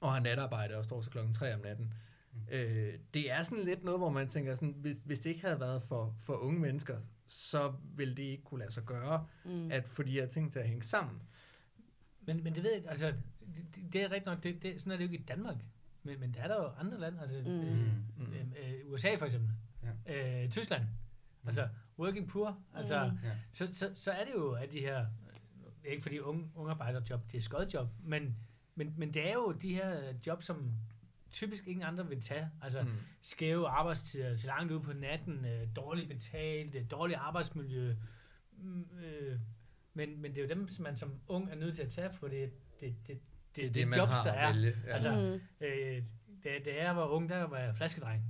og 0.00 0.12
har 0.12 0.20
natarbejde 0.20 0.76
og 0.76 0.84
står 0.84 1.02
til 1.02 1.12
klokken 1.12 1.34
3 1.34 1.54
om 1.54 1.60
natten. 1.60 1.92
Øh, 2.50 2.94
det 3.14 3.30
er 3.32 3.42
sådan 3.42 3.64
lidt 3.64 3.84
noget, 3.84 4.00
hvor 4.00 4.10
man 4.10 4.28
tænker, 4.28 4.54
sådan, 4.54 4.74
hvis, 4.78 4.96
hvis 5.04 5.20
det 5.20 5.30
ikke 5.30 5.42
havde 5.42 5.60
været 5.60 5.82
for, 5.82 6.14
for 6.20 6.34
unge 6.34 6.60
mennesker, 6.60 6.98
så 7.28 7.72
ville 7.96 8.14
det 8.16 8.22
ikke 8.22 8.44
kunne 8.44 8.60
lade 8.60 8.72
sig 8.72 8.82
gøre, 8.84 9.26
Mm. 9.44 9.70
at 9.70 9.88
få 9.88 10.02
de 10.02 10.10
her 10.10 10.26
ting 10.26 10.52
til 10.52 10.58
at 10.58 10.68
hænge 10.68 10.82
sammen. 10.82 11.22
Men, 12.20 12.44
men 12.44 12.54
det 12.54 12.62
ved 12.62 12.72
jeg, 12.72 12.82
altså, 12.88 13.12
det, 13.56 13.92
det 13.92 14.00
er 14.02 14.04
rigtigt 14.12 14.26
nok, 14.26 14.42
det, 14.42 14.62
det, 14.62 14.80
sådan 14.80 14.92
er 14.92 14.96
det 14.96 15.04
jo 15.04 15.10
ikke 15.12 15.22
i 15.22 15.26
Danmark. 15.26 15.56
Men, 16.06 16.20
men 16.20 16.34
der 16.34 16.40
er 16.40 16.48
der 16.48 16.56
jo 16.62 16.68
andre 16.68 17.00
lande, 17.00 17.20
altså 17.20 17.50
Mm. 17.50 17.60
øh, 17.60 17.88
Mm. 18.16 18.32
øh, 18.32 18.46
øh, 18.84 18.92
USA 18.92 19.14
for 19.18 19.26
eksempel, 19.26 19.50
ja. 20.06 20.42
øh, 20.44 20.50
Tyskland, 20.50 20.82
altså 21.46 21.68
working 21.98 22.28
poor, 22.28 22.58
altså, 22.74 23.06
Mm. 23.12 23.18
Ja. 23.28 23.32
så, 23.52 23.68
så, 23.72 23.90
så 23.94 24.10
er 24.12 24.24
det 24.24 24.32
jo, 24.34 24.52
at 24.52 24.72
de 24.72 24.80
her, 24.80 25.06
det 25.82 25.88
er 25.88 25.90
ikke 25.90 26.02
fordi 26.02 26.18
unge, 26.18 26.50
unge 26.54 26.70
arbejderjob, 26.70 27.32
det 27.32 27.38
er 27.38 27.42
skodjob, 27.42 27.88
men, 28.02 28.36
men, 28.74 28.94
men 28.96 29.14
det 29.14 29.28
er 29.28 29.32
jo 29.34 29.52
de 29.52 29.74
her 29.74 30.12
job, 30.26 30.42
som 30.42 30.72
typisk 31.30 31.66
ingen 31.68 31.82
andre 31.86 32.08
vil 32.08 32.20
tage. 32.20 32.50
Altså 32.62 32.82
mm. 32.82 32.88
Mm. 32.88 32.96
skæve 33.22 33.68
arbejdstider 33.68 34.36
til 34.36 34.46
langt 34.46 34.72
ude 34.72 34.80
på 34.80 34.92
natten, 34.92 35.44
øh, 35.44 35.68
dårligt 35.76 36.08
betalt, 36.08 36.74
øh, 36.74 36.90
dårligt 36.90 37.18
arbejdsmiljø. 37.18 37.96
Mm, 38.58 38.86
øh, 39.04 39.38
men, 39.94 40.20
men 40.22 40.30
det 40.34 40.38
er 40.38 40.42
jo 40.42 40.48
dem, 40.48 40.68
som 40.68 40.82
man 40.82 40.96
som 40.96 41.20
ung 41.28 41.50
er 41.50 41.54
nødt 41.54 41.74
til 41.74 41.82
at 41.82 41.88
tage, 41.90 42.12
for 42.12 42.28
det, 42.28 42.52
det, 42.80 42.94
det, 43.06 43.18
det, 43.56 43.64
det, 43.64 43.74
det, 43.74 43.74
det 43.74 43.88
man 43.88 43.98
jobs, 43.98 44.12
har 44.12 44.22
der 44.22 44.32
er. 44.32 44.52
Vælge. 44.52 44.74
Ja. 44.86 44.92
Altså, 44.92 45.10
Mm. 45.60 45.66
Øh, 45.66 46.02
da, 46.44 46.50
da 46.64 46.84
jeg 46.84 46.96
var 46.96 47.06
ung, 47.06 47.28
der 47.28 47.42
var 47.44 47.58
jeg 47.58 47.76
flaskedreng. 47.76 48.22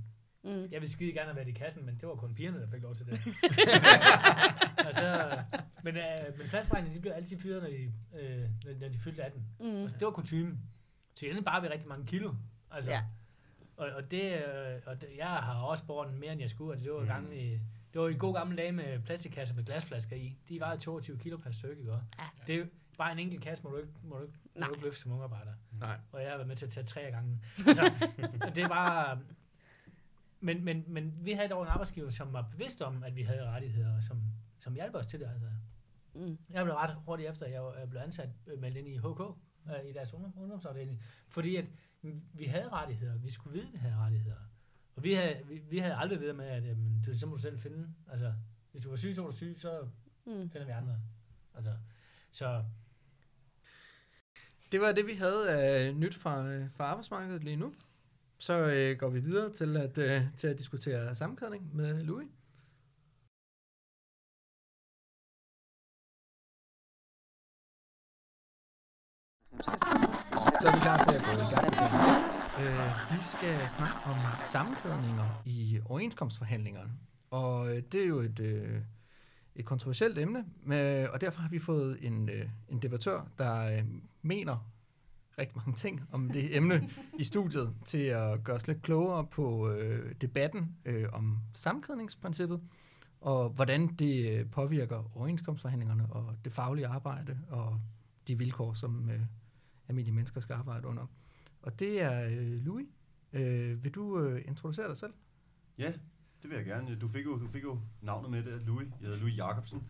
Mm. 0.43 0.49
Jeg 0.49 0.71
ville 0.71 0.89
skide 0.89 1.11
gerne 1.13 1.25
have 1.25 1.35
været 1.35 1.47
i 1.47 1.51
kassen, 1.51 1.85
men 1.85 1.95
det 1.99 2.07
var 2.07 2.15
kun 2.15 2.35
pigerne, 2.35 2.59
der 2.61 2.67
fik 2.71 2.81
lov 2.81 2.95
til 2.95 3.05
det. 3.05 3.13
og 4.87 4.93
så, 4.93 5.39
men, 5.83 5.95
øh, 5.97 6.37
men 6.37 6.47
flaskedrengene, 6.47 6.95
de 6.95 7.01
blev 7.01 7.11
altid 7.15 7.39
fyret, 7.39 7.61
når 7.63 7.69
de, 7.69 7.93
øh, 8.19 8.39
når, 8.65 8.79
når 8.79 8.87
de 8.89 8.99
fyldte 8.99 9.23
18. 9.23 9.45
Mm. 9.59 9.65
Og 9.83 9.89
det 9.99 10.01
var 10.05 10.11
kutumen. 10.11 10.59
Så 11.15 11.25
jeg 11.25 11.43
bare 11.45 11.61
ved 11.61 11.69
rigtig 11.71 11.87
mange 11.87 12.05
kilo. 12.05 12.33
Altså, 12.71 12.91
Ja. 12.91 13.01
og, 13.77 13.87
og, 13.95 14.11
det, 14.11 14.33
øh, 14.33 14.81
og 14.85 15.01
det, 15.01 15.07
jeg 15.17 15.27
har 15.27 15.53
også 15.61 15.85
båret 15.85 16.13
mere, 16.13 16.31
end 16.31 16.41
jeg 16.41 16.49
skulle, 16.49 16.73
og 16.77 16.83
det 16.83 16.91
var, 16.93 16.99
Mm. 16.99 17.05
gange 17.07 17.37
i, 17.45 17.59
det 17.93 18.01
var 18.01 18.07
i 18.07 18.13
god 18.13 18.33
gamle 18.33 18.57
dage 18.57 18.71
med 18.71 18.99
plastikkasser 18.99 19.55
med 19.55 19.63
glasflasker 19.65 20.15
i. 20.15 20.37
De 20.49 20.59
vejede 20.59 20.79
22 20.81 21.17
kilo 21.17 21.37
per 21.37 21.51
stykke, 21.51 21.81
ikke? 21.81 21.91
Ja. 21.93 22.25
Det 22.47 22.69
bare 22.97 23.11
en 23.11 23.19
enkelt 23.19 23.41
kasse, 23.43 23.63
må 23.63 23.69
du 23.69 23.77
ikke, 23.77 23.89
må 24.03 24.17
du 24.17 24.23
ikke, 24.25 24.37
må 24.55 24.65
du 24.65 24.71
ikke 24.73 24.83
løfte 24.85 25.01
som 25.01 25.11
ungarbejder. 25.11 25.53
Nej. 25.71 25.99
Og 26.11 26.21
jeg 26.21 26.29
har 26.29 26.37
været 26.37 26.47
med 26.47 26.55
til 26.55 26.65
at 26.65 26.71
tage 26.71 26.85
tre 26.85 27.01
af 27.01 27.11
gangen. 27.11 27.43
Altså, 27.67 27.91
det 28.55 28.63
er 28.63 28.67
bare... 28.67 29.19
Men, 30.39 30.65
men, 30.65 30.83
men 30.87 31.13
vi 31.25 31.31
havde 31.31 31.49
dog 31.49 31.61
en 31.63 31.67
arbejdsgiver, 31.67 32.09
som 32.09 32.33
var 32.33 32.41
bevidst 32.51 32.81
om, 32.81 33.03
at 33.03 33.15
vi 33.15 33.21
havde 33.21 33.43
rettigheder, 33.49 33.95
og 33.97 34.03
som, 34.03 34.21
som 34.59 34.73
hjalp 34.73 34.95
os 34.95 35.07
til 35.07 35.19
det. 35.19 35.25
Altså. 35.33 35.47
Mm. 36.13 36.37
Jeg 36.49 36.63
blev 36.65 36.75
ret 36.75 36.95
hurtigt 37.05 37.29
efter, 37.29 37.45
at 37.45 37.51
jeg 37.51 37.63
var- 37.63 37.75
jeg 37.75 37.89
blev 37.89 38.01
ansat 38.01 38.29
øh, 38.47 38.59
meldt 38.61 38.77
ind 38.77 38.87
i 38.87 38.97
HK, 38.97 39.21
øh, 39.67 39.89
i 39.89 39.93
deres 39.93 40.13
ungdom, 40.13 40.33
ungdomsafdeling. 40.37 41.01
Fordi 41.27 41.55
at 41.55 41.65
vi 42.33 42.45
havde 42.45 42.69
rettigheder. 42.69 43.17
Vi 43.17 43.29
skulle 43.31 43.53
vide, 43.53 43.67
at 43.67 43.73
vi 43.73 43.77
havde 43.77 43.95
rettigheder. 43.95 44.37
Og 44.95 45.03
vi 45.03 45.13
havde, 45.13 45.41
vi, 45.45 45.57
vi 45.57 45.77
havde 45.77 45.95
aldrig 45.95 46.19
det 46.19 46.27
der 46.27 46.33
med, 46.33 46.45
at 46.45 46.65
jamen, 46.65 47.01
du, 47.05 47.17
så 47.17 47.25
må 47.25 47.35
du 47.35 47.41
selv 47.41 47.59
finde. 47.59 47.93
Altså, 48.11 48.33
hvis 48.71 48.83
du 48.83 48.89
var 48.89 48.95
syg, 48.97 49.15
så 49.15 49.21
var 49.21 49.29
du 49.29 49.35
syg, 49.35 49.55
så 49.57 49.87
Mm. 50.25 50.49
finder 50.49 50.65
vi 50.65 50.71
andre. 50.71 50.99
Altså, 51.55 51.71
så 52.31 52.63
det 54.71 54.81
var 54.81 54.91
det, 54.91 55.07
vi 55.07 55.13
havde 55.13 55.49
af 55.49 55.95
nyt 55.95 56.15
fra, 56.15 56.47
øh, 56.47 56.65
fra 56.75 56.83
arbejdsmarkedet 56.83 57.43
lige 57.43 57.55
nu. 57.55 57.73
Så 58.37 58.53
øh, 58.53 58.97
går 58.97 59.09
vi 59.09 59.19
videre 59.19 59.53
til 59.53 59.77
at, 59.77 59.97
øh, 59.97 60.21
til 60.37 60.47
at 60.47 60.59
diskutere 60.59 61.15
sammenkædning 61.15 61.75
med 61.75 62.01
Louis. 62.01 62.27
Så 70.61 70.67
er 70.67 70.73
vi 70.73 70.79
klar 70.87 70.97
til 71.03 71.15
at 71.15 71.23
gå 71.27 71.31
i 71.45 71.49
gang 71.53 71.67
igen. 71.73 71.91
Øh, 72.61 72.89
vi 73.11 73.19
skal 73.33 73.55
snakke 73.77 73.97
om 74.05 74.17
sammenkædninger 74.53 75.43
i 75.45 75.79
overenskomstforhandlingerne. 75.89 76.91
Og 77.31 77.69
øh, 77.69 77.83
det 77.91 78.01
er 78.01 78.07
jo 78.07 78.19
et, 78.19 78.39
øh, 78.39 78.81
et 79.57 79.65
kontroversielt 79.65 80.17
emne, 80.17 80.45
med, 80.63 81.07
og 81.07 81.21
derfor 81.21 81.41
har 81.41 81.49
vi 81.49 81.59
fået 81.59 81.97
en, 82.01 82.29
øh, 82.29 82.49
en 82.69 82.81
debattør, 82.81 83.27
der 83.37 83.77
øh, 83.77 83.83
mener 84.21 84.71
rigtig 85.37 85.57
mange 85.57 85.73
ting 85.73 86.03
om 86.11 86.29
det 86.29 86.49
emne 86.57 86.89
i 87.19 87.23
studiet, 87.23 87.73
til 87.85 88.03
at 88.03 88.43
gøre 88.43 88.55
os 88.55 88.67
lidt 88.67 88.81
klogere 88.81 89.25
på 89.25 89.71
øh, 89.71 90.15
debatten 90.21 90.75
øh, 90.85 91.09
om 91.13 91.37
sammenkædningsprincippet, 91.53 92.61
og 93.21 93.49
hvordan 93.49 93.87
det 93.87 94.39
øh, 94.39 94.49
påvirker 94.49 95.17
overenskomstforhandlingerne 95.17 96.07
og 96.09 96.35
det 96.45 96.51
faglige 96.51 96.87
arbejde 96.87 97.37
og 97.49 97.81
de 98.27 98.37
vilkår, 98.37 98.73
som 98.73 99.09
øh, 99.09 99.21
almindelige 99.87 100.15
mennesker 100.15 100.41
skal 100.41 100.53
arbejde 100.53 100.87
under. 100.87 101.05
Og 101.61 101.79
det 101.79 102.01
er 102.01 102.25
øh, 102.25 102.65
Louis. 102.65 102.87
Øh, 103.33 103.83
vil 103.83 103.91
du 103.91 104.19
øh, 104.19 104.41
introducere 104.47 104.87
dig 104.87 104.97
selv? 104.97 105.13
Ja, 105.77 105.93
det 106.41 106.49
vil 106.49 106.55
jeg 106.55 106.65
gerne. 106.65 106.95
Du 106.95 107.07
fik 107.07 107.25
jo, 107.25 107.39
du 107.39 107.47
fik 107.47 107.63
jo 107.63 107.79
navnet 108.01 108.31
med 108.31 108.43
det, 108.43 108.61
Louis. 108.61 108.87
Jeg 108.87 109.07
hedder 109.07 109.19
Louis 109.19 109.37
Jacobsen. 109.37 109.87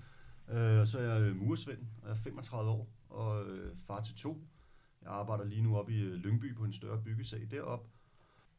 Øh, 0.50 0.88
så 0.88 1.00
er 1.00 1.14
jeg 1.14 1.22
øh, 1.22 1.36
muresvend, 1.36 1.80
og 2.02 2.10
jeg 2.10 2.16
er 2.16 2.20
35 2.20 2.72
år 2.72 2.90
og 3.10 3.46
øh, 3.46 3.76
far 3.88 4.02
til 4.02 4.16
to. 4.16 4.48
Jeg 5.02 5.12
arbejder 5.12 5.46
lige 5.46 5.62
nu 5.62 5.78
op 5.78 5.90
i 5.90 6.00
øh, 6.00 6.14
Lyngby 6.14 6.56
på 6.56 6.64
en 6.64 6.72
større 6.74 7.02
byggesag 7.02 7.48
derop. 7.52 7.88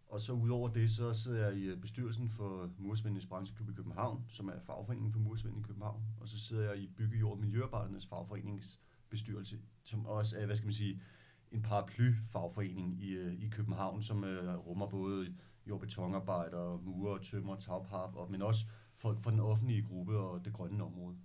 Og 0.09 0.21
så 0.21 0.33
udover 0.33 0.69
det, 0.69 0.91
så 0.91 1.15
sidder 1.15 1.47
jeg 1.47 1.57
i 1.57 1.67
øh, 1.67 1.81
bestyrelsen 1.81 2.29
for 2.29 2.71
Muresvendenes 2.79 3.27
Brancheklub 3.27 3.71
i 3.71 3.73
København, 3.73 4.25
som 4.29 4.49
er 4.49 4.61
fagforeningen 4.67 5.13
for 5.13 5.21
Muresvend 5.21 5.59
i 5.59 5.63
København. 5.63 6.03
Og 6.21 6.29
så 6.29 6.41
sidder 6.41 6.73
jeg 6.73 6.83
i 6.83 6.87
Byggejord 6.87 7.33
og 7.33 7.39
Miljøarbejdernes 7.39 8.07
fagforenings 8.07 8.81
bestyrelse, 9.11 9.59
som 9.85 10.07
også 10.07 10.37
er, 10.39 10.47
hvad 10.47 10.57
skal 10.57 10.67
man 10.67 10.75
sige, 10.75 11.03
en 11.51 11.63
paraply-fagforening 11.63 13.03
i, 13.03 13.19
i 13.45 13.49
København, 13.49 14.03
som 14.03 14.25
øh, 14.25 14.55
rummer 14.55 14.87
både 14.87 15.35
og 15.73 15.81
betonarbejdere, 15.81 16.79
murer, 16.83 17.19
tømmer, 17.19 17.57
tagpap, 17.57 18.15
og, 18.15 18.31
men 18.31 18.43
også 18.43 18.67
folk 18.97 19.23
fra 19.23 19.31
den 19.31 19.41
offentlige 19.41 19.83
gruppe 19.83 20.19
og 20.19 20.45
det 20.45 20.53
grønne 20.53 20.85
område. 20.85 21.17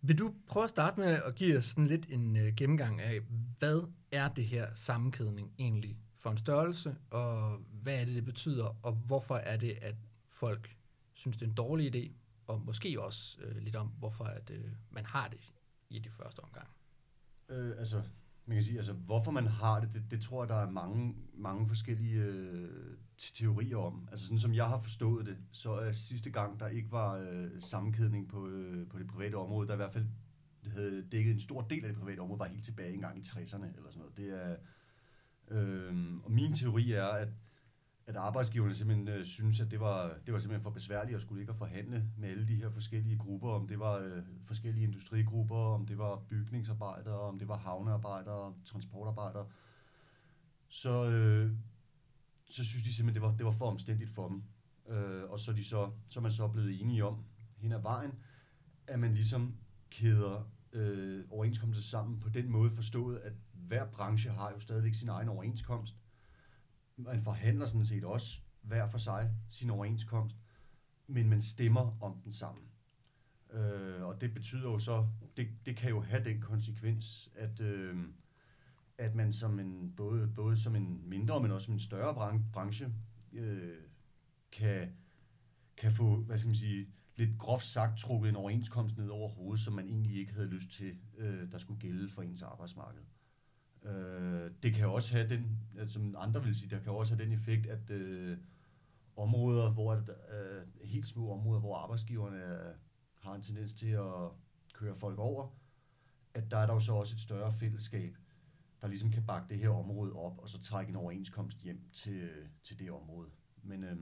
Vil 0.00 0.18
du 0.18 0.34
prøve 0.46 0.64
at 0.64 0.70
starte 0.70 1.00
med 1.00 1.22
at 1.22 1.34
give 1.34 1.58
os 1.58 1.64
sådan 1.64 1.86
lidt 1.86 2.06
en 2.08 2.36
øh, 2.36 2.54
gennemgang 2.56 3.00
af, 3.00 3.20
hvad 3.58 3.88
er 4.12 4.28
det 4.28 4.46
her 4.46 4.74
sammenkædning 4.74 5.52
egentlig 5.58 5.98
for 6.14 6.30
en 6.30 6.38
størrelse, 6.38 6.96
og 7.10 7.56
hvad 7.56 8.00
er 8.00 8.04
det, 8.04 8.14
det 8.14 8.24
betyder, 8.24 8.76
og 8.82 8.92
hvorfor 8.92 9.36
er 9.36 9.56
det, 9.56 9.78
at 9.82 9.94
folk 10.28 10.76
synes, 11.12 11.36
det 11.36 11.44
er 11.44 11.50
en 11.50 11.54
dårlig 11.54 11.96
idé, 11.96 12.12
og 12.46 12.60
måske 12.60 13.02
også 13.02 13.40
øh, 13.40 13.56
lidt 13.56 13.76
om, 13.76 13.86
hvorfor 13.86 14.24
at, 14.24 14.50
øh, 14.50 14.64
man 14.90 15.06
har 15.06 15.28
det 15.28 15.52
i 15.90 15.98
det 15.98 16.12
første 16.12 16.40
omgang. 16.40 16.68
Øh, 17.48 17.78
altså, 17.78 18.02
man 18.48 18.56
kan 18.56 18.64
sige, 18.64 18.76
altså, 18.76 18.92
hvorfor 18.92 19.30
man 19.30 19.46
har 19.46 19.80
det, 19.80 19.88
det, 19.94 20.02
det 20.10 20.20
tror 20.20 20.42
jeg, 20.42 20.48
der 20.48 20.54
er 20.54 20.70
mange, 20.70 21.14
mange 21.34 21.68
forskellige 21.68 22.22
øh, 22.22 22.96
teorier 23.18 23.76
om. 23.76 24.08
Altså, 24.10 24.26
sådan 24.26 24.38
som 24.38 24.54
jeg 24.54 24.66
har 24.66 24.80
forstået 24.82 25.26
det, 25.26 25.36
så 25.52 25.72
er 25.72 25.92
sidste 25.92 26.30
gang, 26.30 26.60
der 26.60 26.68
ikke 26.68 26.92
var 26.92 27.16
øh, 27.16 27.50
sammenkædning 27.60 28.28
på, 28.28 28.48
øh, 28.48 28.88
på 28.88 28.98
det 28.98 29.06
private 29.06 29.34
område, 29.34 29.68
der 29.68 29.74
i 29.74 29.76
hvert 29.76 29.92
fald 29.92 30.06
havde 30.66 31.06
dækket 31.12 31.32
en 31.32 31.40
stor 31.40 31.60
del 31.60 31.84
af 31.84 31.88
det 31.88 31.98
private 31.98 32.20
område, 32.20 32.38
var 32.38 32.46
helt 32.46 32.64
tilbage 32.64 32.94
engang 32.94 33.18
i 33.18 33.20
60'erne 33.20 33.76
eller 33.76 33.90
sådan 33.90 33.98
noget. 33.98 34.16
Det 34.16 34.44
er, 34.44 34.56
øh, 35.50 36.16
og 36.24 36.32
min 36.32 36.54
teori 36.54 36.92
er, 36.92 37.06
at 37.06 37.28
at 38.08 38.16
arbejdsgiverne 38.16 38.74
simpelthen 38.74 39.08
øh, 39.08 39.26
synes, 39.26 39.60
at 39.60 39.70
det 39.70 39.80
var, 39.80 40.18
det 40.26 40.34
var 40.34 40.40
simpelthen 40.40 40.62
for 40.62 40.70
besværligt 40.70 41.16
at 41.16 41.22
skulle 41.22 41.40
ikke 41.40 41.50
at 41.50 41.58
forhandle 41.58 42.04
med 42.16 42.28
alle 42.28 42.48
de 42.48 42.54
her 42.54 42.70
forskellige 42.70 43.18
grupper, 43.18 43.48
om 43.48 43.66
det 43.66 43.78
var 43.78 43.98
øh, 43.98 44.22
forskellige 44.44 44.84
industrigrupper, 44.84 45.56
om 45.56 45.86
det 45.86 45.98
var 45.98 46.16
bygningsarbejdere, 46.16 47.20
om 47.20 47.38
det 47.38 47.48
var 47.48 47.56
havnearbejdere, 47.56 48.54
transportarbejdere. 48.64 49.46
Så, 50.68 51.10
øh, 51.10 51.52
så 52.50 52.64
synes 52.64 52.84
de 52.84 52.94
simpelthen, 52.94 53.22
det 53.22 53.30
var, 53.30 53.36
det 53.36 53.46
var 53.46 53.52
for 53.52 53.70
omstændigt 53.70 54.10
for 54.10 54.28
dem. 54.28 54.42
Øh, 54.88 55.30
og 55.30 55.40
så 55.40 55.50
er, 55.50 55.54
de 55.54 55.64
så, 55.64 55.90
så 56.08 56.20
er 56.20 56.22
man 56.22 56.32
så 56.32 56.48
blevet 56.48 56.80
enige 56.80 57.04
om 57.04 57.24
hen 57.56 57.72
ad 57.72 57.82
vejen, 57.82 58.12
at 58.86 58.98
man 58.98 59.14
ligesom 59.14 59.56
kæder 59.90 60.50
øh, 60.72 61.24
overenskomster 61.30 61.82
sammen 61.82 62.20
på 62.20 62.28
den 62.28 62.50
måde 62.50 62.70
forstået, 62.70 63.18
at 63.18 63.32
hver 63.52 63.86
branche 63.86 64.30
har 64.30 64.50
jo 64.50 64.58
stadigvæk 64.58 64.94
sin 64.94 65.08
egen 65.08 65.28
overenskomst, 65.28 65.94
man 66.98 67.22
forhandler 67.22 67.66
sådan 67.66 67.84
set 67.84 68.04
også 68.04 68.40
hver 68.62 68.88
for 68.88 68.98
sig 68.98 69.30
sin 69.50 69.70
overenskomst, 69.70 70.36
men 71.06 71.28
man 71.28 71.42
stemmer 71.42 72.02
om 72.02 72.20
den 72.24 72.32
sammen. 72.32 72.64
Øh, 73.50 74.02
og 74.02 74.20
det 74.20 74.34
betyder 74.34 74.70
jo 74.70 74.78
så, 74.78 75.06
det, 75.36 75.48
det 75.66 75.76
kan 75.76 75.90
jo 75.90 76.00
have 76.00 76.24
den 76.24 76.40
konsekvens, 76.40 77.30
at, 77.34 77.60
øh, 77.60 77.96
at 78.98 79.14
man 79.14 79.32
som 79.32 79.58
en, 79.58 79.92
både, 79.96 80.28
både 80.34 80.56
som 80.56 80.76
en 80.76 81.08
mindre, 81.08 81.42
men 81.42 81.50
også 81.50 81.64
som 81.64 81.74
en 81.74 81.80
større 81.80 82.14
bran- 82.14 82.52
branche, 82.52 82.92
øh, 83.32 83.76
kan, 84.52 84.92
kan 85.76 85.92
få, 85.92 86.16
hvad 86.16 86.38
skal 86.38 86.48
man 86.48 86.56
sige, 86.56 86.88
lidt 87.16 87.38
groft 87.38 87.64
sagt 87.64 87.98
trukket 87.98 88.28
en 88.28 88.36
overenskomst 88.36 88.98
ned 88.98 89.08
over 89.08 89.28
hovedet, 89.28 89.60
som 89.60 89.74
man 89.74 89.88
egentlig 89.88 90.16
ikke 90.16 90.32
havde 90.32 90.48
lyst 90.48 90.70
til, 90.70 90.98
øh, 91.16 91.52
der 91.52 91.58
skulle 91.58 91.80
gælde 91.80 92.08
for 92.08 92.22
ens 92.22 92.42
arbejdsmarked. 92.42 93.02
Øh, 93.84 94.50
det 94.62 94.74
kan 94.74 94.88
også 94.88 95.16
have 95.16 95.28
den, 95.28 95.58
altså, 95.78 95.94
som 95.94 96.16
andre 96.18 96.42
vil 96.42 96.54
sige, 96.54 96.70
der 96.70 96.82
kan 96.82 96.92
også 96.92 97.14
have 97.14 97.24
den 97.24 97.32
effekt, 97.32 97.66
at 97.66 97.90
øh, 97.90 98.38
områder, 99.16 99.72
hvor 99.72 99.94
øh, 99.94 100.66
helt 100.84 101.06
små 101.06 101.32
områder, 101.32 101.60
hvor 101.60 101.76
arbejdsgiverne 101.76 102.44
øh, 102.44 102.74
har 103.14 103.34
en 103.34 103.42
tendens 103.42 103.74
til 103.74 103.90
at 103.90 104.30
køre 104.74 104.96
folk 104.96 105.18
over, 105.18 105.48
at 106.34 106.50
der 106.50 106.58
er 106.58 106.66
der 106.66 106.72
jo 106.74 106.80
så 106.80 106.92
også 106.92 107.14
et 107.14 107.20
større 107.20 107.52
fællesskab, 107.52 108.16
der 108.80 108.88
ligesom 108.88 109.10
kan 109.10 109.26
bakke 109.26 109.48
det 109.48 109.58
her 109.58 109.68
område 109.68 110.12
op, 110.12 110.38
og 110.38 110.48
så 110.48 110.60
trække 110.60 110.90
en 110.90 110.96
overenskomst 110.96 111.58
hjem 111.58 111.80
til, 111.92 112.28
til 112.62 112.78
det 112.78 112.90
område. 112.90 113.28
Men 113.62 113.84
øh, 113.84 113.96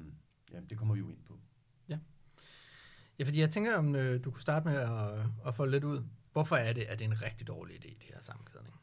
ja, 0.53 0.61
det 0.61 0.79
kommer 0.79 0.95
vi 0.95 1.01
jo 1.01 1.09
ind 1.09 1.25
på. 1.25 1.41
Ja, 3.19 3.25
fordi 3.25 3.41
jeg 3.41 3.51
tænker, 3.51 3.77
om 3.77 3.95
øh, 3.95 4.25
du 4.25 4.31
kunne 4.31 4.43
starte 4.43 4.69
med 4.69 4.77
at, 4.77 5.27
at 5.47 5.55
få 5.55 5.65
lidt 5.65 5.85
ud. 5.85 6.05
Hvorfor 6.33 6.57
er 6.57 6.73
det, 6.73 6.83
at 6.83 6.99
det 6.99 7.05
er 7.05 7.11
en 7.11 7.23
rigtig 7.23 7.47
dårlig 7.47 7.77
idé, 7.77 7.89
det 7.89 8.03
her 8.15 8.21
sammenkædning? 8.21 8.75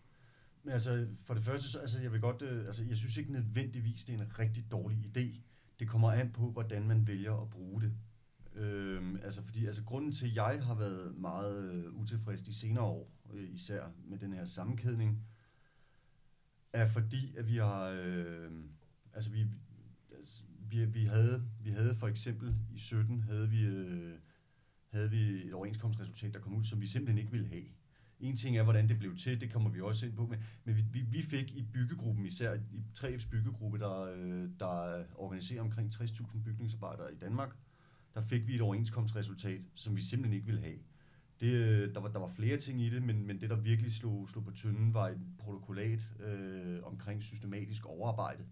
Men 0.63 0.73
altså, 0.73 1.08
for 1.23 1.34
det 1.34 1.43
første, 1.43 1.69
så, 1.69 1.80
altså, 1.80 2.02
jeg 2.02 2.12
vil 2.12 2.21
godt, 2.21 2.41
øh, 2.41 2.65
altså, 2.65 2.84
jeg 2.84 2.97
synes 2.97 3.17
ikke 3.17 3.32
nødvendigvis, 3.32 4.06
det 4.06 4.15
er 4.15 4.23
en 4.23 4.39
rigtig 4.39 4.71
dårlig 4.71 4.97
idé. 4.97 5.41
Det 5.80 5.88
kommer 5.88 6.12
an 6.12 6.32
på, 6.32 6.52
hvordan 6.52 6.88
man 6.88 7.08
vælger 7.08 7.41
at 7.41 7.49
bruge 7.49 7.82
det. 7.82 7.93
Øhm, 8.56 9.15
altså, 9.23 9.41
fordi, 9.41 9.65
altså, 9.65 9.84
grunden 9.84 10.12
til, 10.12 10.26
at 10.26 10.36
jeg 10.36 10.65
har 10.65 10.76
været 10.76 11.17
meget 11.17 11.73
øh, 11.73 11.93
utilfreds 11.93 12.41
de 12.41 12.54
senere 12.54 12.84
år, 12.84 13.12
øh, 13.34 13.54
især 13.54 13.84
med 14.06 14.17
den 14.17 14.34
her 14.34 14.45
sammenkædning, 14.45 15.26
er 16.73 16.88
fordi, 16.88 17.36
at 17.38 17.47
vi 17.47 17.58
har, 17.58 17.84
øh, 17.84 18.52
altså, 19.13 19.30
vi, 19.30 19.45
altså, 20.17 20.43
vi, 20.60 20.86
vi, 20.86 21.06
havde, 21.06 21.43
vi 21.63 21.69
havde 21.69 21.95
for 21.95 22.08
eksempel 22.08 22.56
i 22.71 22.80
17, 22.80 23.21
havde 23.21 23.49
vi, 23.49 23.63
øh, 23.63 24.19
havde 24.89 25.10
vi 25.10 25.47
et 25.47 25.54
overenskomstresultat, 25.54 26.34
der 26.34 26.39
kom 26.39 26.56
ud, 26.56 26.63
som 26.63 26.82
vi 26.82 26.88
simpelthen 26.88 27.17
ikke 27.17 27.32
ville 27.32 27.47
have. 27.47 27.65
En 28.23 28.36
ting 28.36 28.57
er, 28.57 28.63
hvordan 28.63 28.89
det 28.89 28.99
blev 28.99 29.15
til, 29.15 29.41
det 29.41 29.51
kommer 29.51 29.69
vi 29.69 29.81
også 29.81 30.05
ind 30.05 30.15
på, 30.15 30.25
men, 30.25 30.39
men 30.63 30.75
vi, 30.75 31.01
vi, 31.01 31.21
fik 31.21 31.55
i 31.55 31.63
byggegruppen, 31.73 32.25
især 32.25 32.53
i 32.53 32.83
3F's 32.97 33.29
byggegruppe, 33.29 33.79
der, 33.79 34.01
øh, 34.01 34.49
der 34.59 35.03
organiserer 35.15 35.62
omkring 35.62 35.93
60.000 35.93 36.43
bygningsarbejdere 36.43 37.13
i 37.13 37.15
Danmark, 37.15 37.55
der 38.13 38.21
fik 38.21 38.47
vi 38.47 38.55
et 38.55 38.62
overenskomstresultat, 38.62 39.62
som 39.75 39.95
vi 39.95 40.01
simpelthen 40.01 40.33
ikke 40.33 40.45
ville 40.45 40.62
have. 40.62 40.77
Det, 41.39 41.53
øh, 41.53 41.93
der, 41.93 41.99
var, 41.99 42.09
der 42.09 42.19
var 42.19 42.27
flere 42.27 42.57
ting 42.57 42.81
i 42.81 42.89
det, 42.89 43.03
men, 43.03 43.27
men 43.27 43.41
det, 43.41 43.49
der 43.49 43.55
virkelig 43.55 43.93
slog, 43.93 44.29
slog 44.29 44.43
på 44.43 44.51
tynden, 44.51 44.93
var 44.93 45.07
et 45.09 45.21
protokollat 45.38 46.12
øh, 46.19 46.83
omkring 46.83 47.23
systematisk 47.23 47.86
overarbejde, 47.86 48.43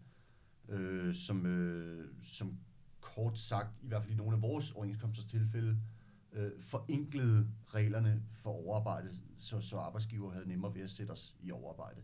øh, 0.69 1.15
som, 1.15 1.45
øh, 1.45 2.07
som 2.23 2.57
kort 3.01 3.39
sagt, 3.39 3.83
i 3.83 3.87
hvert 3.87 4.03
fald 4.03 4.13
i 4.13 4.17
nogle 4.17 4.35
af 4.35 4.41
vores 4.41 4.71
overenskomsters 4.71 5.25
tilfælde, 5.25 5.69
øh, 5.69 6.00
Øh, 6.33 6.51
forenklede 6.59 7.47
reglerne 7.67 8.23
for 8.33 8.49
overarbejde, 8.49 9.09
så, 9.39 9.61
så 9.61 9.77
arbejdsgiver 9.77 10.31
havde 10.31 10.47
nemmere 10.47 10.75
ved 10.75 10.81
at 10.81 10.89
sætte 10.89 11.11
os 11.11 11.35
i 11.39 11.51
overarbejde. 11.51 12.01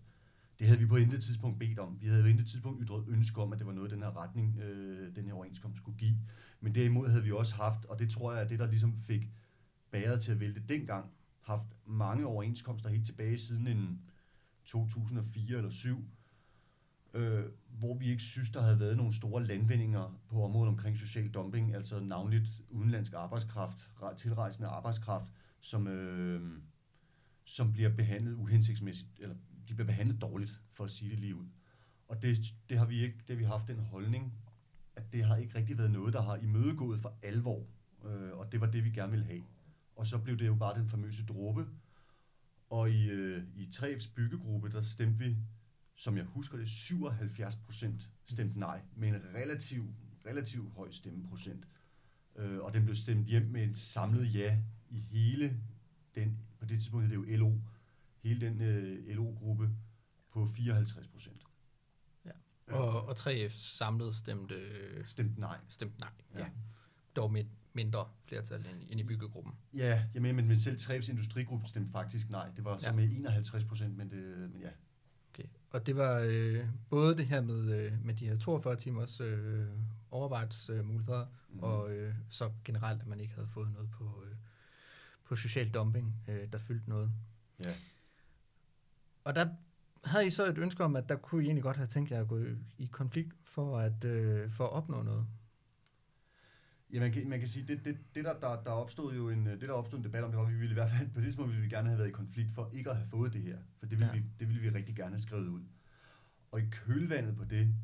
Det 0.60 0.68
havde 0.68 0.80
vi 0.80 0.86
på 0.86 0.96
intet 0.96 1.24
tidspunkt 1.24 1.60
bedt 1.60 1.80
om. 1.80 2.02
Vi 2.02 2.08
havde 2.08 2.24
på 2.24 2.28
intet 2.28 2.48
tidspunkt 2.48 2.84
ytret 2.84 3.06
ønske 3.08 3.42
om, 3.42 3.54
at 3.54 3.60
det 3.60 3.68
var 3.68 3.74
noget, 3.74 3.92
den 3.92 4.02
her 4.02 4.18
retning, 4.18 4.60
øh, 4.60 5.16
den 5.16 5.26
her 5.26 5.34
overenskomst 5.34 5.78
skulle 5.78 5.98
give. 5.98 6.18
Men 6.60 6.76
derimod 6.76 7.10
havde 7.10 7.24
vi 7.24 7.32
også 7.32 7.56
haft, 7.56 7.86
og 7.86 8.00
det 8.00 8.10
tror 8.10 8.34
jeg 8.34 8.44
er 8.44 8.48
det, 8.48 8.60
der 8.60 8.68
ligesom 8.68 8.94
fik 8.94 9.32
bæret 9.92 10.22
til 10.22 10.32
at 10.32 10.40
vælte 10.40 10.62
dengang, 10.70 11.12
haft 11.42 11.78
mange 11.86 12.26
overenskomster 12.26 12.90
helt 12.90 13.06
tilbage 13.06 13.38
siden 13.38 13.68
en 13.68 14.02
2004 14.66 15.58
eller 15.58 15.70
7, 15.70 16.06
øh, 17.18 17.46
hvor 17.68 17.94
vi 17.94 18.06
ikke 18.06 18.24
synes, 18.24 18.50
der 18.50 18.62
havde 18.62 18.80
været 18.80 18.98
nogle 18.98 19.14
store 19.14 19.44
landvindinger 19.44 20.20
på 20.30 20.44
området 20.44 20.70
omkring 20.70 20.98
social 20.98 21.30
dumping, 21.30 21.76
altså 21.76 22.00
navnligt 22.00 22.50
udenlandsk 22.70 23.14
arbejdskraft, 23.14 23.90
tilrejsende 24.18 24.68
arbejdskraft, 24.68 25.34
som, 25.60 25.88
øh, 25.88 26.62
som 27.46 27.74
bliver 27.74 27.90
behandlet 27.90 28.34
uhensigtsmæssigt, 28.34 29.10
eller 29.20 29.36
de 29.70 29.74
bliver 29.74 29.88
behandlet 29.88 30.22
dårligt, 30.22 30.62
for 30.74 30.84
at 30.84 30.92
sige 30.92 31.12
det 31.12 31.20
lige 31.20 31.36
ud. 31.36 31.46
Og 32.08 32.22
det, 32.22 32.38
det 32.70 32.78
har 32.78 32.86
vi 32.86 33.02
ikke, 33.02 33.18
det 33.18 33.30
har 33.30 33.36
vi 33.36 33.44
haft 33.44 33.68
den 33.68 33.80
holdning, 33.80 34.34
at 34.96 35.14
det 35.14 35.24
har 35.24 35.36
ikke 35.36 35.56
rigtig 35.56 35.78
været 35.78 35.92
noget, 35.92 36.14
der 36.14 36.22
har 36.22 36.36
imødegået 36.36 37.00
for 37.00 37.18
alvor. 37.22 37.66
Øh, 38.06 38.38
og 38.38 38.52
det 38.52 38.62
var 38.62 38.72
det, 38.72 38.84
vi 38.84 38.90
gerne 38.90 39.12
ville 39.12 39.26
have. 39.26 39.44
Og 39.96 40.08
så 40.08 40.18
blev 40.18 40.38
det 40.40 40.48
jo 40.48 40.56
bare 40.56 40.80
den 40.80 40.90
famøse 40.90 41.26
dråbe. 41.26 41.68
Og 42.70 42.92
i, 42.92 43.10
øh, 43.10 43.44
i 43.56 43.70
3F's 43.76 44.14
byggegruppe, 44.16 44.70
der 44.70 44.82
stemte 44.82 45.26
vi, 45.26 45.38
som 46.00 46.18
jeg 46.18 46.26
husker 46.26 46.58
det, 46.58 46.70
77 46.70 47.56
procent 47.56 48.10
stemte 48.26 48.60
nej, 48.60 48.82
med 48.96 49.10
en 49.10 49.16
relativ, 49.36 49.86
relativ 50.26 50.70
høj 50.72 50.92
stemmeprocent. 50.92 51.68
Øh, 52.36 52.60
og 52.60 52.74
den 52.74 52.84
blev 52.84 52.96
stemt 52.96 53.28
hjem 53.28 53.46
med 53.46 53.64
et 53.70 53.78
samlet 53.78 54.34
ja 54.36 54.60
i 54.90 55.00
hele 55.00 55.62
den, 56.16 56.38
på 56.60 56.66
det 56.66 56.80
tidspunkt 56.80 57.06
hed 57.08 57.12
det 57.18 57.32
jo 57.32 57.38
LO, 57.38 57.54
hele 58.24 58.42
den 58.42 58.62
øh, 58.62 59.16
LO-gruppe 59.16 59.70
på 60.32 60.46
54 60.48 61.08
procent. 61.08 61.42
Og, 62.68 63.08
og 63.08 63.12
3F 63.12 63.50
samlet 63.50 64.16
stemte, 64.16 64.56
Stemte 65.06 65.40
nej. 65.40 65.58
stemte 65.70 66.00
nej. 66.00 66.10
Ja. 66.34 66.40
Ja. 66.40 66.46
ja. 66.46 66.52
Dog 67.16 67.32
med 67.34 67.46
mindre 67.74 68.10
flertal 68.26 68.60
end, 68.60 68.84
end 68.90 69.00
i 69.00 69.04
byggegruppen. 69.04 69.54
Ja, 69.74 70.04
jeg 70.14 70.22
mener, 70.22 70.36
men, 70.36 70.48
men 70.48 70.58
selv 70.58 70.78
3F's 70.78 71.12
industrigruppe 71.12 71.68
stemte 71.68 71.92
faktisk 71.92 72.30
nej. 72.30 72.50
Det 72.56 72.64
var 72.64 72.78
så 72.78 72.88
Ja. 72.88 72.94
med 72.94 73.12
51 73.12 73.64
procent, 73.66 73.98
men, 73.98 74.12
det, 74.12 74.52
men 74.52 74.62
ja. 74.62 74.70
Og 75.78 75.86
det 75.86 75.96
var 75.96 76.20
øh, 76.26 76.66
både 76.90 77.18
det 77.18 77.26
her 77.26 77.42
med, 77.42 77.80
øh, 77.80 78.06
med 78.06 78.14
de 78.14 78.28
her 78.28 78.38
42 78.38 78.76
timers 78.76 79.20
øh, 79.20 79.66
overarbejdsmuligheder, 80.12 81.26
Mhm. 81.26 81.58
mm. 81.58 81.64
og 81.64 81.92
øh, 81.92 82.14
så 82.30 82.52
generelt, 82.66 83.02
at 83.02 83.08
man 83.08 83.20
ikke 83.20 83.34
havde 83.34 83.48
fået 83.48 83.72
noget 83.74 83.90
på, 83.92 84.24
øh, 84.26 84.36
på 85.26 85.36
social 85.36 85.70
dumping, 85.70 86.16
øh, 86.28 86.52
der 86.52 86.58
fyldte 86.58 86.90
noget. 86.90 87.12
Ja. 87.66 87.74
Og 89.24 89.36
der 89.36 89.48
havde 90.04 90.28
I 90.28 90.30
så 90.30 90.46
et 90.48 90.58
ønske 90.58 90.84
om, 90.84 90.96
at 90.96 91.10
der 91.10 91.16
kunne 91.16 91.42
I 91.44 91.46
egentlig 91.46 91.64
godt 91.64 91.78
have 91.78 91.88
tænkt 91.88 92.12
jer 92.12 92.22
at 92.22 92.28
gå 92.28 92.38
i, 92.40 92.56
i 92.78 92.86
konflikt 92.92 93.34
for 93.44 93.80
at, 93.80 94.04
øh, 94.06 94.50
for 94.52 94.64
at 94.64 94.72
opnå 94.72 95.02
noget. 95.02 95.26
Ja, 96.94 97.00
man 97.00 97.12
kan, 97.12 97.30
man 97.30 97.40
kan 97.40 97.48
sige, 97.48 97.68
det, 97.68 97.86
det, 97.86 97.98
det 98.16 98.26
der, 98.26 98.40
der, 98.40 98.64
der 98.64 98.72
opstod 98.72 99.16
jo 99.16 99.30
en, 99.30 99.46
det 99.46 99.62
der 99.62 99.72
opstod 99.72 99.98
en 100.00 100.04
debat 100.06 100.24
om, 100.24 100.32
det 100.32 100.38
var, 100.40 100.46
at 100.46 100.52
vi 100.54 100.58
ville 100.58 100.72
i 100.72 100.74
hvert 100.74 100.92
fald, 100.92 101.10
på 101.10 101.16
det 101.20 101.24
tidspunkt 101.24 101.52
ville 101.52 101.64
vi 101.64 101.70
gerne 101.70 101.88
have 101.88 101.98
været 102.00 102.10
i 102.10 102.12
konflikt 102.12 102.52
for 102.54 102.70
ikke 102.74 102.90
at 102.90 102.96
have 102.96 103.08
fået 103.08 103.34
det 103.34 103.42
her. 103.42 103.58
For 103.80 103.86
det 103.86 104.00
ville, 104.00 104.14
Ja. 104.14 104.20
vi, 104.20 104.26
det 104.40 104.48
ville 104.48 104.62
vi 104.62 104.70
rigtig 104.70 104.96
gerne 104.96 105.12
have 105.12 105.20
skrevet 105.20 105.48
ud. 105.48 105.62
Og 106.52 106.60
i 106.62 106.64
kølvandet 106.72 107.38
på 107.38 107.44
det, 107.46 107.76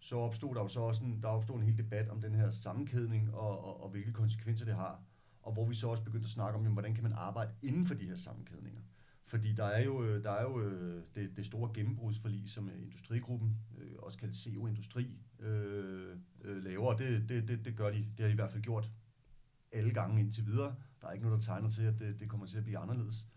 så 0.00 0.16
opstod 0.16 0.54
der 0.54 0.60
jo 0.60 0.68
så 0.68 0.80
også 0.80 1.04
en, 1.04 1.22
der 1.22 1.28
opstod 1.28 1.56
en 1.56 1.62
hel 1.62 1.78
debat 1.78 2.08
om 2.08 2.20
den 2.20 2.34
her 2.34 2.50
sammenkædning 2.50 3.34
og, 3.34 3.64
og, 3.64 3.82
og 3.82 3.90
hvilke 3.90 4.12
konsekvenser 4.12 4.64
det 4.64 4.74
har. 4.74 5.02
Og 5.42 5.52
hvor 5.52 5.66
vi 5.66 5.74
så 5.74 5.88
også 5.88 6.04
begyndte 6.04 6.26
at 6.26 6.30
snakke 6.30 6.56
om, 6.56 6.62
jamen, 6.62 6.72
hvordan 6.72 6.94
kan 6.94 7.02
man 7.02 7.12
arbejde 7.12 7.50
inden 7.62 7.86
for 7.86 7.94
de 7.94 8.04
her 8.04 8.16
sammenkædninger. 8.16 8.80
Fordi 9.28 9.52
der 9.52 9.64
er 9.64 9.84
jo, 9.84 10.04
øh, 10.04 10.24
der 10.24 10.30
er 10.30 10.42
jo 10.42 10.60
øh, 10.60 11.02
det, 11.14 11.36
det 11.36 11.46
store 11.46 11.70
gennembrudsforlig, 11.74 12.50
som 12.50 12.68
øh, 12.68 12.82
Industrigruppen, 12.82 13.56
også 13.98 14.18
kaldt 14.18 14.36
CO 14.36 14.66
Industri, 14.66 15.18
øh, 15.40 16.16
laver. 16.44 16.96
Det, 16.96 17.28
det, 17.28 17.48
det, 17.48 17.64
det 17.64 17.76
gør 17.76 17.90
de, 17.90 17.98
det 17.98 18.20
har 18.20 18.26
de 18.26 18.32
i 18.32 18.34
hvert 18.34 18.50
fald 18.50 18.62
gjort 18.62 18.90
alle 19.72 19.90
gange 19.90 20.20
indtil 20.20 20.46
videre. 20.46 20.74
Der 21.00 21.08
er 21.08 21.12
ikke 21.12 21.26
noget, 21.26 21.42
der 21.42 21.46
tegner 21.46 21.70
til, 21.70 21.82
at 21.82 21.98
det, 21.98 22.20
det 22.20 22.28
kommer 22.28 22.46
til 22.46 22.58
at 22.58 22.64
blive 22.64 22.78
anderledes. 22.78 23.28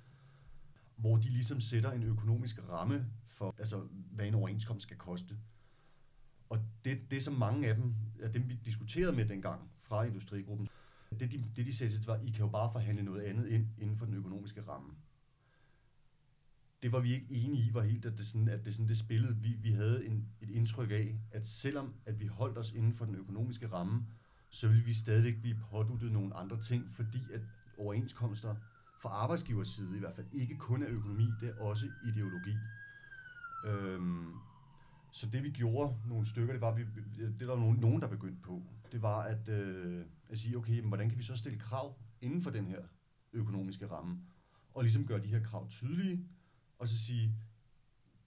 Hvor 0.95 1.17
de 1.17 1.30
ligesom 1.30 1.60
sætter 1.60 1.91
en 1.91 2.04
økonomisk 2.04 2.69
ramme 2.69 3.06
for, 3.27 3.56
altså, 3.58 3.88
hvad 4.12 4.27
en 4.27 4.34
overenskomst 4.34 4.84
skal 4.84 4.97
koste. 4.97 5.38
Og 6.49 6.60
det, 6.86 7.12
det 7.12 7.23
som 7.23 7.34
mange 7.34 7.67
af 7.67 7.75
dem, 7.75 7.95
af 8.21 8.34
dem 8.34 8.49
vi 8.49 8.54
diskuterede 8.65 9.15
med 9.15 9.25
dengang 9.25 9.71
fra 9.82 10.04
Industrigruppen, 10.04 10.67
det 11.19 11.32
de, 11.32 11.43
det 11.56 11.65
de 11.65 11.75
sagde 11.75 11.93
til, 11.93 12.06
var, 12.06 12.19
I 12.23 12.30
kan 12.30 12.45
jo 12.45 12.47
bare 12.47 12.71
forhandle 12.71 13.04
noget 13.04 13.21
andet 13.21 13.47
ind 13.47 13.67
inden 13.77 13.97
for 13.97 14.06
den 14.06 14.15
økonomiske 14.15 14.62
ramme. 14.62 14.93
Det 16.82 16.91
var 16.91 17.00
vi 17.00 17.13
ikke 17.13 17.32
enige 17.32 17.63
i, 17.63 17.74
var 17.74 17.82
helt, 17.82 18.06
at 18.06 18.17
det, 18.17 18.26
sådan, 18.26 18.48
at 18.48 18.65
det, 18.65 18.74
sådan, 18.74 18.88
det 18.88 18.98
spillede. 18.98 19.38
Vi, 19.38 19.54
vi 19.54 19.72
havde 19.72 20.06
en, 20.06 20.28
et 20.41 20.50
indtryk 20.50 20.91
af, 20.91 21.20
at 21.32 21.48
selvom 21.48 21.94
at 22.06 22.20
vi 22.20 22.28
holdt 22.28 22.58
os 22.58 22.72
inden 22.72 22.94
for 22.94 23.06
den 23.06 23.15
økonomiske 23.15 23.67
ramme, 23.67 24.06
så 24.50 24.67
ville 24.67 24.84
vi 24.84 24.94
stadigvæk 24.94 25.41
blive 25.41 25.56
påduttet 25.72 26.12
nogle 26.12 26.36
andre 26.36 26.62
ting, 26.62 26.91
fordi 26.91 27.32
at 27.32 27.41
overenskomster 27.78 28.56
fra 28.98 29.10
arbejdsgivers 29.10 29.67
side 29.67 29.96
i 29.96 30.00
hvert 30.00 30.15
fald 30.15 30.28
ikke 30.34 30.58
kun 30.58 30.84
er 30.84 30.89
økonomi, 30.89 31.34
det 31.39 31.50
er 31.50 31.56
også 31.56 31.88
ideologi. 32.02 32.58
Øhm, 33.63 34.34
så 35.12 35.30
det 35.30 35.44
vi 35.44 35.50
gjorde 35.50 35.96
nogle 36.08 36.26
stykker, 36.26 36.54
det 36.54 36.62
var, 36.62 36.76
vi, 36.76 36.84
det 37.17 37.39
der 37.39 37.46
var 37.46 37.56
nogen, 37.56 37.78
nogen 37.78 38.02
der 38.02 38.08
begyndte 38.08 38.41
på, 38.41 38.62
det 38.91 39.02
var 39.02 39.22
at, 39.22 39.50
øh, 39.50 40.06
at 40.30 40.38
sige, 40.38 40.58
okay, 40.58 40.80
men 40.80 40.88
hvordan 40.88 41.10
kan 41.10 41.17
vi 41.17 41.24
så 41.24 41.36
stille 41.36 41.60
krav 41.60 42.00
inden 42.22 42.41
for 42.41 42.50
den 42.50 42.67
her 42.67 42.82
økonomiske 43.34 43.88
ramme, 43.88 44.20
og 44.74 44.84
ligesom 44.84 45.06
gøre 45.06 45.24
de 45.24 45.28
her 45.28 45.44
krav 45.44 45.70
tydelige, 45.70 46.26
og 46.82 46.88
så 46.88 47.00
sige, 47.00 47.36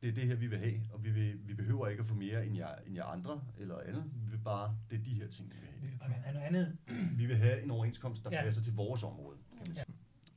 det 0.03 0.09
er 0.09 0.13
det 0.13 0.25
her, 0.27 0.35
vi 0.35 0.47
vil 0.47 0.59
have, 0.59 0.81
og 0.93 1.05
vi, 1.05 1.11
vil, 1.11 1.49
vi 1.49 1.55
behøver 1.55 1.89
ikke 1.89 2.01
at 2.01 2.07
få 2.07 2.15
mere 2.15 2.47
end 2.47 2.57
jer, 2.57 2.75
end 2.87 2.95
jer 2.95 3.05
andre, 3.05 3.45
eller 3.59 3.81
andet. 3.81 4.11
Vi 4.15 4.31
vil 4.31 4.39
bare, 4.39 4.77
det 4.91 4.99
er 4.99 5.03
de 5.03 5.15
her 5.15 5.29
ting, 5.29 5.51
vi 5.51 5.57
vil 5.61 5.69
have. 6.01 6.15
Have 6.15 6.35
noget 6.35 6.47
andet. 6.47 6.77
Vi 7.19 7.27
vil 7.27 7.37
have 7.37 7.63
en 7.63 7.71
overenskomst, 7.71 8.25
der 8.25 8.31
Ja. 8.31 8.37
ja. 8.37 8.43
passer 8.45 8.63
til 8.63 8.75
vores 8.75 9.03
område, 9.03 9.39
kan 9.59 9.67
man 9.67 9.77
Ja. 9.77 9.83
sige. 9.85 9.95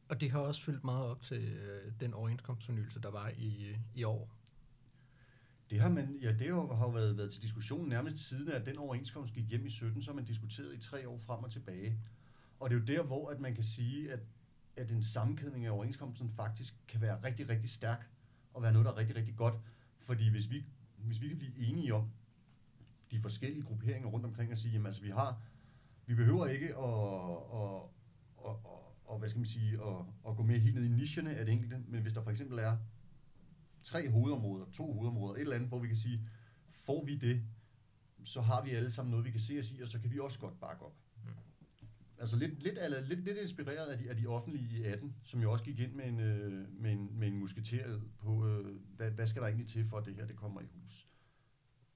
Og 0.10 0.22
det 0.22 0.32
har 0.32 0.40
også 0.40 0.62
fyldt 0.62 0.84
meget 0.84 1.06
op 1.06 1.22
til 1.22 1.44
øh, 1.44 1.92
den 2.00 2.14
overenskomstfornyelse, 2.14 3.00
der 3.00 3.12
var 3.12 3.32
i, 3.38 3.66
øh, 3.70 3.78
i 3.96 4.04
år. 4.04 4.30
Det 5.70 5.80
har 5.80 5.90
man, 5.90 6.18
ja, 6.22 6.32
det 6.32 6.42
har 6.48 6.56
jo 6.86 6.90
været, 6.90 7.18
været 7.18 7.32
til 7.32 7.42
diskussion 7.42 7.90
nærmest 7.90 8.18
siden, 8.18 8.52
at 8.52 8.66
den 8.66 8.78
overenskomst 8.78 9.34
gik 9.34 9.50
hjem 9.50 9.66
i 9.66 9.70
17, 9.70 10.02
så 10.02 10.12
har 10.12 10.16
man 10.16 10.26
diskuteret 10.26 10.74
i 10.76 10.78
tre 10.80 11.08
år 11.10 11.18
frem 11.18 11.44
og 11.44 11.52
tilbage. 11.52 12.00
Og 12.60 12.70
det 12.70 12.76
er 12.76 12.80
jo 12.80 12.86
der, 12.86 13.04
hvor 13.04 13.30
at 13.30 13.40
man 13.40 13.56
kan 13.56 13.64
sige, 13.64 14.12
at, 14.14 14.20
at 14.78 14.92
en 14.92 15.04
sammenkædning 15.04 15.66
af 15.66 15.72
overenskomsten 15.72 16.30
faktisk 16.30 16.76
kan 16.88 17.02
være 17.02 17.24
rigtig, 17.24 17.50
rigtig 17.50 17.70
stærk, 17.70 18.10
og 18.54 18.62
være 18.64 18.72
noget, 18.72 18.86
der 18.86 18.92
er 18.92 18.98
rigtig, 18.98 19.16
rigtig 19.16 19.36
godt. 19.36 19.56
Fordi 20.00 20.30
hvis 20.30 20.50
vi, 20.50 20.66
hvis 20.98 21.22
vi 21.22 21.28
kan 21.28 21.38
blive 21.38 21.58
enige 21.58 21.94
om 21.94 22.10
de 23.12 23.22
forskellige 23.22 23.64
grupperinger 23.64 24.10
rundt 24.10 24.26
omkring 24.26 24.52
og 24.52 24.58
sige, 24.58 24.72
jamen 24.72 24.86
altså 24.86 25.02
vi 25.02 25.10
har, 25.10 25.42
vi 26.06 26.16
behøver 26.16 26.46
ikke 26.46 26.68
at, 26.68 26.84
at, 27.54 27.82
at, 28.46 28.56
at, 28.66 29.14
at 29.14 29.20
hvad 29.20 29.30
skal 29.30 29.40
man 29.40 29.48
sige, 29.48 29.74
at, 29.74 30.06
at 30.28 30.36
gå 30.38 30.44
mere 30.44 30.60
helt 30.60 30.76
ned 30.76 30.84
i 30.84 30.88
nicherne 30.88 31.36
af 31.36 31.46
det 31.46 31.54
enkelte, 31.54 31.78
men 31.88 32.02
hvis 32.02 32.14
der 32.14 32.24
for 32.24 32.32
eksempel 32.32 32.60
er 32.60 32.78
tre 33.84 34.10
hovedområder, 34.10 34.66
to 34.72 34.94
hovedområder, 34.94 35.36
et 35.36 35.42
eller 35.42 35.56
andet, 35.56 35.70
hvor 35.70 35.80
vi 35.80 35.88
kan 35.88 35.98
sige, 35.98 36.30
får 36.86 37.06
vi 37.06 37.16
det, 37.16 37.44
så 38.24 38.42
har 38.42 38.64
vi 38.64 38.70
alle 38.70 38.92
sammen 38.92 39.12
noget, 39.12 39.26
vi 39.26 39.32
kan 39.32 39.40
se 39.40 39.60
os 39.60 39.72
i, 39.72 39.82
og 39.82 39.88
så 39.88 40.00
kan 40.00 40.12
vi 40.12 40.20
også 40.20 40.40
godt 40.40 40.60
bakke 40.60 40.86
op. 40.86 40.96
Mm. 41.24 41.32
Altså 42.20 42.38
lidt, 42.38 42.64
lidt, 42.64 42.78
eller 42.82 43.02
lidt, 43.02 43.20
lidt 43.20 43.38
inspireret 43.38 43.92
af 43.92 43.98
de, 43.98 44.10
af 44.10 44.16
de 44.16 44.28
offentlige 44.28 44.78
i 44.78 44.84
18, 44.84 45.16
som 45.24 45.42
jo 45.42 45.52
også 45.52 45.64
gik 45.64 45.80
ind 45.80 45.94
med 45.94 46.06
en, 46.06 46.20
øh, 46.20 46.82
med 46.82 46.92
en, 46.92 47.10
med 47.20 47.28
en 47.28 47.38
musketeret 47.40 48.02
på, 48.20 48.48
øh, 48.48 48.76
hvad, 48.96 49.12
hvad 49.12 49.28
skal 49.28 49.42
der 49.42 49.48
egentlig 49.48 49.68
til 49.68 49.86
for, 49.86 49.98
at 49.98 50.06
det 50.06 50.16
her 50.16 50.26
det 50.26 50.36
kommer 50.36 50.62
i 50.62 50.66
hus. 50.74 51.08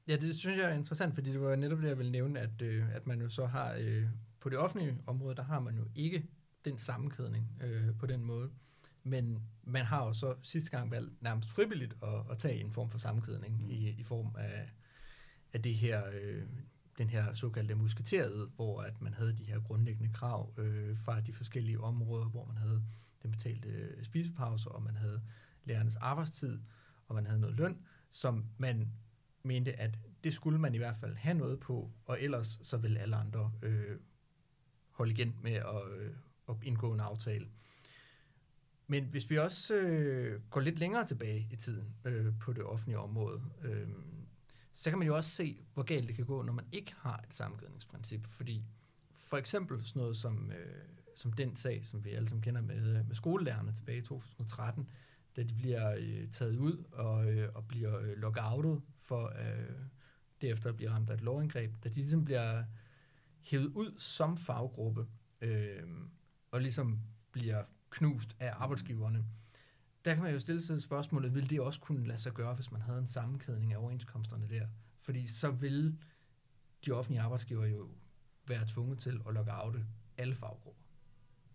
Ja, 0.08 0.16
det 0.16 0.36
synes 0.36 0.58
jeg 0.58 0.72
er 0.72 0.74
interessant, 0.76 1.16
fordi 1.16 1.32
det 1.32 1.42
var 1.42 1.56
netop 1.56 1.78
det, 1.82 1.88
jeg 1.88 1.98
ville 1.98 2.12
nævne, 2.12 2.40
at, 2.40 2.62
øh, 2.62 2.96
at 2.96 3.08
man 3.08 3.22
jo 3.22 3.30
så 3.30 3.46
har, 3.46 3.76
øh, 3.80 4.06
på 4.40 4.50
det 4.50 4.58
offentlige 4.58 4.98
område, 5.08 5.36
der 5.36 5.44
har 5.44 5.60
man 5.60 5.76
jo 5.76 5.88
ikke 5.96 6.26
den 6.66 6.78
sammenkædning 6.78 7.62
øh, 7.64 7.96
på 8.00 8.06
den 8.06 8.24
måde. 8.24 8.50
Men 9.04 9.40
man 9.64 9.86
har 9.86 10.06
jo 10.06 10.14
så 10.14 10.36
sidste 10.42 10.72
gang 10.72 10.92
valgt 10.92 11.22
nærmest 11.22 11.50
frivilligt 11.50 11.94
at, 12.04 12.32
at 12.32 12.38
tage 12.38 12.60
en 12.60 12.72
form 12.72 12.90
for 12.90 12.98
sammenkædning 12.98 13.64
Mm. 13.64 13.70
i, 13.70 13.90
i 13.90 14.04
form 14.04 14.36
af, 14.38 14.70
af 15.54 15.62
det 15.64 15.76
her, 15.76 16.04
øh, 16.22 16.44
den 16.97 17.10
her 17.10 17.34
såkaldte 17.34 17.75
musketeriet, 17.75 18.51
hvor 18.56 18.82
at 18.82 19.01
man 19.01 19.13
havde 19.13 19.38
de 19.38 19.43
her 19.43 19.60
grundlæggende 19.60 20.13
krav 20.13 20.54
øh, 20.58 20.97
fra 20.97 21.21
de 21.21 21.34
forskellige 21.34 21.80
områder, 21.80 22.25
hvor 22.25 22.45
man 22.45 22.58
havde 22.58 22.84
den 23.23 23.32
betalte 23.32 23.69
øh, 23.69 24.04
spisepause, 24.04 24.69
og 24.69 24.84
man 24.84 24.95
havde 24.95 25.21
lærernes 25.65 25.95
arbejdstid, 25.95 26.60
og 27.08 27.15
man 27.15 27.25
havde 27.25 27.39
noget 27.39 27.56
løn, 27.56 27.77
som 28.12 28.45
man 28.58 28.91
mente, 29.43 29.80
at 29.80 29.97
det 30.23 30.34
skulle 30.34 30.60
man 30.60 30.75
i 30.75 30.77
hvert 30.77 30.97
fald 30.97 31.15
have 31.15 31.38
noget 31.38 31.60
på, 31.60 31.91
og 32.06 32.21
ellers 32.21 32.60
så 32.63 32.77
vil 32.77 32.97
alle 32.97 33.15
andre 33.15 33.51
øh, 33.62 33.97
holde 34.91 35.12
igen 35.12 35.36
med 35.41 35.51
at, 35.51 35.91
øh, 35.99 36.12
at 36.49 36.56
indgå 36.63 36.93
en 36.93 36.99
aftale. 36.99 37.47
Men 38.88 39.06
hvis 39.06 39.30
vi 39.30 39.38
også 39.38 39.75
øh, 39.75 40.41
går 40.49 40.62
lidt 40.62 40.80
længere 40.80 41.06
tilbage 41.06 41.47
i 41.51 41.56
tiden 41.56 41.95
øh, 42.06 42.34
på 42.39 42.54
det 42.54 42.63
offentlige 42.63 42.99
område, 42.99 43.41
øh, 43.63 43.88
så 44.74 44.90
kan 44.90 45.00
man 45.00 45.08
jo 45.08 45.16
også 45.16 45.30
se, 45.30 45.66
hvor 45.74 45.84
galt 45.84 46.08
det 46.08 46.16
kan 46.16 46.26
gå, 46.26 46.42
når 46.42 46.54
man 46.54 46.66
ikke 46.72 46.94
har 46.98 47.24
et 47.28 47.34
sammenkædningsprincip. 47.34 48.28
Fordi 48.28 48.64
for 49.12 49.38
eksempel 49.38 49.86
sådan 49.86 50.00
noget 50.00 50.18
som, 50.18 50.52
øh, 50.52 50.84
som 51.16 51.34
den 51.34 51.56
sag, 51.56 51.86
som 51.86 52.06
vi 52.06 52.10
alle 52.10 52.30
sammen 52.30 52.44
kender 52.44 52.62
med, 52.62 52.98
øh, 52.98 53.08
med 53.08 53.16
skolelærerne 53.16 53.74
tilbage 53.74 53.98
i 53.98 54.02
2013, 54.02 54.90
da 55.36 55.44
de 55.44 55.54
bliver 55.54 55.96
øh, 56.00 56.30
taget 56.32 56.58
ud 56.58 56.84
og, 56.92 57.32
øh, 57.32 57.50
og 57.56 57.68
bliver 57.68 58.00
øh, 58.00 58.18
lockoutet 58.18 58.82
for 59.02 59.34
øh, 59.40 59.76
derefter 60.42 60.70
at 60.70 60.78
blive 60.78 60.92
ramt 60.92 61.10
af 61.10 61.14
et 61.14 61.22
lovindgreb, 61.22 61.72
da 61.84 61.90
de 61.90 61.96
ligesom 61.96 62.26
bliver 62.26 62.64
hævet 63.40 63.68
ud 63.68 64.00
som 64.00 64.38
faggruppe 64.38 65.08
øh, 65.42 65.84
og 66.52 66.62
ligesom 66.62 67.00
bliver 67.32 67.64
knust 67.90 68.36
af 68.40 68.52
arbejdsgiverne. 68.56 69.26
Der 70.06 70.14
kan 70.14 70.24
man 70.24 70.34
jo 70.34 70.40
stille 70.40 70.62
sig 70.62 70.82
spørgsmålet, 70.82 71.36
vil 71.36 71.50
det 71.50 71.62
også 71.62 71.80
kunne 71.80 72.08
lade 72.08 72.18
sig 72.18 72.34
gøre, 72.34 72.56
hvis 72.56 72.72
man 72.72 72.82
havde 72.82 73.00
en 73.00 73.08
sammenkædning 73.08 73.74
af 73.74 73.78
overenskomsterne 73.78 74.50
der? 74.50 74.68
Fordi 75.02 75.28
så 75.28 75.52
vil 75.52 75.98
de 76.86 76.92
offentlige 76.92 77.22
arbejdsgiver 77.22 77.66
jo 77.66 77.90
være 78.48 78.68
tvunget 78.68 79.00
til 79.00 79.22
at 79.28 79.34
lockoute 79.34 79.86
alle 80.18 80.36
faggrupper. 80.36 80.82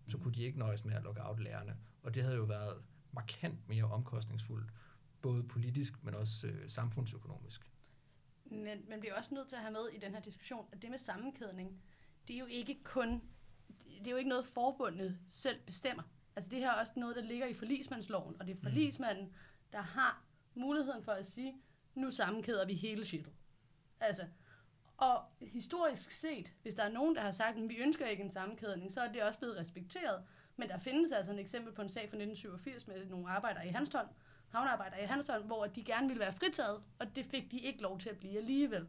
så 0.09 0.17
kunne 0.17 0.33
de 0.33 0.43
ikke 0.43 0.59
nøjes 0.59 0.85
med 0.85 0.95
at 0.95 1.03
lukke 1.03 1.21
out 1.23 1.39
lærerne. 1.39 1.77
Og 2.03 2.15
det 2.15 2.23
havde 2.23 2.35
jo 2.35 2.43
været 2.43 2.83
markant 3.11 3.69
mere 3.69 3.83
omkostningsfuldt, 3.83 4.71
både 5.21 5.43
politisk, 5.43 6.03
men 6.03 6.13
også 6.13 6.47
øh, 6.47 6.69
samfundsøkonomisk. 6.69 7.71
Men 8.45 8.89
man 8.89 8.99
bliver 8.99 9.15
også 9.15 9.33
nødt 9.33 9.47
til 9.47 9.55
at 9.55 9.61
have 9.61 9.71
med 9.71 9.89
i 9.93 9.97
den 9.97 10.13
her 10.13 10.21
diskussion, 10.21 10.67
at 10.71 10.81
det 10.81 10.89
med 10.89 10.97
sammenkædning, 10.97 11.81
det 12.27 12.33
er 12.33 12.39
jo 12.39 12.45
ikke 12.45 12.83
kun, 12.83 13.21
det 13.99 14.07
er 14.07 14.11
jo 14.11 14.17
ikke 14.17 14.29
noget 14.29 14.45
forbundet 14.45 15.19
selv 15.29 15.59
bestemmer. 15.65 16.03
Altså 16.37 16.49
det 16.49 16.59
her 16.59 16.71
er 16.71 16.79
også 16.79 16.93
noget, 16.95 17.15
der 17.15 17.21
ligger 17.21 17.45
i 17.45 17.53
forlismandsloven, 17.53 18.35
og 18.39 18.47
det 18.47 18.57
er 18.57 18.61
forlismanden, 18.63 19.33
der 19.71 19.81
har 19.81 20.23
muligheden 20.55 21.03
for 21.03 21.11
at 21.11 21.25
sige, 21.25 21.55
nu 21.95 22.11
sammenkæder 22.11 22.65
vi 22.65 22.73
hele 22.73 23.05
shitet. 23.05 23.33
Altså, 23.99 24.25
og 24.97 25.23
historisk 25.41 26.11
set, 26.11 26.53
hvis 26.61 26.75
der 26.75 26.83
er 26.83 26.89
nogen, 26.89 27.15
der 27.15 27.21
har 27.21 27.31
sagt, 27.31 27.57
at 27.57 27.69
vi 27.69 27.77
ønsker 27.77 28.05
ikke 28.05 28.23
en 28.23 28.31
sammenkædning, 28.31 28.91
så 28.91 29.01
er 29.01 29.11
det 29.11 29.23
også 29.23 29.39
blevet 29.39 29.57
respekteret. 29.57 30.23
Men 30.55 30.69
der 30.69 30.79
findes 30.79 31.11
altså 31.11 31.33
et 31.33 31.39
eksempel 31.39 31.73
på 31.73 31.81
en 31.81 31.89
sag 31.89 32.01
fra 32.01 32.17
1987 32.17 32.87
med 32.87 33.05
nogle 33.05 33.29
arbejdere 33.29 33.67
i 33.67 33.69
Hanstholm, 33.69 34.09
havnearbejdere 34.49 35.03
i 35.03 35.05
Hanstholm, 35.05 35.45
hvor 35.45 35.65
de 35.65 35.83
gerne 35.83 36.07
ville 36.07 36.19
være 36.19 36.33
fritaget, 36.33 36.83
og 36.99 37.15
det 37.15 37.25
fik 37.25 37.51
de 37.51 37.59
ikke 37.59 37.81
lov 37.81 37.99
til 37.99 38.09
at 38.09 38.17
blive 38.17 38.37
alligevel. 38.37 38.87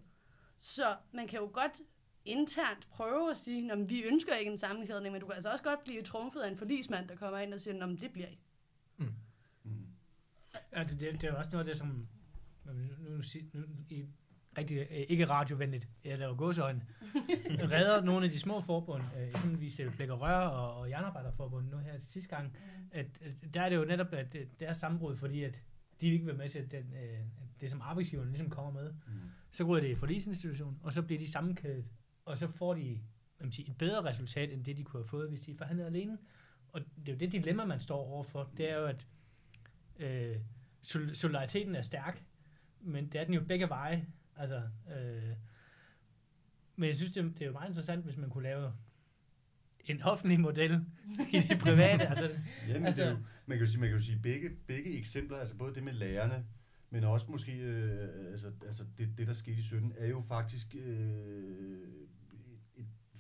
Så 0.59 0.97
man 1.13 1.29
kan 1.29 1.39
jo 1.39 1.51
godt 1.53 1.81
internt 2.29 2.89
prøve 2.91 3.31
at 3.31 3.39
sige, 3.39 3.73
at 3.73 3.91
vi 3.91 4.03
ønsker 4.03 4.35
ikke 4.35 4.53
en 4.53 4.59
sammenkædning, 4.59 5.13
men 5.13 5.21
du 5.21 5.27
kan 5.27 5.35
altså 5.35 5.51
også 5.51 5.65
godt 5.65 5.85
blive 5.85 6.03
trumfet 6.03 6.41
af 6.41 6.51
en 6.51 6.57
forlismand, 6.57 7.09
der 7.09 7.17
kommer 7.17 7.39
ind 7.39 7.55
og 7.55 7.61
siger, 7.61 7.85
at 7.85 8.01
det 8.01 8.13
bliver 8.13 8.29
I. 8.29 8.39
Mm. 8.97 9.15
Altså, 10.73 10.97
det, 10.97 11.21
det 11.21 11.25
er 11.25 11.33
også 11.33 11.51
noget 11.53 11.65
af 11.69 11.71
det, 11.71 11.79
som 11.79 12.09
nu, 12.65 12.73
nu, 12.73 13.23
nu, 13.53 13.65
i 13.89 14.05
rigtig 14.59 14.79
øh, 14.79 14.87
ikke 14.91 15.25
radiovenligt, 15.25 15.89
jeg 16.05 16.19
laver 16.19 16.37
gåseøjne, 16.37 16.87
redder 17.75 18.05
nogle 18.05 18.25
af 18.25 18.31
de 18.31 18.39
små 18.39 18.61
forbund, 18.61 19.03
øh, 19.17 19.29
eksempelvis 19.29 19.81
øh, 19.81 19.97
Blæk 19.97 20.09
og 20.09 20.21
Rør 20.21 20.41
og, 20.41 20.81
og 20.81 20.91
Jernarbejderforbund 20.91 21.69
nu 21.69 21.79
her 21.79 21.99
sidste 21.99 22.37
gang, 22.37 22.57
at, 22.91 23.07
at 23.23 23.55
der 23.55 23.63
er 23.63 23.69
det 23.69 23.77
jo 23.77 23.85
netop, 23.85 24.13
at 24.13 24.33
det, 24.33 24.49
er 24.61 24.73
sammenbrud, 24.73 25.17
fordi 25.17 25.43
at 25.43 25.55
de 26.01 26.07
vil 26.07 26.13
ikke 26.13 26.27
være 26.27 26.37
med 26.37 26.49
til 26.49 26.59
at 26.59 26.71
den, 26.71 26.95
øh, 26.95 27.19
det, 27.61 27.71
som 27.71 27.81
arbejdsgiverne 27.83 28.31
ligesom 28.31 28.51
kommer 28.51 28.83
med. 28.83 28.93
Mm. 28.93 29.13
Så 29.51 29.65
går 29.65 29.81
det 29.81 29.89
i 29.89 29.95
forlisinstitution, 29.95 30.79
og 30.83 30.93
så 30.93 31.03
bliver 31.03 31.19
de 31.19 31.31
sammenkædet, 31.31 31.85
og 32.29 32.39
så 32.39 32.49
får 32.49 32.75
de 32.75 33.01
man 33.41 33.53
siger, 33.53 33.71
et 33.71 33.79
bedre 33.79 34.05
resultat, 34.05 34.53
end 34.53 34.65
det 34.65 34.77
de 34.77 34.85
kunne 34.85 35.01
have 35.03 35.09
fået, 35.09 35.29
hvis 35.29 35.41
de 35.41 35.55
forhandlede 35.55 35.87
alene. 35.89 36.19
Og 36.69 36.81
det 36.81 37.09
er 37.09 37.13
jo 37.13 37.19
det 37.19 37.33
dilemma, 37.33 37.65
man 37.65 37.81
står 37.81 37.97
overfor. 38.07 38.51
Det 38.57 38.71
er 38.71 38.77
jo, 38.77 38.87
at 38.87 39.07
øh, 39.99 40.37
sol- 40.83 41.15
solidariteten 41.15 41.75
er 41.75 41.83
stærk, 41.83 42.23
men 42.81 43.13
det 43.13 43.21
er 43.21 43.25
den 43.25 43.35
jo 43.35 43.41
begge 43.41 43.69
veje. 43.69 44.07
Altså, 44.37 44.63
øh, 44.97 45.33
men 46.77 46.87
jeg 46.89 46.97
synes, 46.97 47.13
det, 47.13 47.25
det 47.25 47.43
er 47.43 47.47
jo 47.47 47.53
meget 47.53 47.69
interessant, 47.69 48.05
hvis 48.05 48.17
man 48.17 48.31
kunne 48.31 48.43
lave 48.45 48.73
en 49.85 50.03
offentlig 50.03 50.41
model 50.41 50.85
i 51.33 51.41
det 51.51 51.59
private. 51.67 52.07
altså, 52.07 52.27
Jamen, 52.69 52.87
Altså- 52.87 53.03
altså, 53.03 53.03
det 53.03 53.09
er 53.09 53.11
jo, 53.11 53.17
man 53.47 53.59
kan 53.59 53.67
jo 53.67 53.71
sige, 53.71 53.81
man 53.81 53.89
kan 53.89 53.99
jo 53.99 54.05
sige 54.05 54.19
begge, 54.23 54.51
begge 54.67 54.99
eksempler, 54.99 55.37
altså 55.39 55.57
både 55.57 55.75
det 55.75 55.83
med 55.83 55.93
lærerne, 55.93 56.45
men 56.91 57.05
også 57.05 57.31
måske, 57.31 57.59
øh, 57.59 58.31
altså, 58.33 58.53
altså 58.67 58.85
det, 58.99 59.19
det, 59.19 59.27
der 59.27 59.33
skete 59.33 59.59
i 59.59 59.63
17, 59.63 59.93
er 59.99 60.07
jo 60.07 60.21
faktisk 60.29 60.75
øh, 60.79 61.89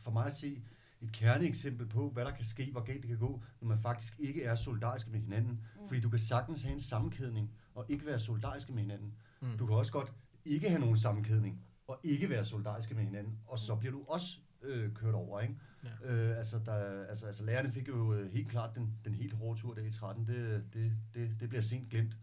for 0.08 0.12
mig 0.12 0.26
at 0.26 0.32
se 0.32 0.62
et 1.00 1.12
kerneeksempel 1.12 1.86
på, 1.86 2.10
hvad 2.10 2.24
der 2.24 2.30
kan 2.30 2.44
ske, 2.44 2.70
hvor 2.72 2.80
galt 2.80 3.02
det 3.02 3.08
kan 3.08 3.18
gå, 3.18 3.42
når 3.60 3.68
man 3.68 3.78
faktisk 3.78 4.20
ikke 4.20 4.42
er 4.44 4.54
solidariske 4.54 5.10
med 5.10 5.20
hinanden. 5.20 5.50
Mm. 5.52 5.88
Fordi 5.88 6.00
du 6.00 6.08
kan 6.08 6.18
sagtens 6.18 6.62
have 6.62 6.72
en 6.72 6.80
sammenkædning 6.80 7.50
og 7.74 7.84
ikke 7.88 8.06
være 8.06 8.18
solidariske 8.18 8.72
med 8.72 8.82
hinanden. 8.82 9.14
Mm. 9.42 9.58
Du 9.58 9.66
kan 9.66 9.76
også 9.76 9.92
godt 9.92 10.12
ikke 10.44 10.68
have 10.68 10.80
nogen 10.80 10.96
sammenkædning 10.96 11.60
og 11.86 12.00
ikke 12.02 12.30
være 12.30 12.44
solidariske 12.44 12.94
med 12.94 13.04
hinanden, 13.04 13.38
og 13.46 13.58
så 13.58 13.76
bliver 13.76 13.92
du 13.92 14.04
også 14.08 14.38
øh, 14.62 14.94
kørt 14.94 15.14
over, 15.14 15.40
ikke? 15.40 15.54
Ja. 15.84 16.12
Øh, 16.12 16.38
altså, 16.38 16.60
der, 16.66 17.04
altså, 17.08 17.26
altså 17.26 17.44
lærerne 17.44 17.72
fik 17.72 17.88
jo 17.88 18.14
øh, 18.14 18.32
helt 18.32 18.48
klart 18.48 18.74
den, 18.74 18.94
den 19.04 19.14
helt 19.14 19.32
hårde 19.32 19.60
tur 19.60 19.74
der 19.74 19.82
i 19.82 19.90
13. 19.90 20.26
Det, 20.26 20.64
det, 20.74 20.92
det, 21.14 21.36
det 21.40 21.48
bliver 21.48 21.62
sent 21.62 21.90
glemt. 21.90 22.16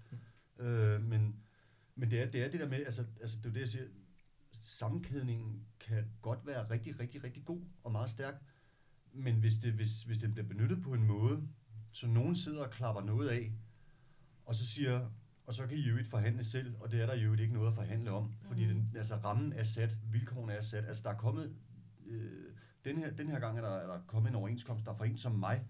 Øh, 0.60 1.04
men 1.04 1.36
men 1.96 2.12
det, 2.12 2.22
er, 2.22 2.26
det 2.26 2.44
er 2.44 2.50
det 2.50 2.60
der 2.60 2.68
med, 2.68 2.78
altså, 2.78 3.06
altså 3.22 3.38
det 3.44 3.50
er 3.50 3.54
det, 3.54 3.60
jeg 3.60 3.70
siger, 3.70 3.86
sammenkædningen 4.62 5.66
kan 5.80 6.06
godt 6.22 6.46
være 6.46 6.70
rigtig, 6.70 7.00
rigtig, 7.00 7.24
rigtig 7.24 7.46
god 7.46 7.62
og 7.84 7.92
meget 7.92 8.10
stærk, 8.10 8.42
men 9.14 9.36
hvis 9.36 9.58
det, 9.58 9.74
hvis, 9.74 10.04
hvis 10.04 10.18
det 10.18 10.32
bliver 10.32 10.48
benyttet 10.48 10.84
på 10.84 10.94
en 10.94 11.04
måde, 11.04 11.48
så 11.92 12.08
nogen 12.08 12.36
sidder 12.36 12.64
og 12.64 12.72
klapper 12.72 13.02
noget 13.02 13.30
af, 13.30 13.54
og 14.46 14.56
så 14.56 14.68
siger, 14.68 15.10
og 15.46 15.54
så 15.54 15.68
kan 15.68 15.78
I 15.78 15.82
jo 15.82 15.98
ikke 15.98 16.10
forhandle 16.10 16.44
selv, 16.44 16.76
og 16.80 16.92
det 16.92 17.02
er 17.02 17.06
der 17.06 17.16
jo 17.16 17.34
ikke 17.34 17.54
noget 17.54 17.68
at 17.68 17.74
forhandle 17.74 18.12
om, 18.12 18.34
fordi 18.42 18.68
den, 18.68 18.92
altså, 18.96 19.16
rammen 19.16 19.54
er 19.54 19.64
sat, 19.64 19.98
vilkårene 20.12 20.54
er 20.54 20.62
sat, 20.62 20.86
altså 20.86 21.04
der 21.04 21.10
er 21.10 21.18
kommet, 21.18 21.56
øh, 22.06 22.54
den, 22.86 22.98
her, 22.98 23.10
den 23.12 23.28
her 23.28 23.40
gang 23.40 23.58
er 23.58 23.62
der, 23.62 23.70
er 23.70 23.88
der 23.88 24.02
kommet 24.08 24.30
en 24.30 24.36
overenskomst, 24.36 24.86
der 24.86 24.92
er 24.92 24.98
for 24.98 25.06
en 25.06 25.18
som 25.18 25.32
mig, 25.32 25.66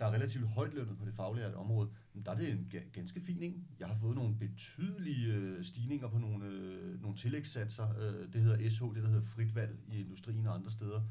der 0.00 0.06
er 0.06 0.12
relativt 0.12 0.48
højt 0.48 0.74
lønnet 0.74 0.98
på 0.98 1.04
det 1.04 1.14
faglige 1.14 1.56
område, 1.56 1.90
men 2.12 2.24
der 2.24 2.30
er 2.30 2.36
det 2.36 2.50
en 2.50 2.72
ganske 2.92 3.20
fin 3.20 3.42
en. 3.42 3.68
Jeg 3.78 3.88
har 3.88 3.94
fået 3.94 4.16
nogle 4.16 4.36
betydelige 4.38 5.34
øh, 5.34 5.64
stigninger 5.64 6.08
på 6.08 6.18
nogle, 6.18 6.46
øh, 6.46 7.02
nogle 7.02 7.16
tillægssatser. 7.16 7.98
Øh, 7.98 8.32
det 8.32 8.42
hedder 8.42 8.70
SH, 8.70 8.82
det 8.82 9.02
der 9.02 9.08
hedder 9.08 9.24
frit 9.24 9.54
valg 9.54 9.78
i 9.88 10.00
industrien 10.00 10.46
og 10.46 10.54
andre 10.54 10.70
steder. 10.70 11.02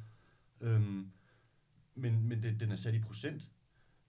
Øhm, 0.62 1.12
men 1.96 2.28
men 2.28 2.44
det, 2.44 2.60
den 2.60 2.72
er 2.72 2.76
sat 2.76 2.94
i 2.94 3.00
procent. 3.00 3.52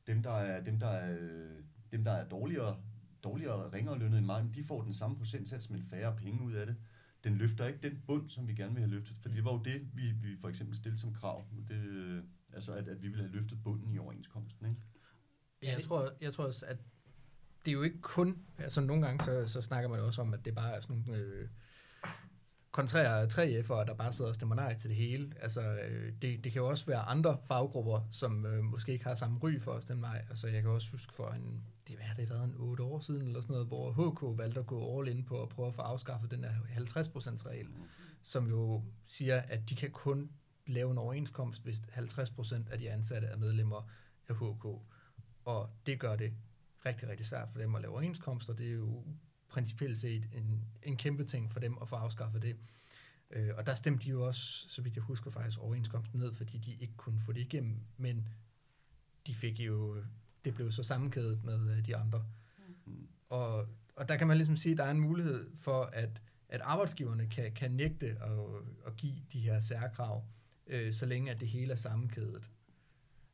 Dem, 0.07 0.23
der 0.23 0.31
er, 0.31 0.65
dem, 0.65 0.81
der 0.81 0.89
er, 0.89 1.19
øh, 1.21 1.63
dem, 1.93 2.05
der 2.05 2.13
er 2.13 2.29
dårligere, 2.29 2.77
dårligere 3.25 3.73
ringere 3.73 3.99
lønnet 3.99 4.19
end 4.19 4.27
mig, 4.27 4.51
de 4.55 4.65
får 4.65 4.83
den 4.83 4.93
samme 4.93 5.17
procentsats, 5.17 5.71
men 5.71 5.83
færre 5.83 6.17
penge 6.17 6.43
ud 6.45 6.53
af 6.53 6.67
det. 6.67 6.77
Den 7.25 7.35
løfter 7.35 7.67
ikke 7.67 7.89
den 7.89 8.03
bund, 8.07 8.29
som 8.29 8.49
vi 8.49 8.55
gerne 8.55 8.75
vil 8.75 8.83
have 8.83 8.91
løftet, 8.91 9.17
for 9.21 9.29
det 9.29 9.45
var 9.45 9.53
jo 9.53 9.63
det, 9.63 9.89
vi, 9.95 10.11
vi 10.11 10.37
for 10.37 10.49
eksempel 10.49 10.77
stillede 10.77 11.01
som 11.01 11.15
krav. 11.15 11.47
Det, 11.69 11.75
øh, 11.75 12.23
altså, 12.53 12.73
at, 12.73 12.89
at 12.89 13.03
vi 13.03 13.09
ville 13.09 13.25
have 13.25 13.33
løftet 13.33 13.63
bunden 13.65 13.93
i 13.93 13.99
overenskomsten. 13.99 14.67
Ikke? 14.67 14.81
Ja, 15.63 15.75
jeg 15.77 15.85
tror, 15.85 16.11
jeg 16.21 16.33
tror 16.33 16.45
også, 16.45 16.67
at 16.67 16.77
det 17.65 17.71
er 17.71 17.73
jo 17.73 17.83
ikke 17.83 18.01
kun, 18.01 18.39
altså 18.59 18.81
nogle 18.81 19.07
gange 19.07 19.25
så, 19.25 19.47
så 19.47 19.63
snakker 19.63 19.89
man 19.89 19.99
jo 19.99 20.07
også 20.07 20.21
om, 20.21 20.35
at 20.35 20.45
det 20.45 20.55
bare 20.55 20.77
er 20.77 20.81
sådan 20.81 21.05
nogle 21.07 21.23
øh, 21.23 21.49
kontrære 22.73 23.25
3F'ere, 23.25 23.87
der 23.87 23.95
bare 23.95 24.13
sidder 24.13 24.29
og 24.29 24.35
stemmer 24.35 24.55
nej 24.55 24.79
til 24.79 24.91
det 24.91 24.97
hele. 24.97 25.33
Altså, 25.41 25.61
øh, 25.61 26.13
det, 26.23 26.45
det 26.45 26.53
kan 26.53 26.63
jo 26.63 26.69
også 26.69 26.87
være 26.87 27.01
andre 27.01 27.39
faggrupper, 27.45 28.09
som 28.11 28.47
øh, 28.47 28.65
måske 28.65 28.93
ikke 28.93 29.05
har 29.05 29.15
samme 29.15 29.39
ry 29.43 29.61
for 29.61 29.73
at 29.73 29.83
stemme 29.83 30.01
nej. 30.01 30.25
Altså, 30.31 30.47
jeg 30.47 30.63
kan 30.63 30.71
også 30.71 30.91
huske 30.91 31.13
for 31.13 31.29
en, 31.29 31.63
det 31.89 31.97
har 32.01 32.15
det 32.15 32.31
været 32.31 32.45
en 32.45 32.55
8 32.57 32.83
år 32.83 33.01
siden, 33.01 33.27
eller 33.27 33.41
sådan 33.41 33.55
noget, 33.55 33.67
hvor 33.67 33.93
HK 33.93 34.39
valgte 34.39 34.61
at 34.61 34.67
gå 34.67 34.99
all 34.99 35.09
in 35.09 35.25
på 35.25 35.43
at 35.43 35.49
prøve 35.49 35.69
at 35.69 35.75
få 35.75 35.83
afskaffet 35.83 36.31
den 36.31 36.43
der 36.43 36.51
50% 36.51 37.47
regel, 37.47 37.69
som 38.23 38.49
jo 38.49 38.83
siger, 39.07 39.41
at 39.41 39.71
de 39.71 39.77
kan 39.77 39.91
kun 39.91 40.31
lave 40.67 40.91
en 40.91 40.99
overenskomst, 40.99 41.63
hvis 41.63 41.79
50% 41.79 42.73
af 42.73 42.79
de 42.79 42.91
ansatte 42.91 43.27
er 43.27 43.37
medlemmer 43.37 43.91
af 44.29 44.35
HK. 44.35 44.65
Og 45.45 45.71
det 45.87 46.01
gør 46.01 46.17
det 46.17 46.33
rigtig, 46.87 47.09
rigtig 47.09 47.27
svært 47.27 47.49
for 47.53 47.59
dem 47.59 47.75
at 47.75 47.83
lave 47.83 47.93
overenskomster. 47.93 48.53
Det 48.55 48.67
er 48.67 48.73
jo 48.73 49.05
principielt 49.49 49.99
set 49.99 50.29
en, 50.33 50.65
en 50.83 50.97
kæmpe 50.97 51.25
ting 51.25 51.53
for 51.53 51.61
dem 51.61 51.79
at 51.83 51.89
få 51.89 51.97
afskaffet 51.97 52.43
det. 52.43 52.57
Øh, 53.31 53.51
og 53.57 53.67
der 53.67 53.75
stemte 53.75 54.05
de 54.05 54.11
jo 54.11 54.27
også, 54.27 54.69
så 54.69 54.83
vidt 54.83 54.97
jeg 54.97 55.05
husker 55.05 55.31
faktisk, 55.31 55.59
overenskomsten 55.59 56.21
ned, 56.21 56.35
fordi 56.35 56.59
de 56.59 56.75
ikke 56.75 56.97
kunne 56.97 57.21
få 57.21 57.33
det 57.33 57.41
igennem, 57.41 57.81
men 57.97 58.29
de 59.27 59.35
fik 59.35 59.61
jo, 59.61 60.03
det 60.45 60.55
blev 60.55 60.73
så 60.73 60.83
sammenkædet 60.83 61.45
med 61.45 61.77
øh, 61.77 61.87
de 61.87 61.97
andre. 61.97 62.25
Mm. 62.87 63.09
Og, 63.29 63.69
og 63.97 64.09
der 64.09 64.17
kan 64.17 64.27
man 64.27 64.37
ligesom 64.37 64.57
sige, 64.57 64.73
at 64.73 64.79
der 64.79 64.85
er 64.85 64.91
en 64.91 65.01
mulighed 65.01 65.57
for, 65.57 65.83
at, 65.83 66.23
at 66.49 66.61
arbejdsgiverne 66.61 67.27
kan, 67.27 67.53
kan 67.53 67.71
nægte 67.71 68.07
at, 68.07 68.39
at 68.87 68.97
give 68.97 69.17
de 69.33 69.41
her 69.41 69.59
særkrav, 69.59 70.25
øh, 70.67 70.93
så 70.93 71.07
længe 71.07 71.31
at 71.31 71.41
det 71.41 71.49
hele 71.49 71.73
er 71.73 71.77
sammenkædet. 71.77 72.51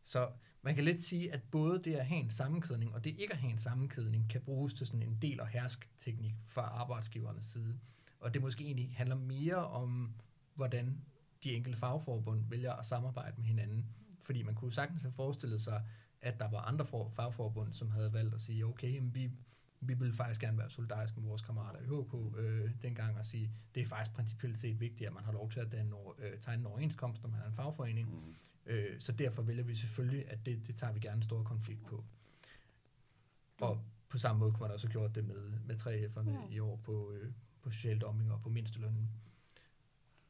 Så 0.02 0.30
man 0.62 0.74
kan 0.74 0.84
lidt 0.84 1.00
sige, 1.00 1.32
at 1.32 1.42
både 1.42 1.82
det 1.84 1.94
at 1.94 2.06
have 2.06 2.20
en 2.20 2.30
sammenkædning, 2.30 2.94
og 2.94 3.04
det 3.04 3.10
ikke 3.18 3.32
at 3.32 3.38
have 3.38 3.52
en 3.52 3.58
sammenkædning, 3.58 4.30
kan 4.30 4.40
bruges 4.40 4.74
til 4.74 4.86
sådan 4.86 5.02
en 5.02 5.18
del- 5.22 5.40
og 5.40 5.48
hersk-teknik 5.48 6.34
fra 6.46 6.62
arbejdsgivernes 6.62 7.44
side. 7.44 7.78
Og 8.20 8.34
det 8.34 8.42
måske 8.42 8.64
egentlig 8.64 8.94
handler 8.96 9.16
mere 9.16 9.66
om, 9.66 10.14
hvordan 10.54 11.00
de 11.44 11.52
enkelte 11.54 11.78
fagforbund 11.78 12.44
vælger 12.48 12.72
at 12.72 12.86
samarbejde 12.86 13.34
med 13.36 13.46
hinanden. 13.46 13.86
Fordi 14.22 14.42
man 14.42 14.54
kunne 14.54 14.72
sagtens 14.72 15.02
have 15.02 15.12
forestillet 15.12 15.62
sig, 15.62 15.84
at 16.20 16.38
der 16.38 16.50
var 16.50 16.60
andre 16.60 16.86
fagforbund, 17.10 17.72
som 17.72 17.90
havde 17.90 18.12
valgt 18.12 18.34
at 18.34 18.40
sige, 18.40 18.66
okay, 18.66 18.94
jamen 18.94 19.14
vi, 19.14 19.30
vi 19.80 19.94
vil 19.94 20.12
faktisk 20.12 20.40
gerne 20.40 20.58
være 20.58 20.70
solidariske 20.70 21.20
med 21.20 21.28
vores 21.28 21.42
kammerater 21.42 21.80
i 21.80 21.84
HK 21.84 22.38
øh, 22.38 22.70
dengang 22.82 23.18
og 23.18 23.26
sige, 23.26 23.50
det 23.74 23.82
er 23.82 23.86
faktisk 23.86 24.14
principielt 24.16 24.58
set 24.58 24.80
vigtigt, 24.80 25.08
at 25.08 25.14
man 25.14 25.24
har 25.24 25.32
lov 25.32 25.50
til 25.50 25.60
at 25.60 25.72
danne, 25.72 25.96
øh, 26.18 26.40
tegne 26.40 26.60
en 26.60 26.66
overenskomst, 26.66 27.22
når 27.22 27.30
man 27.30 27.40
er 27.40 27.46
en 27.46 27.52
fagforening. 27.54 28.26
Mm. 28.26 28.34
Øh, 28.66 29.00
så 29.00 29.12
derfor 29.12 29.42
vælger 29.42 29.64
vi 29.64 29.74
selvfølgelig, 29.74 30.30
at 30.30 30.46
det, 30.46 30.66
det 30.66 30.74
tager 30.74 30.92
vi 30.92 31.00
gerne 31.00 31.16
en 31.16 31.22
stor 31.22 31.42
konflikt 31.42 31.86
på. 31.86 32.04
Og 33.60 33.82
på 34.08 34.18
samme 34.18 34.40
måde 34.40 34.52
kunne 34.52 34.62
man 34.62 34.70
også 34.74 34.86
have 34.86 34.92
gjort 34.92 35.14
det 35.14 35.24
med, 35.24 35.50
med 35.66 35.74
3F'erne 35.80 36.30
Mm. 36.46 36.50
i 36.52 36.58
år 36.58 36.76
på, 36.76 37.12
øh, 37.12 37.32
på 37.62 37.70
social 37.70 37.98
dumping 37.98 38.32
og 38.32 38.40
på 38.42 38.48
mindstelønnen. 38.48 39.10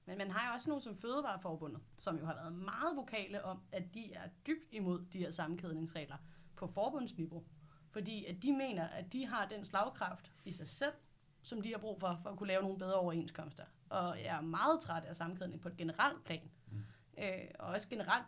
Men 0.07 0.19
man 0.19 0.31
har 0.31 0.49
jo 0.49 0.55
også 0.55 0.69
nogen 0.69 0.83
som 0.83 0.97
Fødevareforbundet, 0.97 1.81
som 1.97 2.19
jo 2.19 2.27
har 2.27 2.35
været 2.35 2.53
meget 2.53 2.97
vokale 2.97 3.45
om, 3.45 3.63
at 3.73 3.95
de 3.95 4.13
er 4.13 4.29
dybt 4.47 4.73
imod 4.73 5.07
de 5.13 5.19
her 5.19 5.31
sammenkædningsregler 5.31 6.17
på 6.57 6.67
forbundsniveau. 6.67 7.45
Fordi 7.91 8.25
at 8.25 8.43
de 8.43 8.53
mener, 8.53 8.89
at 8.89 9.13
de 9.13 9.27
har 9.27 9.47
den 9.47 9.65
slagkraft 9.65 10.33
i 10.45 10.53
sig 10.53 10.69
selv, 10.69 10.93
som 11.43 11.63
de 11.63 11.71
har 11.71 11.79
brug 11.79 12.01
for, 12.01 12.19
for 12.23 12.31
at 12.31 12.37
kunne 12.39 12.47
lave 12.47 12.63
nogle 12.63 12.79
bedre 12.79 12.95
overenskomster. 12.95 13.65
Og 13.89 14.19
jeg 14.19 14.37
er 14.37 14.41
meget 14.41 14.81
træt 14.81 15.05
af 15.05 15.17
sammenkædning 15.17 15.61
på 15.61 15.69
et 15.69 15.77
generelt 15.77 16.25
plan. 16.25 16.51
Mm. 16.71 16.79
Øh, 17.19 17.39
og 17.59 17.67
også 17.69 17.89
generelt, 17.89 18.25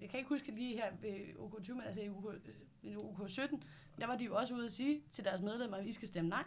jeg 0.00 0.10
kan 0.10 0.18
ikke 0.18 0.28
huske 0.28 0.50
lige 0.54 0.74
her 0.76 0.92
ved 1.00 1.14
OK20, 1.38 1.72
men 1.72 1.82
altså 1.82 2.00
i 2.02 2.08
UK, 2.08 2.24
i 2.82 2.94
UK17, 2.96 3.58
der 4.00 4.06
var 4.06 4.16
de 4.16 4.24
jo 4.24 4.36
også 4.36 4.54
ude 4.54 4.64
at 4.64 4.72
sige 4.72 5.02
til 5.10 5.24
deres 5.24 5.40
medlemmer, 5.40 5.76
at 5.76 5.86
I 5.86 5.92
skal 5.92 6.08
stemme 6.08 6.30
nej. 6.30 6.44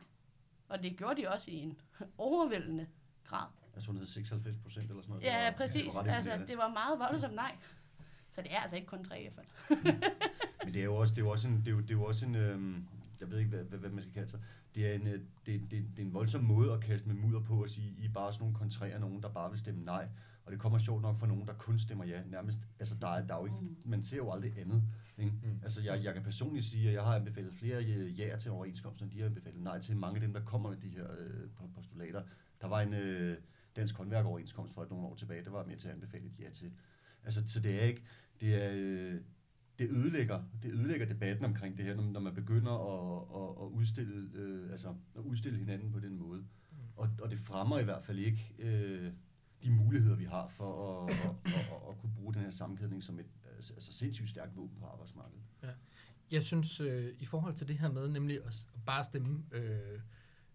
Og 0.69 0.83
det 0.83 0.97
gjorde 0.97 1.21
de 1.21 1.27
også 1.27 1.51
i 1.51 1.55
en 1.55 1.79
overvældende 2.17 2.87
grad. 3.23 3.47
Altså 3.73 3.87
hun 3.91 3.97
hed 3.97 4.05
96 4.05 4.57
procent 4.63 4.89
eller 4.89 5.01
sådan 5.01 5.13
noget. 5.13 5.25
Ja, 5.25 5.43
var- 5.49 5.57
præcis. 5.57 5.93
det 5.93 6.05
var 6.05 6.13
altså, 6.13 6.43
det 6.47 6.57
var 6.57 6.67
meget 6.67 6.99
voldsomt 6.99 7.35
nej. 7.35 7.55
Så 8.31 8.41
det 8.41 8.53
er 8.53 8.59
altså 8.59 8.75
ikke 8.75 8.87
kun 8.87 9.05
3F'erne. 9.11 9.45
Men 10.63 10.73
det 10.73 10.79
er 10.79 10.85
jo 10.85 10.95
også, 10.95 11.13
det 11.13 11.21
er 11.21 11.25
jo 11.25 11.31
også 11.31 11.47
en, 11.47 11.57
det 11.57 11.67
er 11.67 11.71
jo, 11.71 11.79
det 11.79 11.91
er 11.91 11.95
jo 11.95 12.03
også 12.03 12.25
en 12.25 12.35
øhm, 12.35 12.87
jeg 13.19 13.31
ved 13.31 13.37
ikke, 13.39 13.49
hvad, 13.49 13.63
hvad, 13.63 13.79
hvad 13.79 13.89
man 13.89 14.01
skal 14.01 14.13
kalde 14.13 14.29
sig. 14.29 14.39
Det 14.75 14.87
er, 14.87 14.93
en, 14.93 15.07
øh, 15.07 15.21
det, 15.45 15.61
det, 15.61 15.71
det 15.71 15.99
er 15.99 16.05
en 16.05 16.13
voldsom 16.13 16.43
måde 16.43 16.73
at 16.73 16.79
kaste 16.79 17.07
med 17.07 17.15
mudder 17.15 17.39
på 17.39 17.61
at 17.61 17.69
sige, 17.69 17.95
I 17.97 18.05
er 18.05 18.09
bare 18.13 18.33
sådan 18.33 18.43
nogle 18.43 18.55
kontrære 18.55 18.99
nogen, 18.99 19.23
der 19.23 19.29
bare 19.29 19.49
vil 19.49 19.59
stemme 19.59 19.85
nej. 19.85 20.07
Og 20.45 20.51
det 20.51 20.59
kommer 20.59 20.79
sjovt 20.79 21.01
nok 21.01 21.19
fra 21.19 21.27
nogen, 21.27 21.47
der 21.47 21.53
kun 21.53 21.79
stemmer 21.79 22.05
ja. 22.05 22.21
Nærmest, 22.25 22.59
altså 22.79 22.95
der 23.01 23.07
er, 23.07 23.27
der 23.27 23.35
er 23.35 23.39
jo 23.39 23.45
ikke, 23.45 23.57
man 23.85 24.03
ser 24.03 24.17
jo 24.17 24.31
aldrig 24.31 24.59
andet. 24.59 24.83
Ikke? 25.17 25.31
Mm. 25.43 25.59
Altså 25.63 25.81
jeg, 25.81 26.03
jeg 26.03 26.13
kan 26.13 26.23
personligt 26.23 26.65
sige, 26.65 26.87
at 26.87 26.93
jeg 26.93 27.03
har 27.03 27.15
anbefalet 27.15 27.53
flere 27.53 27.85
øh, 27.85 28.19
ja 28.19 28.37
til 28.37 28.51
overenskomsten, 28.51 29.05
end 29.05 29.13
de 29.13 29.19
har 29.19 29.25
anbefalet 29.25 29.61
nej 29.61 29.79
til 29.79 29.97
mange 29.97 30.15
af 30.15 30.21
dem, 30.21 30.33
der 30.33 30.41
kommer 30.41 30.69
med 30.69 30.77
de 30.77 30.89
her 30.89 31.05
øh, 31.19 31.49
po- 31.59 31.75
postulater. 31.75 32.23
Der 32.61 32.67
var 32.67 32.81
en 32.81 32.93
øh, 32.93 33.37
dansk 33.75 33.95
håndværkeroverenskomst 33.95 34.73
for 34.73 34.83
et 34.83 34.89
nogle 34.89 35.07
år 35.07 35.15
tilbage, 35.15 35.43
der 35.43 35.51
var 35.51 35.65
med 35.65 35.77
til 35.77 35.87
at 35.87 35.93
anbefale 35.93 36.25
et 36.25 36.39
ja 36.39 36.49
til. 36.49 36.71
Altså, 37.23 37.43
så 37.47 37.59
det 37.59 37.75
er 37.75 37.81
ikke, 37.81 38.03
det 38.41 38.63
er, 38.65 38.71
øh, 38.73 39.21
det 39.79 39.89
ødelægger, 39.89 40.43
det 40.63 40.73
ødelægger 40.73 41.05
debatten 41.05 41.45
omkring 41.45 41.77
det 41.77 41.85
her, 41.85 41.95
når, 41.95 42.19
man 42.19 42.33
begynder 42.33 42.71
at, 42.71 43.25
at, 43.41 43.65
at, 43.65 43.71
udstille, 43.71 44.29
øh, 44.33 44.71
altså, 44.71 44.87
at 45.15 45.21
udstille 45.21 45.59
hinanden 45.59 45.91
på 45.91 45.99
den 45.99 46.17
måde. 46.17 46.45
Og, 46.95 47.09
og 47.21 47.29
det 47.31 47.39
fremmer 47.39 47.79
i 47.79 47.83
hvert 47.83 48.03
fald 48.03 48.19
ikke 48.19 48.55
øh, 48.59 49.11
de 49.63 49.71
muligheder, 49.71 50.15
vi 50.15 50.23
har 50.23 50.47
for 50.47 51.03
at, 51.03 51.11
at, 51.11 51.19
at, 51.45 51.51
at, 51.55 51.89
at 51.89 51.97
kunne 52.01 52.11
bruge 52.15 52.33
den 52.33 52.41
her 52.41 52.49
sammenkædning 52.49 53.03
som 53.03 53.19
et 53.19 53.25
altså, 53.55 53.73
altså 53.73 53.93
sindssygt 53.93 54.29
stærkt 54.29 54.55
våben 54.55 54.77
på 54.79 54.85
arbejdsmarkedet. 54.85 55.43
Jeg 56.31 56.43
synes, 56.43 56.79
øh, 56.79 57.13
i 57.19 57.25
forhold 57.25 57.55
til 57.55 57.67
det 57.67 57.77
her 57.77 57.91
med 57.91 58.07
nemlig 58.07 58.45
at 58.45 58.67
bare 58.85 59.03
stemme, 59.03 59.43
øh, 59.51 59.99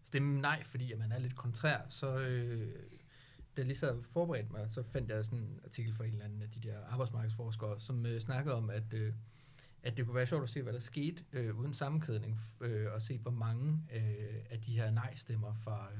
stemme 0.05 0.41
nej, 0.41 0.65
fordi 0.65 0.93
at 0.93 0.99
man 0.99 1.13
er 1.13 1.19
lidt 1.19 1.37
kontrær, 1.37 1.81
så 1.89 2.19
øh, 2.19 2.77
da 3.57 3.63
lige 3.63 3.77
så 3.77 4.03
forberedt 4.11 4.51
mig, 4.51 4.71
så 4.71 4.83
fandt 4.83 5.11
jeg 5.11 5.25
sådan 5.25 5.39
en 5.39 5.61
artikel 5.65 5.95
fra 5.95 6.05
en 6.05 6.13
eller 6.13 6.25
anden 6.25 6.43
af 6.43 6.51
de 6.51 6.61
der 6.61 6.85
arbejdsmarkedsforskere, 6.85 7.81
som 7.81 8.07
øh, 8.07 8.21
snakkede 8.21 8.55
om, 8.55 8.71
at, 8.71 8.95
øh, 8.95 9.13
at 9.83 9.97
det 9.97 10.07
kunne 10.07 10.15
være 10.15 10.27
sjovt 10.27 10.43
at 10.43 10.51
se, 10.51 10.63
hvad 10.63 10.73
der 10.73 10.79
skete 10.79 11.25
øh, 11.33 11.59
uden 11.59 11.75
sammenkædning, 11.75 12.41
øh, 12.61 12.93
og 12.95 13.03
se, 13.03 13.19
hvor 13.19 13.31
mange 13.31 13.79
øh, 13.95 14.45
af 14.51 14.61
de 14.61 14.73
her 14.73 14.91
nej-stemmer 14.91 15.55
fra 15.55 15.89
øh, 15.93 15.99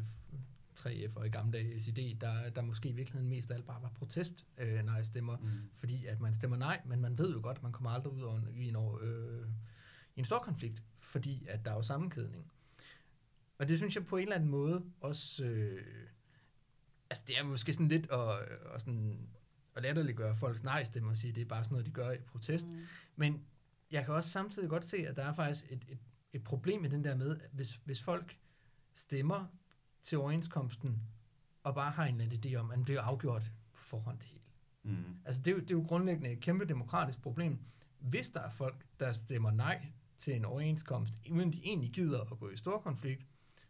3F 0.81 1.17
og 1.17 1.27
i 1.27 1.31
gamle 1.31 1.53
dage 1.53 1.81
SID, 1.81 2.15
der, 2.21 2.51
der 2.51 2.63
måske 2.63 2.89
i 2.89 2.93
virkeligheden 2.93 3.29
mest 3.29 3.51
af 3.51 3.55
alt 3.55 3.67
bare 3.67 3.83
var 3.83 3.89
protest 3.95 4.47
øh, 4.59 4.85
nej-stemmer, 4.85 5.37
Mm. 5.37 5.49
fordi 5.79 6.07
at 6.07 6.21
man 6.21 6.35
stemmer 6.35 6.57
nej, 6.57 6.81
men 6.87 7.01
man 7.01 7.19
ved 7.19 7.33
jo 7.35 7.41
godt, 7.43 7.57
at 7.57 7.63
man 7.63 7.73
kommer 7.73 7.91
aldrig 7.91 8.13
ud 8.13 8.21
over 8.23 8.39
en, 8.39 8.49
i, 8.57 8.69
en, 8.69 8.77
øh, 9.03 9.47
i 10.17 10.19
en 10.19 10.25
stor 10.25 10.39
konflikt, 10.39 10.83
fordi 10.99 11.47
at 11.49 11.65
der 11.65 11.71
er 11.71 11.75
jo 11.75 11.83
sammenkædning. 11.83 12.53
Og 13.59 13.69
det 13.69 13.79
synes 13.79 13.95
jeg 13.97 14.07
på 14.07 14.17
en 14.17 14.23
eller 14.23 14.35
anden 14.35 14.51
måde 14.51 14.85
også, 15.01 15.45
øh, 15.45 15.85
altså 17.13 17.25
det 17.27 17.39
er 17.39 17.45
måske 17.45 17.73
sådan 17.73 17.89
lidt 17.89 18.11
at, 18.11 18.29
at, 18.75 18.81
sådan, 18.81 19.29
at 19.77 19.83
latterliggøre 19.83 20.37
folks 20.37 20.63
nej-stemmer 20.63 21.11
og 21.11 21.17
sige, 21.17 21.29
at 21.29 21.35
det 21.35 21.41
er 21.41 21.47
bare 21.47 21.65
sådan 21.65 21.75
noget, 21.75 21.87
de 21.87 21.91
gør 21.91 22.11
i 22.11 22.19
protest. 22.19 22.69
Mm. 22.69 22.87
Men 23.17 23.45
jeg 23.91 24.05
kan 24.05 24.15
også 24.15 24.31
samtidig 24.31 24.69
godt 24.69 24.85
se, 24.85 24.97
at 24.97 25.17
der 25.17 25.25
er 25.25 25.33
faktisk 25.33 25.65
et, 25.73 25.85
et, 25.89 25.99
et 26.33 26.45
problem 26.45 26.81
med 26.81 26.91
den 26.91 27.05
der 27.05 27.15
med, 27.15 27.41
at 27.41 27.51
hvis, 27.53 27.81
hvis 27.85 28.03
folk 28.03 28.37
stemmer 28.95 29.47
til 30.03 30.19
overenskomsten, 30.19 31.03
og 31.63 31.75
bare 31.75 31.91
har 31.91 32.05
en 32.07 32.21
eller 32.21 32.25
anden 32.25 32.53
idé 32.53 32.57
om, 32.57 32.71
at 32.71 32.79
det 32.79 32.91
er 32.91 32.95
jo 32.95 33.01
afgjort 33.01 33.53
på 33.73 33.85
forhånd 33.85 34.19
det 34.19 34.27
hele. 34.27 34.45
Mm. 34.83 35.05
Altså 35.25 35.43
det 35.43 35.51
er, 35.51 35.55
jo, 35.55 35.61
det 35.61 35.71
er 35.71 35.75
jo 35.75 35.85
grundlæggende 35.89 36.31
et 36.31 36.41
kæmpe 36.41 36.65
demokratisk 36.65 37.23
problem. 37.23 37.59
Hvis 37.99 38.29
der 38.29 38.41
er 38.41 38.51
folk, 38.51 38.87
der 39.01 39.13
stemmer 39.13 39.51
nej 39.51 39.87
til 40.17 40.35
en 40.35 40.45
overenskomst, 40.45 41.15
uden 41.31 41.53
de 41.53 41.61
egentlig 41.65 41.91
gider 41.91 42.21
at 42.21 42.39
gå 42.39 42.51
i 42.51 42.57
stor 42.57 42.79
konflikt, 42.79 43.27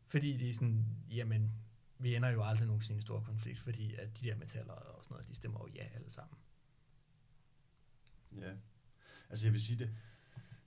fordi 0.07 0.37
de 0.37 0.51
er 0.51 0.55
sådan, 0.55 0.87
jamen, 1.11 1.53
vi 2.03 2.17
ender 2.17 2.29
jo 2.29 2.43
aldrig 2.43 2.67
nogensinde 2.67 2.99
i 2.99 3.03
stor 3.03 3.21
konflikt, 3.21 3.59
fordi 3.59 3.95
at 3.95 4.21
de 4.21 4.29
der 4.29 4.37
metaller 4.37 4.73
og 4.73 5.05
sådan 5.05 5.15
noget, 5.15 5.29
de 5.29 5.35
stemmer 5.35 5.61
jo 5.61 5.69
ja 5.75 5.85
alle 5.95 6.11
sammen. 6.11 6.39
Ja. 8.37 8.53
Altså 9.31 9.47
jeg 9.47 9.53
vil 9.53 9.61
sige 9.61 9.79
det. 9.79 9.91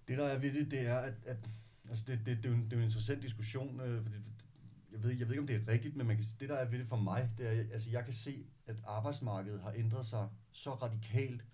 Det 0.08 0.18
der 0.18 0.26
er 0.26 0.38
ved 0.38 0.54
det, 0.54 0.72
det 0.72 0.80
er, 0.80 0.98
at, 0.98 1.14
at 1.26 1.50
altså 1.90 2.04
det, 2.08 2.20
det, 2.26 2.38
det, 2.38 2.46
er 2.46 2.50
jo 2.50 2.56
en, 2.56 2.64
det 2.64 2.74
er 2.74 2.78
jo 2.78 2.82
en 2.82 2.84
interessant 2.84 3.24
diskussion, 3.24 3.80
øh, 3.80 4.04
fordi 4.04 4.16
jeg 4.92 5.04
ved, 5.04 5.12
jeg 5.12 5.28
ved 5.28 5.34
ikke, 5.34 5.42
om 5.42 5.48
det 5.48 5.56
er 5.56 5.68
rigtigt, 5.68 5.96
men 5.96 6.08
man 6.08 6.16
kan, 6.16 6.26
det 6.40 6.50
der 6.50 6.56
er 6.56 6.66
ved 6.66 6.80
det 6.80 6.88
for 6.88 6.96
mig, 6.96 7.30
det 7.38 7.48
er, 7.48 7.52
altså 7.52 7.90
jeg 7.90 8.04
kan 8.04 8.14
se, 8.14 8.48
at 8.66 8.76
arbejdsmarkedet 8.88 9.62
har 9.62 9.74
ændret 9.76 10.06
sig 10.06 10.30
så 10.52 10.72
radikalt 10.74 11.46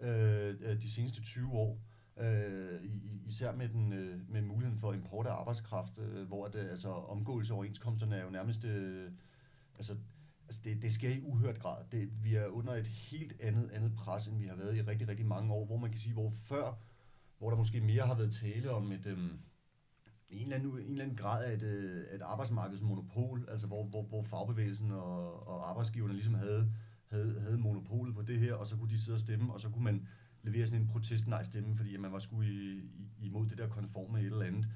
øh, 0.00 0.56
øh 0.60 0.82
de 0.82 0.90
seneste 0.90 1.22
20 1.22 1.52
år, 1.52 1.82
øh, 2.16 2.80
især 3.26 3.52
med, 3.52 3.68
den, 3.68 3.92
øh, 3.92 4.30
med 4.30 4.42
muligheden 4.42 4.80
for 4.80 4.92
import 4.92 5.26
af 5.26 5.32
arbejdskraft, 5.32 5.98
øh, 5.98 6.26
hvor 6.26 6.48
det, 6.48 6.58
altså, 6.58 6.88
omgåelse 6.88 7.52
af 7.52 7.56
overenskomsterne 7.56 8.16
er 8.16 8.24
jo 8.24 8.30
nærmest, 8.30 8.64
øh, 8.64 9.12
altså, 9.80 9.96
altså 10.46 10.60
det, 10.64 10.82
det 10.82 10.92
sker 10.92 11.10
i 11.10 11.20
uhørt 11.22 11.58
grad. 11.58 11.84
Det, 11.92 12.24
vi 12.24 12.34
er 12.34 12.46
under 12.46 12.74
et 12.74 12.86
helt 12.86 13.40
andet, 13.40 13.70
andet 13.70 13.94
pres, 13.94 14.26
end 14.26 14.38
vi 14.38 14.46
har 14.46 14.56
været 14.56 14.76
i 14.76 14.82
rigtig, 14.82 15.08
rigtig 15.08 15.26
mange 15.26 15.52
år, 15.52 15.66
hvor 15.66 15.76
man 15.76 15.90
kan 15.90 16.00
sige, 16.00 16.12
hvor 16.12 16.30
før, 16.30 16.78
hvor 17.38 17.50
der 17.50 17.56
måske 17.56 17.80
mere 17.80 18.02
har 18.02 18.14
været 18.14 18.32
tale 18.32 18.70
om 18.70 18.92
et, 18.92 19.06
øhm, 19.06 19.38
en, 20.28 20.42
eller 20.42 20.56
anden, 20.56 20.70
en 20.70 20.90
eller 20.90 21.04
anden 21.04 21.16
grad 21.16 21.44
af 21.44 21.52
et, 21.52 21.62
øh, 21.62 22.14
et 22.14 22.22
arbejdsmarkedsmonopol, 22.22 23.48
altså 23.48 23.66
hvor, 23.66 23.84
hvor, 23.84 24.02
hvor 24.02 24.22
fagbevægelsen 24.22 24.92
og, 24.92 25.48
og 25.48 25.70
arbejdsgiverne 25.70 26.14
ligesom 26.14 26.34
havde, 26.34 26.72
havde, 27.10 27.40
havde 27.40 27.58
monopolet 27.58 28.14
på 28.14 28.22
det 28.22 28.38
her, 28.38 28.54
og 28.54 28.66
så 28.66 28.76
kunne 28.76 28.90
de 28.90 29.00
sidde 29.00 29.16
og 29.16 29.20
stemme, 29.20 29.52
og 29.52 29.60
så 29.60 29.68
kunne 29.68 29.84
man 29.84 30.08
levere 30.42 30.66
sådan 30.66 30.80
en 30.80 30.88
protest 30.88 31.26
nej 31.26 31.42
stemme, 31.42 31.76
fordi 31.76 31.94
at 31.94 32.00
man 32.00 32.12
var 32.12 32.18
sgu 32.18 32.42
i, 32.42 32.46
i, 32.48 33.26
imod 33.26 33.46
det 33.46 33.58
der 33.58 33.68
konforme 33.68 34.20
et 34.20 34.26
eller 34.26 34.46
andet. 34.46 34.68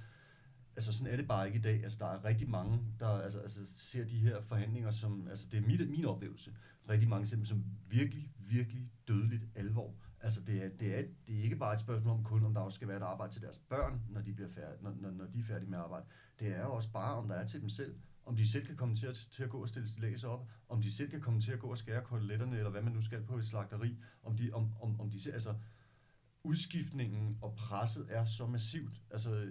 Altså 0.76 0.92
sådan 0.92 1.12
er 1.12 1.16
det 1.16 1.28
bare 1.28 1.46
ikke 1.46 1.58
i 1.58 1.62
dag. 1.62 1.82
Altså 1.82 1.98
der 1.98 2.06
er 2.06 2.24
rigtig 2.24 2.50
mange, 2.50 2.80
der 3.00 3.08
altså, 3.08 3.38
altså, 3.40 3.60
ser 3.66 4.04
de 4.04 4.18
her 4.18 4.42
forhandlinger 4.42 4.90
som, 4.90 5.28
altså 5.28 5.48
det 5.52 5.62
er 5.62 5.66
mit, 5.66 5.90
min 5.90 6.04
oplevelse, 6.04 6.54
rigtig 6.90 7.08
mange 7.08 7.26
ser 7.26 7.36
dem 7.36 7.44
som 7.44 7.64
virkelig, 7.88 8.32
virkelig 8.38 8.90
dødeligt 9.08 9.44
alvor. 9.54 9.94
Altså 10.20 10.40
det 10.40 10.64
er, 10.64 10.68
det, 10.68 10.98
er, 10.98 11.02
det 11.26 11.38
er 11.38 11.42
ikke 11.42 11.56
bare 11.56 11.74
et 11.74 11.80
spørgsmål 11.80 12.12
om 12.18 12.24
kun, 12.24 12.44
om 12.44 12.54
der 12.54 12.60
også 12.60 12.76
skal 12.76 12.88
være 12.88 12.96
et 12.96 13.02
arbejde 13.02 13.32
til 13.32 13.42
deres 13.42 13.58
børn, 13.58 14.00
når 14.10 14.20
de, 14.20 14.32
bliver 14.32 14.48
færdige, 14.48 14.82
når, 14.82 14.94
når, 15.00 15.10
når 15.10 15.26
de 15.26 15.38
er 15.38 15.44
færdige 15.44 15.70
med 15.70 15.78
at 15.78 15.84
arbejde. 15.84 16.06
Det 16.38 16.48
er 16.48 16.64
også 16.64 16.92
bare, 16.92 17.14
om 17.14 17.28
der 17.28 17.34
er 17.34 17.46
til 17.46 17.60
dem 17.60 17.68
selv. 17.68 17.96
Om 18.26 18.36
de 18.36 18.48
selv 18.48 18.66
kan 18.66 18.76
komme 18.76 18.96
til 18.96 19.06
at, 19.06 19.14
til 19.30 19.42
at 19.42 19.50
gå 19.50 19.62
og 19.62 19.68
stille 19.68 19.88
stillads 19.88 20.24
op. 20.24 20.48
Om 20.68 20.82
de 20.82 20.92
selv 20.92 21.10
kan 21.10 21.20
komme 21.20 21.40
til 21.40 21.52
at 21.52 21.58
gå 21.58 21.66
og 21.66 21.78
skære 21.78 22.02
koteletterne, 22.04 22.56
eller 22.56 22.70
hvad 22.70 22.82
man 22.82 22.92
nu 22.92 23.00
skal 23.00 23.22
på 23.22 23.38
et 23.38 23.46
slagteri. 23.46 23.98
Om 24.22 24.36
de, 24.36 24.50
om, 24.52 24.72
om, 24.82 25.00
om 25.00 25.10
de 25.10 25.20
selv, 25.20 25.34
altså 25.34 25.54
udskiftningen 26.44 27.38
og 27.42 27.54
presset 27.56 28.06
er 28.08 28.24
så 28.24 28.46
massivt. 28.46 29.00
Altså, 29.10 29.48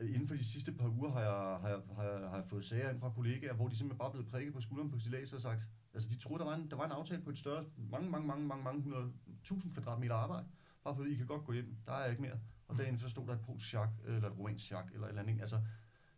inden 0.00 0.28
for 0.28 0.34
de 0.34 0.44
sidste 0.44 0.72
par 0.72 0.88
uger 0.88 1.10
har 1.10 1.20
jeg, 1.20 1.60
har 1.60 1.68
jeg, 1.68 1.80
har 1.96 2.02
jeg, 2.02 2.28
har 2.30 2.36
jeg 2.36 2.46
fået 2.46 2.64
sager 2.64 2.90
ind 2.90 3.00
fra 3.00 3.10
kollegaer, 3.10 3.54
hvor 3.54 3.68
de 3.68 3.76
simpelthen 3.76 3.98
bare 3.98 4.08
er 4.08 4.12
blevet 4.12 4.28
prikket 4.28 4.54
på 4.54 4.60
skulderen 4.60 4.90
på 4.90 4.98
Silas 4.98 5.32
og 5.32 5.40
sagt, 5.40 5.68
altså 5.94 6.08
de 6.08 6.18
troede, 6.18 6.38
der 6.38 6.44
var 6.50 6.54
en, 6.54 6.70
der 6.70 6.76
var 6.76 6.84
en 6.84 6.92
aftale 6.92 7.22
på 7.22 7.30
et 7.30 7.38
større, 7.38 7.64
mange, 7.90 8.10
mange, 8.10 8.26
mange, 8.26 8.46
mange, 8.46 8.64
mange 8.64 8.82
hundrede, 8.82 9.12
tusind 9.44 9.72
kvadratmeter 9.72 10.14
arbejde, 10.14 10.46
bare 10.84 10.96
fordi 10.96 11.10
I 11.10 11.14
kan 11.14 11.26
godt 11.26 11.44
gå 11.44 11.52
hjem, 11.52 11.76
der 11.86 11.92
er 11.92 12.10
ikke 12.10 12.22
mere. 12.22 12.38
Og 12.68 12.78
dagen 12.78 12.98
så 12.98 13.08
stod 13.08 13.26
der 13.26 13.32
et 13.32 13.40
polsk 13.40 13.66
chak, 13.66 13.88
øh, 14.04 14.16
eller 14.16 14.30
et 14.30 14.38
romansk 14.38 14.64
chak, 14.64 14.86
eller 14.92 15.06
et 15.06 15.08
eller 15.08 15.22
andet. 15.22 15.32
ikke? 15.32 15.40
Altså, 15.40 15.60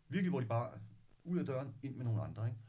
virkelig, 0.09 0.29
hvor 0.29 0.39
de 0.39 0.45
bare 0.45 0.69
ud 1.23 1.39
af 1.39 1.45
døren, 1.45 1.73
ind 1.83 1.95
med 1.95 2.05
nogle 2.05 2.21
andre, 2.21 2.47
ikke? 2.47 2.59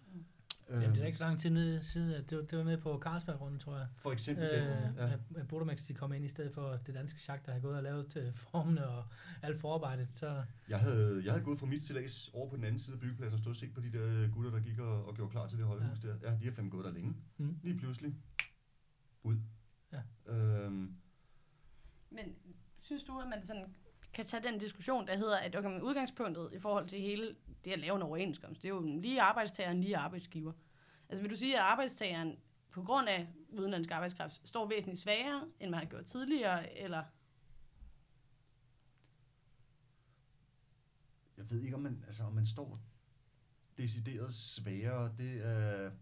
Jamen, 0.70 0.90
det 0.94 1.02
er 1.02 1.06
ikke 1.06 1.18
så 1.18 1.24
lang 1.24 1.40
tid 1.40 1.50
nede, 1.50 1.82
siden, 1.84 2.10
at 2.14 2.30
det, 2.30 2.38
var- 2.38 2.44
det 2.44 2.58
var 2.58 2.64
med 2.64 2.78
på 2.78 2.98
Carlsberg-runden, 3.04 3.58
tror 3.60 3.76
jeg. 3.76 3.86
For 3.96 4.12
eksempel 4.12 4.44
Øh, 4.44 4.52
den, 4.62 4.94
ja. 4.96 5.12
At 5.36 5.48
Bodomax, 5.48 5.86
de 5.86 5.94
kom 5.94 6.12
ind 6.12 6.24
i 6.24 6.28
stedet 6.28 6.52
for 6.54 6.76
det 6.86 6.94
danske 6.94 7.20
chak, 7.20 7.46
der 7.46 7.52
har 7.52 7.60
gået 7.60 7.76
og 7.76 7.82
lavet 7.82 8.06
til 8.08 8.32
formene 8.32 8.86
og 8.88 9.04
alt 9.42 9.60
forarbejdet. 9.60 10.08
Så 10.14 10.42
Jeg 10.68 10.80
havde, 10.80 11.22
jeg 11.24 11.32
havde 11.32 11.44
gået 11.44 11.58
fra 11.58 11.66
mit 11.66 11.82
stillads 11.82 12.30
over 12.32 12.48
på 12.50 12.56
den 12.56 12.64
anden 12.64 12.78
side 12.78 12.94
af 12.94 13.00
byggepladsen 13.00 13.34
og 13.34 13.40
stået 13.40 13.52
og 13.54 13.56
set 13.56 13.74
på 13.74 13.80
de 13.80 13.92
der 13.92 14.28
gutter, 14.28 14.50
der 14.50 14.60
gik 14.60 14.78
og, 14.78 15.04
og 15.06 15.14
gjorde 15.14 15.30
klar 15.30 15.46
til 15.46 15.58
det 15.58 15.66
højhus 15.66 15.98
ja. 16.04 16.08
der. 16.08 16.14
Ja, 16.22 16.36
de 16.40 16.44
har 16.44 16.52
fandme 16.52 16.70
gået 16.70 16.84
der 16.84 16.92
længe. 16.92 17.14
Mm. 17.36 17.58
Lige 17.62 17.78
pludselig. 17.78 18.14
Ud. 19.22 19.36
Ja. 19.92 20.32
Øhm, 20.32 20.94
Men 22.10 22.34
synes 22.80 23.02
du, 23.04 23.18
at 23.18 23.28
man 23.28 23.44
sådan 23.44 23.74
kan 24.12 24.24
tage 24.24 24.42
den 24.52 24.58
diskussion, 24.58 25.06
der 25.06 25.16
hedder, 25.16 25.36
at 25.36 25.56
okay, 25.56 25.80
udgangspunktet 25.80 26.48
i 26.52 26.58
forhold 26.58 26.86
til 26.88 27.00
hele 27.00 27.34
det 27.68 27.74
at 27.74 27.80
lave 27.80 27.96
en 27.96 28.02
overenskomst, 28.02 28.62
det 28.62 28.68
er 28.68 28.74
jo 28.74 29.00
lige 29.00 29.22
arbejdstageren, 29.22 29.80
lige 29.80 29.96
arbejdsgiver. 29.96 30.52
Altså 31.08 31.22
vil 31.22 31.30
du 31.30 31.36
sige, 31.36 31.56
at 31.56 31.62
arbejdstageren 31.62 32.38
på 32.70 32.82
grund 32.82 33.08
af 33.08 33.28
udenlandsk 33.48 33.90
arbejdskraft 33.90 34.48
står 34.48 34.68
væsentligt 34.68 35.00
svagere, 35.00 35.46
end 35.60 35.70
man 35.70 35.80
har 35.80 35.86
gjort 35.86 36.04
tidligere, 36.04 36.78
eller 36.78 37.04
jeg 41.36 41.50
ved 41.50 41.62
ikke, 41.62 41.76
om 41.76 41.82
man, 41.82 42.04
altså, 42.06 42.22
om 42.22 42.32
man 42.32 42.46
står 42.46 42.80
decideret 43.78 44.34
svagere. 44.34 45.12
Det, 45.18 45.44
øh, 45.44 45.92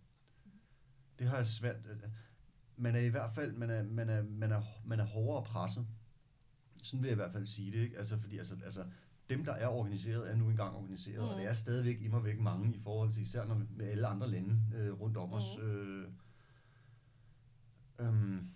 det 1.19 1.27
har 1.27 1.37
jeg 1.37 1.47
svært. 1.47 1.87
Øh, 1.87 1.97
man 2.77 2.97
er 2.97 3.01
i 3.01 3.09
hvert 3.09 3.35
fald, 3.35 3.53
man 3.53 3.71
er, 3.71 3.83
man 3.83 4.09
er, 4.09 4.23
man 4.23 4.53
er, 4.53 4.63
man 4.85 5.01
er 5.01 5.05
hårdere 5.05 5.45
presset. 5.45 5.87
Sådan 6.83 7.03
vil 7.03 7.09
jeg 7.09 7.15
i 7.15 7.23
hvert 7.23 7.33
fald 7.33 7.47
sige 7.47 7.73
det, 7.73 7.79
ikke? 7.79 7.99
Altså, 7.99 8.19
fordi 8.19 8.39
altså, 8.39 8.57
altså, 8.65 8.85
dem, 9.29 9.45
der 9.45 9.53
er 9.53 9.67
organiseret, 9.67 10.31
er 10.31 10.37
nu 10.37 10.51
engang 10.51 10.77
organiseret, 10.77 11.23
mm. 11.23 11.29
og 11.29 11.37
det 11.37 11.47
er 11.47 11.53
stadigvæk 11.53 12.01
immer 12.01 12.21
væk 12.21 12.41
mange 12.41 12.75
i 12.75 12.79
forhold 12.79 13.13
til, 13.13 13.23
især 13.23 13.45
når, 13.45 13.63
med 13.71 13.87
alle 13.87 14.07
andre 14.07 14.29
lande 14.29 14.61
øh, 14.75 15.01
rundt 15.01 15.17
om 15.17 15.29
mm. 15.29 15.35
os. 15.35 15.45
Øh, 15.63 16.09
øhm, 17.99 18.49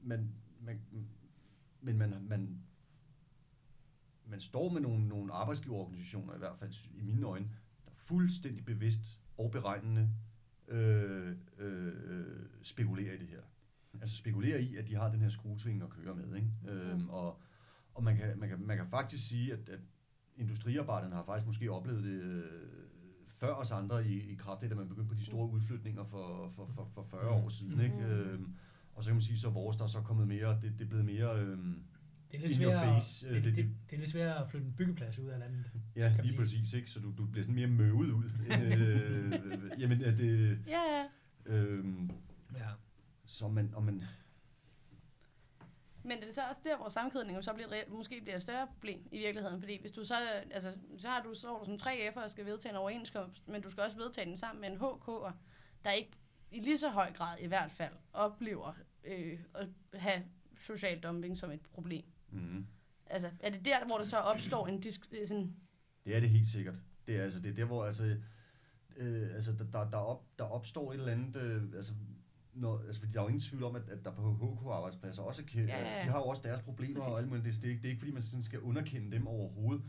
man, 0.00 0.34
man, 0.60 0.80
men 1.80 1.98
man, 1.98 2.14
man, 2.28 2.62
man 4.26 4.40
står 4.40 4.72
med 4.72 4.80
nogle, 4.80 5.08
nogle 5.08 5.32
arbejdsgiverorganisationer, 5.32 6.34
i 6.34 6.38
hvert 6.38 6.58
fald 6.58 6.74
i 6.94 7.02
mine 7.02 7.26
øjne, 7.26 7.50
der 7.84 7.90
fuldstændig 7.94 8.64
bevidst 8.64 9.20
og 9.38 9.50
beregnende 9.50 10.10
øh, 10.68 11.36
øh, 11.58 12.46
spekulerer 12.62 13.14
i 13.14 13.18
det 13.18 13.28
her. 13.28 13.42
Altså 14.00 14.16
spekulerer 14.16 14.58
i, 14.58 14.76
at 14.76 14.86
de 14.86 14.94
har 14.94 15.10
den 15.10 15.20
her 15.20 15.28
skruesving 15.28 15.82
at 15.82 15.90
køre 15.90 16.14
med. 16.14 16.36
Ikke? 16.36 16.50
Øhm, 16.68 17.08
og 17.08 17.40
og 17.96 18.04
man, 18.04 18.16
kan, 18.16 18.38
man, 18.38 18.48
kan, 18.48 18.60
man 18.66 18.76
kan 18.76 18.86
faktisk 18.90 19.28
sige, 19.28 19.52
at, 19.52 19.68
at 19.68 19.78
industriarbejderne 20.36 21.14
har 21.14 21.24
faktisk 21.24 21.46
måske 21.46 21.70
oplevet 21.70 22.04
det 22.04 22.22
øh, 22.22 22.42
før 23.26 23.52
os 23.54 23.72
andre 23.72 24.06
i, 24.06 24.32
i 24.32 24.34
kraft 24.34 24.62
af, 24.62 24.70
at 24.70 24.76
man 24.76 24.88
begyndte 24.88 25.08
på 25.08 25.14
de 25.14 25.24
store 25.24 25.48
udflytninger 25.50 26.04
for, 26.04 26.50
for, 26.56 26.66
for, 26.74 26.90
for 26.94 27.02
40 27.10 27.30
år 27.30 27.48
siden. 27.48 27.80
Ikke? 27.80 27.96
Mm. 27.96 28.02
Øhm, 28.04 28.54
og 28.94 29.04
så 29.04 29.08
kan 29.08 29.14
man 29.14 29.22
sige, 29.22 29.38
så 29.38 29.50
vores 29.50 29.76
der 29.76 29.84
er 29.84 29.88
så 29.88 30.00
kommet 30.00 30.28
mere, 30.28 30.50
det, 30.62 30.72
det 30.78 30.84
er 30.84 30.88
blevet 30.88 31.04
mere... 31.04 31.40
Øhm, 31.40 31.82
Det 32.30 32.36
er 32.36 32.40
lidt 32.40 32.52
svært, 32.52 32.84
face, 32.86 33.26
øh, 33.28 33.34
det, 33.34 33.44
det- 33.44 33.56
det, 33.56 33.64
det, 33.64 33.74
det 33.90 33.96
er 33.96 34.00
lidt 34.00 34.10
svært 34.10 34.42
at 34.42 34.50
flytte 34.50 34.66
en 34.66 34.74
byggeplads 34.76 35.18
ud 35.18 35.26
af 35.28 35.38
landet. 35.38 35.64
Ja, 35.96 36.08
lige 36.16 36.28
sige. 36.28 36.38
præcis, 36.38 36.72
ikke? 36.72 36.90
Så 36.90 37.00
du, 37.00 37.12
du 37.18 37.26
bliver 37.26 37.42
sådan 37.42 37.54
mere 37.54 37.66
møvet 37.66 38.10
ud. 38.10 38.24
øh, 38.50 39.80
jamen, 39.80 40.02
at 40.02 40.18
det... 40.18 40.58
Ja, 40.66 40.80
ja. 40.96 41.04
Øhm, 41.46 42.10
Ja. 42.54 42.68
så 43.24 43.48
man, 43.48 43.74
og 43.74 43.84
man, 43.84 44.02
Men 46.06 46.18
er 46.18 46.24
det 46.24 46.34
så 46.34 46.40
også 46.48 46.60
der, 46.64 46.76
hvor 46.76 46.88
sammenkædningen 46.88 47.42
så 47.42 47.52
bliver 47.52 47.68
måske 47.88 48.20
bliver 48.20 48.36
et 48.36 48.42
større 48.42 48.66
problem 48.66 49.08
i 49.12 49.18
virkeligheden? 49.18 49.60
Fordi 49.60 49.80
hvis 49.80 49.92
du 49.92 50.04
så, 50.04 50.14
altså, 50.50 50.72
så 50.98 51.08
har 51.08 51.22
du, 51.22 51.34
så 51.34 51.58
du 51.58 51.64
som 51.64 51.74
3F'er 51.74 52.22
og 52.22 52.30
skal 52.30 52.46
vedtage 52.46 52.72
en 52.72 52.76
overenskomst, 52.76 53.48
men 53.48 53.62
du 53.62 53.70
skal 53.70 53.82
også 53.82 53.96
vedtage 53.96 54.26
den 54.28 54.36
sammen 54.36 54.60
med 54.60 54.70
en 54.70 54.76
HK'er, 54.76 55.32
der 55.84 55.90
ikke 55.90 56.10
i 56.50 56.60
lige 56.60 56.78
så 56.78 56.88
høj 56.88 57.12
grad 57.12 57.38
i 57.38 57.46
hvert 57.46 57.70
fald 57.70 57.92
oplever 58.12 58.72
øh, 59.04 59.38
at 59.54 59.68
have 59.94 60.22
social 60.62 61.00
dumping 61.00 61.38
som 61.38 61.50
et 61.50 61.60
problem. 61.60 62.04
mm, 62.30 62.66
Altså, 63.06 63.30
er 63.40 63.50
det 63.50 63.64
der, 63.64 63.86
hvor 63.86 63.96
der 63.96 64.04
så 64.04 64.16
opstår 64.16 64.66
en 64.66 64.80
disk, 64.80 65.00
øh, 65.12 65.28
sådan, 65.28 65.56
det 66.04 66.16
er 66.16 66.20
det 66.20 66.30
helt 66.30 66.48
sikkert. 66.48 66.74
Det 67.06 67.16
er 67.16 67.22
altså 67.22 67.40
det 67.40 67.50
er 67.50 67.54
der, 67.54 67.64
hvor 67.64 67.84
altså, 67.84 68.16
øh, 68.96 69.34
altså 69.34 69.52
der, 69.52 69.64
der, 69.64 69.90
der, 69.90 69.96
op, 69.96 70.24
der 70.38 70.44
opstår 70.44 70.92
et 70.92 70.98
eller 70.98 71.12
andet, 71.12 71.36
øh, 71.36 71.62
altså, 71.76 71.92
når, 72.56 72.78
altså, 72.86 73.00
fordi 73.00 73.12
der 73.12 73.18
er 73.18 73.22
jo 73.24 73.28
ingen 73.28 73.40
tvivl 73.40 73.64
om, 73.64 73.76
at, 73.76 73.88
at 73.88 74.04
der 74.04 74.10
på 74.12 74.32
HK-arbejdspladser 74.34 75.22
også 75.22 75.42
er, 75.42 75.60
Ja, 75.60 75.62
ja, 75.78 75.96
ja. 75.98 76.04
de 76.04 76.08
har 76.10 76.18
jo 76.18 76.24
også 76.24 76.42
deres 76.44 76.60
problemer 76.60 77.00
og 77.00 77.06
Præcis. 77.12 77.22
alt 77.22 77.28
muligt. 77.28 77.44
Det, 77.46 77.62
det, 77.62 77.64
er 77.64 77.70
ikke, 77.70 77.82
det 77.82 77.86
er 77.88 77.90
ikke, 77.90 78.00
fordi 78.00 78.12
man 78.12 78.22
sådan 78.22 78.42
skal 78.42 78.60
underkende 78.60 79.16
dem 79.16 79.26
overhovedet, 79.26 79.84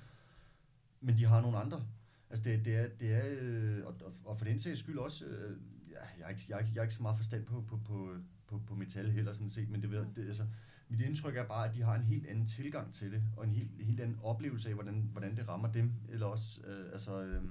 men 1.01 1.17
de 1.17 1.25
har 1.25 1.41
nogle 1.41 1.57
andre. 1.57 1.85
Altså 2.29 2.43
det, 2.43 2.65
det 2.65 2.75
er, 2.75 2.87
det 2.99 3.13
er 3.13 3.23
øh, 3.41 3.85
og, 3.85 3.95
og- 4.05 4.13
og 4.25 4.37
for 4.37 4.45
den 4.45 4.59
sags 4.59 4.79
skyld 4.79 4.97
også, 4.97 5.25
øh, 5.25 5.57
ja, 5.91 5.97
jeg, 6.19 6.25
er 6.25 6.29
ikke, 6.29 6.41
jeg, 6.49 6.55
er 6.55 6.59
ikke, 6.59 6.71
jeg 6.73 6.79
er 6.79 6.83
ikke 6.83 6.95
så 6.95 7.01
meget 7.01 7.17
forstand 7.17 7.45
på, 7.45 7.61
på, 7.61 7.77
på, 7.85 8.15
på, 8.47 8.61
på 8.67 8.75
metal 8.75 9.09
heller 9.09 9.33
sådan 9.33 9.49
set, 9.49 9.69
men 9.69 9.81
det, 9.81 9.91
ved- 9.91 10.05
det, 10.15 10.27
altså, 10.27 10.45
mit 10.89 11.01
indtryk 11.01 11.35
er 11.35 11.45
bare, 11.47 11.69
at 11.69 11.75
de 11.75 11.81
har 11.81 11.95
en 11.95 12.03
helt 12.03 12.27
anden 12.27 12.45
tilgang 12.45 12.93
til 12.93 13.11
det, 13.11 13.23
og 13.37 13.43
en 13.43 13.51
helt, 13.51 13.71
helt 13.85 13.99
anden 13.99 14.19
oplevelse 14.23 14.69
af, 14.69 14.73
hvordan, 14.75 15.09
hvordan 15.11 15.35
det 15.35 15.47
rammer 15.47 15.71
dem, 15.71 15.93
eller 16.09 16.25
også, 16.25 16.61
øh, 16.67 16.91
altså, 16.91 17.21
øh, 17.21 17.43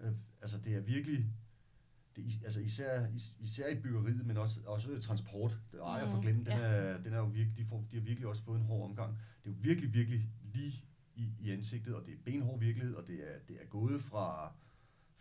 øh, 0.00 0.12
altså 0.42 0.58
det 0.58 0.74
er 0.76 0.80
virkelig, 0.80 1.26
det, 2.16 2.40
altså 2.44 2.60
især, 2.60 3.06
is, 3.06 3.36
især 3.40 3.68
i 3.68 3.80
byggeriet, 3.80 4.26
men 4.26 4.36
også, 4.36 4.60
også 4.66 5.00
transport, 5.00 5.58
det 5.72 5.80
ejer 5.80 6.10
for 6.10 6.20
glemt, 6.20 6.46
den, 6.46 6.58
ja. 6.58 6.64
er, 6.64 7.02
den 7.02 7.12
er 7.12 7.18
jo 7.18 7.24
virkelig, 7.24 7.56
de, 7.56 7.64
får, 7.64 7.84
de 7.90 7.96
har 7.96 8.04
virkelig 8.04 8.28
også 8.28 8.42
fået 8.42 8.58
en 8.58 8.64
hård 8.64 8.90
omgang. 8.90 9.10
Det 9.12 9.50
er 9.50 9.54
jo 9.54 9.56
virkelig, 9.60 9.94
virkelig 9.94 10.28
lige 10.42 10.84
i, 11.16 11.28
i 11.40 11.50
ansigtet, 11.50 11.94
og 11.94 12.06
det 12.06 12.12
er 12.14 12.18
benhård 12.24 12.58
virkelighed, 12.58 12.94
og 12.94 13.06
det 13.06 13.14
er, 13.14 13.38
det 13.48 13.56
er 13.62 13.66
gået 13.66 14.00
fra, 14.02 14.52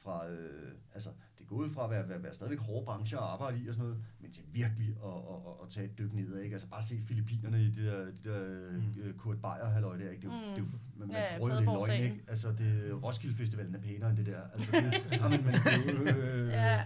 fra 0.03 0.27
øh, 0.29 0.71
altså, 0.93 1.09
det 1.37 1.43
er 1.43 1.47
gået 1.47 1.71
fra 1.71 1.83
at 1.83 1.89
være, 1.89 2.09
være, 2.09 2.23
være 2.23 2.33
stadigvæk 2.33 2.59
hårde 2.59 2.85
brancher 2.85 3.17
at 3.19 3.23
arbejde 3.23 3.59
i 3.59 3.67
og 3.67 3.73
sådan 3.73 3.87
noget, 3.89 4.03
men 4.19 4.31
til 4.31 4.43
virkelig 4.51 4.87
at, 5.03 5.09
at, 5.09 5.35
at, 5.47 5.53
at 5.63 5.69
tage 5.69 5.85
et 5.85 5.97
dyk 5.97 6.13
ned, 6.13 6.39
ikke? 6.39 6.53
Altså 6.53 6.67
bare 6.67 6.83
se 6.83 7.01
Filippinerne 7.07 7.61
i 7.63 7.65
det 7.71 7.85
der, 7.85 8.05
det 8.05 8.23
der 8.23 8.69
Mm. 8.71 8.83
mm. 9.07 9.13
Kurt 9.17 9.41
Beyer 9.41 9.65
halløj 9.69 9.97
der, 9.97 10.09
ikke? 10.09 10.21
Det 10.21 10.31
er 10.31 10.35
jo, 10.35 10.49
Mm. 10.49 10.55
det 10.55 10.61
er 10.61 10.65
jo, 10.65 10.65
man, 10.97 11.07
man 11.07 11.17
Ja, 11.17 11.37
tror 11.37 11.49
jo, 11.49 11.55
det 11.55 11.67
er 11.67 11.87
løgn, 11.87 12.03
ikke? 12.03 12.23
Altså, 12.27 12.51
det, 12.51 13.03
Roskilde 13.03 13.35
Festivalen 13.35 13.75
er 13.75 13.79
pænere 13.79 14.09
end 14.09 14.17
det 14.17 14.25
der. 14.25 14.41
Altså, 14.53 14.71
det, 14.71 15.11
jamen, 15.21 15.45
men, 15.45 15.53
det, 15.53 15.87
er 15.87 16.13
jo, 16.13 16.19
øh, 16.19 16.47
ja, 16.49 16.85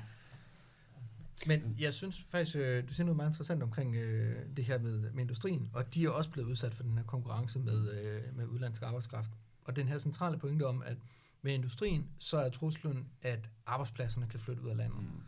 Men 1.48 1.76
jeg 1.80 1.94
synes 1.94 2.26
faktisk, 2.30 2.56
øh, 2.56 2.88
du 2.88 2.94
siger 2.94 3.06
noget 3.06 3.18
meget 3.18 3.30
interessant 3.30 3.64
omkring 3.64 3.96
øh, 3.96 4.36
det 4.58 4.66
her 4.66 4.80
med, 4.80 5.00
med 5.12 5.22
industrien, 5.22 5.70
og 5.74 5.94
de 5.94 6.06
er 6.06 6.10
også 6.10 6.30
blevet 6.30 6.48
udsat 6.48 6.74
for 6.76 6.84
den 6.84 6.98
her 6.98 7.04
konkurrence 7.04 7.60
med, 7.60 7.92
øh, 7.92 8.38
med 8.38 8.46
udlandsk 8.46 8.82
arbejdskraft. 8.82 9.30
Og 9.66 9.76
den 9.76 9.88
her 9.88 9.98
centrale 9.98 10.38
pointe 10.38 10.68
om, 10.68 10.84
at 10.86 10.98
med 11.44 11.54
industrien, 11.54 12.10
så 12.20 12.38
er 12.38 12.50
truslen, 12.50 13.10
at 13.22 13.50
arbejdspladserne 13.66 14.28
kan 14.28 14.40
flytte 14.40 14.64
ud 14.64 14.70
af 14.70 14.78
landet. 14.78 15.04
Mm. 15.04 15.22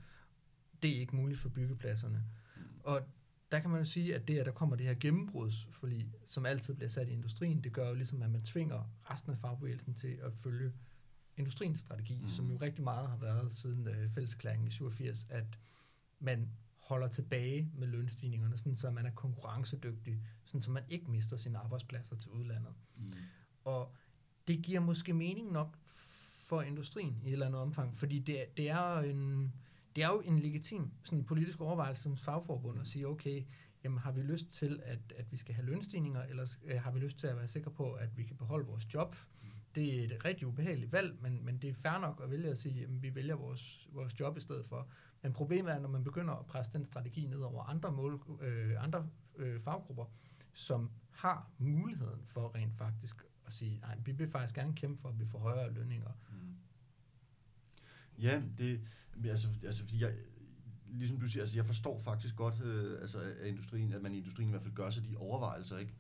Det 0.82 0.96
er 0.96 1.00
ikke 1.00 1.16
muligt 1.16 1.40
for 1.40 1.50
byggepladserne. 1.50 2.24
Og 2.84 3.02
der 3.52 3.60
kan 3.60 3.70
man 3.70 3.80
jo 3.80 3.86
sige, 3.86 4.16
at 4.16 4.28
det, 4.28 4.40
at 4.40 4.46
der 4.46 4.52
kommer 4.52 4.76
det 4.76 4.86
her 4.86 4.96
gennembrudsforlig, 5.00 6.14
som 6.26 6.46
altid 6.46 6.76
bliver 6.76 6.90
sat 6.90 7.08
i 7.08 7.12
industrien, 7.12 7.64
det 7.64 7.74
gør 7.74 7.90
jo 7.90 7.96
ligesom, 7.96 8.22
at 8.22 8.32
man 8.32 8.44
tvinger 8.44 8.92
resten 9.12 9.32
af 9.32 9.38
fagbevægelsen 9.38 9.94
til 9.94 10.20
at 10.24 10.34
følge 10.34 10.72
industriens 11.38 11.80
strategi, 11.80 12.20
mm. 12.22 12.30
som 12.30 12.52
jo 12.52 12.58
rigtig 12.58 12.84
meget 12.84 13.10
har 13.10 13.18
været 13.18 13.54
siden 13.54 13.88
øh, 13.88 14.10
fælleserklæringen 14.10 14.68
i 14.68 14.72
87, 14.72 15.28
at 15.30 15.60
man 16.20 16.50
holder 16.78 17.08
tilbage 17.08 17.72
med 17.74 17.88
lønstigningerne, 17.88 18.58
sådan 18.58 18.76
så 18.76 18.92
man 18.92 19.06
er 19.06 19.12
konkurrencedygtig, 19.12 20.22
sådan 20.46 20.62
så 20.62 20.72
man 20.72 20.84
ikke 20.90 21.12
mister 21.12 21.38
sine 21.38 21.58
arbejdspladser 21.58 22.16
til 22.16 22.30
udlandet. 22.30 22.74
Mm. 22.98 23.14
Og 23.64 23.96
det 24.48 24.64
giver 24.64 24.80
måske 24.80 25.14
mening 25.14 25.52
nok 25.52 25.78
for 26.46 26.62
industrien 26.62 27.22
i 27.24 27.28
et 27.28 27.34
eller 27.34 27.46
andet 27.46 27.62
omfang, 27.62 27.98
fordi 27.98 28.20
det, 28.20 28.58
det 28.58 28.70
er 28.70 29.00
en, 29.00 29.54
det 29.96 30.04
er 30.04 30.08
jo 30.08 30.20
en 30.20 30.40
legitim 30.40 30.92
sådan 31.04 31.24
politisk 31.24 31.62
overvejelse 31.62 32.04
som 32.04 32.18
fagforbund 32.18 32.80
at 32.80 32.88
sige, 32.88 33.08
okay, 33.08 33.44
jamen 33.84 34.00
har 34.00 34.12
vi 34.12 34.22
lyst 34.22 34.52
til, 34.52 34.82
at, 34.84 35.00
at 35.16 35.32
vi 35.32 35.38
skal 35.38 35.56
have 35.56 35.66
lønstigninger, 35.66 36.24
eller 36.24 36.58
øh, 36.66 36.82
har 36.82 36.92
vi 36.92 37.00
lyst 37.00 37.18
til 37.18 37.28
at 37.28 37.38
være 37.38 37.48
sikre 37.48 37.72
på, 37.72 37.94
at 37.94 38.18
vi 38.18 38.24
kan 38.24 38.36
beholde 38.36 38.68
vores 38.68 38.94
job? 38.94 39.16
Det 39.76 40.00
er 40.00 40.04
et 40.04 40.26
rigtig 40.26 40.48
ubehageligt 40.48 40.92
valg, 40.92 41.16
men, 41.22 41.46
men 41.46 41.58
det 41.58 41.70
er 41.70 41.74
fair 41.74 42.00
nok 42.00 42.22
at 42.24 42.32
vælge 42.32 42.50
at 42.50 42.58
sige, 42.58 42.84
at 42.84 43.02
vi 43.02 43.16
vælger 43.16 43.36
vores, 43.36 43.88
vores 43.92 44.20
job 44.20 44.38
i 44.38 44.42
stedet 44.42 44.66
for. 44.66 44.88
Men 45.22 45.34
problemet 45.34 45.74
er, 45.74 45.80
når 45.80 45.90
man 45.90 46.04
begynder 46.04 46.34
at 46.34 46.46
presse 46.46 46.74
den 46.74 46.86
strategi 46.86 47.26
ned 47.26 47.40
over 47.40 47.64
andre, 47.64 47.92
mål, 47.92 48.22
øh, 48.42 48.84
andre 48.84 49.10
øh, 49.36 49.60
faggrupper, 49.60 50.06
som 50.54 50.92
har 51.12 51.50
muligheden 51.58 52.26
for 52.26 52.56
rent 52.56 52.76
faktisk 52.76 53.16
at 53.48 53.54
sige, 53.54 53.80
nej, 53.80 53.98
vi 54.06 54.12
vil 54.12 54.30
faktisk 54.30 54.56
gerne 54.56 54.74
kæmpe 54.74 55.02
for, 55.02 55.10
at 55.10 55.20
vi 55.20 55.26
får 55.26 55.40
højere 55.40 55.74
lønninger. 55.74 56.12
Mm. 56.32 56.56
Ja, 58.22 58.42
det, 58.58 58.82
altså, 59.26 59.48
altså 59.64 59.84
fordi 59.84 60.04
jeg, 60.04 60.14
ligesom 60.88 61.20
du 61.20 61.28
siger, 61.28 61.44
altså 61.44 61.58
jeg 61.58 61.66
forstår 61.66 62.00
faktisk 62.00 62.36
godt, 62.36 62.62
øh, 62.62 63.02
altså 63.02 63.20
at, 63.20 63.48
industrien, 63.48 63.94
at 63.94 64.02
man 64.02 64.14
i 64.14 64.18
industrien 64.18 64.50
i 64.50 64.52
hvert 64.52 64.64
fald 64.64 64.74
gør 64.74 64.90
sig 64.90 65.06
de 65.06 65.18
overvejelser, 65.18 65.78
ikke? 65.78 65.94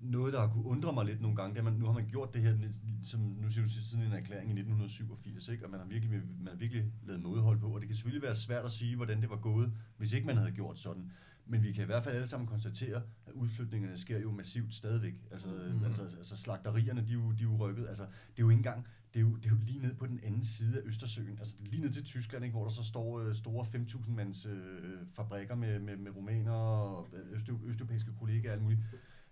Noget, 0.00 0.32
der 0.32 0.40
har 0.40 0.48
kunne 0.48 0.64
undre 0.64 0.92
mig 0.92 1.04
lidt 1.04 1.20
nogle 1.20 1.36
gange, 1.36 1.54
det 1.54 1.60
er, 1.60 1.64
man, 1.64 1.72
nu 1.72 1.86
har 1.86 1.92
man 1.92 2.06
gjort 2.08 2.34
det 2.34 2.42
her, 2.42 2.56
som 3.02 3.20
nu 3.20 3.48
siger 3.48 3.64
du 3.64 3.70
siden 3.70 4.04
en 4.04 4.12
erklæring 4.12 4.48
i 4.48 4.52
1987, 4.52 5.48
ikke? 5.48 5.64
og 5.64 5.70
man 5.70 5.80
har 5.80 5.86
virkelig, 5.86 6.22
man 6.38 6.48
har 6.48 6.54
virkelig 6.56 6.92
lavet 7.06 7.22
modhold 7.22 7.60
på, 7.60 7.74
og 7.74 7.80
det 7.80 7.88
kan 7.88 7.96
selvfølgelig 7.96 8.22
være 8.22 8.36
svært 8.36 8.64
at 8.64 8.70
sige, 8.70 8.96
hvordan 8.96 9.20
det 9.20 9.30
var 9.30 9.36
gået, 9.36 9.72
hvis 9.96 10.12
ikke 10.12 10.26
man 10.26 10.36
havde 10.36 10.50
gjort 10.52 10.78
sådan. 10.78 11.12
Men 11.50 11.62
vi 11.62 11.72
kan 11.72 11.82
i 11.82 11.86
hvert 11.86 12.04
fald 12.04 12.14
alle 12.14 12.26
sammen 12.26 12.46
konstatere, 12.46 13.02
at 13.26 13.32
udflytningerne 13.32 13.98
sker 13.98 14.18
jo 14.18 14.32
massivt 14.32 14.74
stadigvæk. 14.74 15.14
Altså, 15.30 15.48
mm. 15.48 15.84
altså, 15.84 16.02
altså 16.02 16.36
slagterierne, 16.36 17.00
de 17.00 17.10
er, 17.10 17.12
jo, 17.12 17.32
de 17.32 17.38
er 17.38 17.42
jo 17.42 17.56
rykket. 17.56 17.88
Altså, 17.88 18.02
det 18.02 18.10
er 18.10 18.42
jo 18.42 18.50
ikke 18.50 18.58
engang, 18.58 18.86
det 19.14 19.20
er 19.20 19.24
jo, 19.24 19.36
det 19.36 19.46
er 19.46 19.50
jo 19.50 19.56
lige 19.56 19.78
ned 19.78 19.94
på 19.94 20.06
den 20.06 20.20
anden 20.22 20.44
side 20.44 20.78
af 20.78 20.82
Østersøen. 20.84 21.38
Altså 21.38 21.56
lige 21.60 21.82
ned 21.82 21.90
til 21.90 22.04
Tyskland, 22.04 22.44
ikke, 22.44 22.52
hvor 22.56 22.64
der 22.64 22.70
så 22.70 22.84
står 22.84 23.20
øh, 23.20 23.34
store 23.34 23.66
5.000 23.74 24.10
mands 24.10 24.46
øh, 24.46 24.98
fabrikker 25.14 25.54
med, 25.54 25.78
med, 25.78 25.96
med 25.96 26.16
rumæner 26.16 26.52
og 26.52 27.08
øh, 27.12 27.32
øst, 27.32 27.50
østeuropæiske 27.64 28.12
kollegaer 28.18 28.50
og 28.50 28.54
alt 28.54 28.62
muligt. 28.62 28.80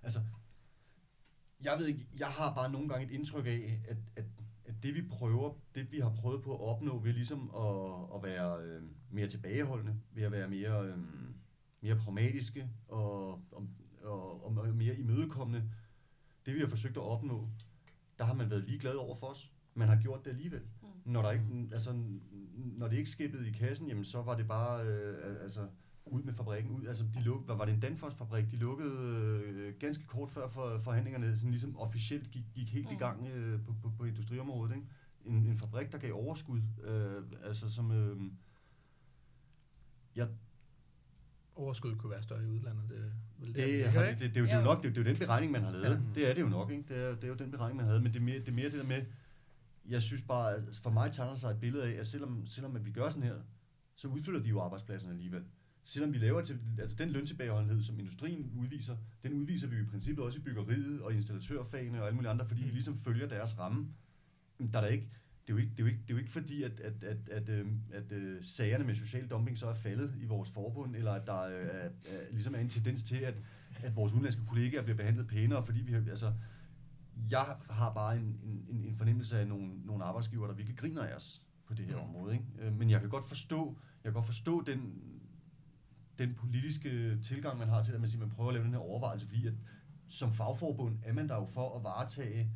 Altså, 0.03 0.21
jeg 1.61 1.77
ved 1.79 1.87
ikke, 1.87 2.07
jeg 2.19 2.29
har 2.29 2.55
bare 2.55 2.73
nogle 2.73 2.89
gange 2.89 3.07
et 3.07 3.13
indtryk 3.13 3.47
af, 3.47 3.81
at, 3.89 3.97
at, 4.17 4.25
at 4.65 4.75
det 4.83 4.95
vi 4.95 5.03
prøver, 5.03 5.55
det 5.75 5.93
vi 5.93 5.99
har 5.99 6.11
prøvet 6.11 6.43
på 6.43 6.55
at 6.55 6.61
opnå 6.61 6.99
ved 6.99 7.13
ligesom 7.13 7.51
at, 7.57 8.17
at 8.17 8.23
være 8.23 8.63
øh, 8.63 8.83
mere 9.11 9.27
tilbageholdende, 9.27 9.97
ved 10.13 10.23
at 10.23 10.33
være 10.33 10.49
mere, 10.49 10.87
øh, 10.87 10.99
mere 11.81 11.97
pragmatiske 11.97 12.71
og, 12.89 13.29
og, 13.53 13.69
og, 14.03 14.45
og 14.45 14.69
mere 14.69 14.97
imødekommende, 14.99 15.71
det 16.47 16.55
vi 16.55 16.61
har 16.61 16.67
forsøgt 16.69 16.97
at 16.97 17.03
opnå, 17.03 17.49
der 18.19 18.25
har 18.25 18.35
man 18.35 18.51
været 18.51 18.65
ligeglad 18.65 18.95
over 18.95 19.17
for 19.17 19.27
os. 19.27 19.53
Man 19.75 19.89
har 19.89 19.97
gjort 20.03 20.25
det 20.25 20.31
alligevel. 20.31 20.63
Mm. 20.83 20.89
Når, 21.05 21.23
der 21.23 21.31
ikke, 21.31 21.69
altså, 21.73 21.93
når 22.55 22.89
det 22.89 22.97
ikke 22.97 23.11
skippede 23.11 23.49
i 23.49 23.53
kassen, 23.53 23.89
jamen, 23.89 24.05
så 24.05 24.23
var 24.23 24.37
det 24.37 24.49
bare 24.49 24.87
øh, 24.87 25.43
altså, 25.43 25.69
ud 26.07 26.23
med 26.23 26.33
fabrikken. 26.35 26.73
Ud. 26.73 26.87
Altså, 26.87 27.05
de 27.15 27.23
luk, 27.23 27.45
hvad 27.45 27.57
var 27.57 27.65
det 27.65 27.75
en 27.75 27.81
Danfoss-fabrik? 27.81 28.51
De 28.51 28.57
lukkede 28.57 28.93
øh, 29.45 29.75
ganske 29.81 30.07
kort 30.07 30.31
før 30.31 30.49
for, 30.49 30.79
forhandlingerne 30.79 31.37
sådan 31.37 31.51
ligesom 31.51 31.77
officielt 31.77 32.31
gik, 32.31 32.45
gik 32.55 32.71
helt 32.71 32.87
mm. 32.87 32.93
i 32.93 32.95
Mm. 32.95 32.99
gang 32.99 33.27
øh, 33.27 33.65
på, 33.65 33.75
på, 33.83 33.93
på 33.97 34.05
industriområdet. 34.05 34.75
Ikke? 34.75 34.87
En, 35.25 35.35
en 35.35 35.59
fabrik, 35.59 35.93
der 35.93 35.99
gav 35.99 36.13
overskud. 36.15 36.63
Øh, 36.85 37.23
altså 37.43 37.75
som... 37.75 37.93
Øh, 37.93 38.21
jeg 40.17 40.29
Overskud 41.59 41.97
kunne 41.97 42.11
være 42.11 42.23
større 42.23 42.43
i 42.43 42.47
udlandet. 42.47 42.85
Det, 42.89 43.13
vil 43.39 43.55
det, 43.55 43.57
det, 43.57 43.85
det, 43.85 43.95
det, 43.95 44.21
det, 44.21 44.35
det, 44.35 44.37
er 44.37 44.41
jo, 44.41 44.47
det 44.47 44.53
er 44.53 44.59
jo 44.59 44.65
nok, 44.65 44.83
det, 44.83 44.95
det 44.95 45.01
er 45.01 45.05
jo 45.05 45.11
den 45.11 45.19
beregning, 45.19 45.53
man 45.53 45.63
har 45.63 45.71
lavet. 45.71 45.85
Ja. 45.95 46.21
Det 46.21 46.31
er 46.31 46.35
det 46.35 46.41
jo 46.41 46.49
nok, 46.49 46.71
ikke? 46.71 46.85
Det 46.89 46.97
er, 46.97 47.15
det 47.15 47.25
er 47.25 47.29
jo 47.29 47.35
den 47.35 47.51
beregning, 47.51 47.77
man 47.77 47.87
havde, 47.87 48.01
men 48.01 48.13
det 48.13 48.19
er 48.19 48.25
mere 48.25 48.39
det, 48.39 48.49
er 48.49 48.53
mere 48.53 48.65
det 48.71 48.79
der 48.79 48.85
med, 48.85 49.03
jeg 49.89 50.03
synes 50.03 50.23
bare, 50.23 50.55
at 50.55 50.63
for 50.83 50.91
mig 50.91 51.13
tegner 51.13 51.35
sig 51.35 51.51
et 51.51 51.61
billede 51.61 51.85
af, 51.85 52.01
at 52.01 52.07
selvom, 52.07 52.47
selvom 52.47 52.77
at 52.77 52.85
vi 52.85 52.91
gør 52.91 53.09
sådan 53.09 53.23
her, 53.23 53.35
så 53.95 54.09
udfylder 54.09 54.41
de 54.41 54.49
jo 54.49 54.61
arbejdspladserne 54.61 55.13
alligevel. 55.13 55.45
selvom 55.85 56.13
vi 56.13 56.19
laver 56.19 56.41
til, 56.41 56.59
altså 56.79 56.97
den 56.97 57.11
løntilbageholdenhed, 57.11 57.83
som 57.83 57.99
industrien 57.99 58.53
udviser, 58.57 58.97
den 59.23 59.33
udviser 59.33 59.69
vi 59.69 59.77
jo 59.77 59.83
i 59.83 59.87
princippet 59.87 60.25
også 60.25 60.39
i 60.39 60.43
byggeriet 60.43 61.03
og 61.03 61.15
installatørfagene 61.15 62.01
og 62.01 62.07
alle 62.07 62.17
mulige 62.17 62.31
andre, 62.31 62.47
fordi 62.49 62.63
vi 62.65 62.71
ligesom 62.71 62.99
følger 62.99 63.29
deres 63.29 63.59
ramme. 63.59 63.89
Men 64.59 64.73
Der 64.73 64.79
er 64.79 64.83
der 64.83 64.89
ikke, 64.89 65.09
det 65.49 65.55
er 65.55 65.57
jo 65.57 65.61
ikke, 65.63 65.71
det 65.71 65.79
er 65.79 65.85
jo 65.85 65.87
ikke, 65.87 66.01
det 66.03 66.11
er 66.11 66.15
jo 66.15 66.19
ikke 66.19 66.31
fordi, 66.31 66.63
at, 66.63 66.81
at, 66.81 67.05
at, 67.05 67.29
at, 67.29 67.49
øh, 67.49 67.67
at, 67.93 68.13
at 68.13 68.45
sagerne 68.45 68.85
med 68.85 68.95
social 68.95 69.27
dumping 69.29 69.59
så 69.59 69.67
er 69.69 69.75
faldet 69.75 70.15
i 70.21 70.25
vores 70.27 70.51
forbund, 70.51 70.97
eller 70.97 71.13
at 71.13 71.27
der 71.27 71.41
øh, 71.43 71.53
er, 71.67 71.69
er, 71.69 71.91
ligesom 72.31 72.55
er 72.55 72.59
en 72.59 72.69
tendens 72.69 73.03
til, 73.03 73.17
at, 73.17 73.35
at 73.83 73.97
vores 73.97 74.13
udenlandske 74.13 74.43
kollegaer 74.49 74.83
bliver 74.83 74.97
behandlet 74.97 75.27
pænere, 75.27 75.65
fordi 75.67 75.81
vi 75.81 75.93
har, 75.93 76.03
altså, 76.11 76.33
jeg 77.31 77.57
har 77.71 77.93
bare 77.95 78.17
en, 78.17 78.41
en, 78.45 78.85
en 78.85 78.97
fornemmelse 78.97 79.39
af 79.39 79.47
nogle, 79.49 79.69
nogle 79.85 80.05
arbejdsgiver, 80.05 80.47
der 80.47 80.55
virkelig 80.55 80.79
griner 80.79 81.03
af 81.03 81.15
os 81.15 81.43
på 81.67 81.75
det 81.75 81.85
her 81.87 81.97
Mm. 81.97 82.03
område. 82.03 82.33
Ikke? 82.35 82.45
Øh, 82.59 82.79
Men 82.79 82.91
jeg 82.91 83.01
kan 83.01 83.09
godt 83.09 83.29
forstå, 83.29 83.77
jeg 84.05 84.13
kan 84.13 84.13
godt 84.13 84.27
forstå 84.27 84.63
den, 84.67 84.95
den 86.19 86.35
politiske 86.35 87.19
tilgang, 87.23 87.59
man 87.59 87.69
har 87.69 87.83
til 87.83 87.89
det, 87.93 87.95
at 87.95 88.01
man, 88.01 88.11
siger, 88.11 88.21
man 88.21 88.31
prøver 88.31 88.49
at 88.51 88.55
lave 88.55 88.65
den 88.65 88.73
her 88.73 88.81
overvejelse, 88.81 89.27
fordi 89.27 89.47
at 89.47 89.55
som 90.09 90.33
fagforbund 90.35 90.99
er 91.03 91.13
man 91.13 91.29
der 91.29 91.35
jo 91.37 91.47
for 91.47 91.77
at 91.77 91.85
varetage 91.85 92.51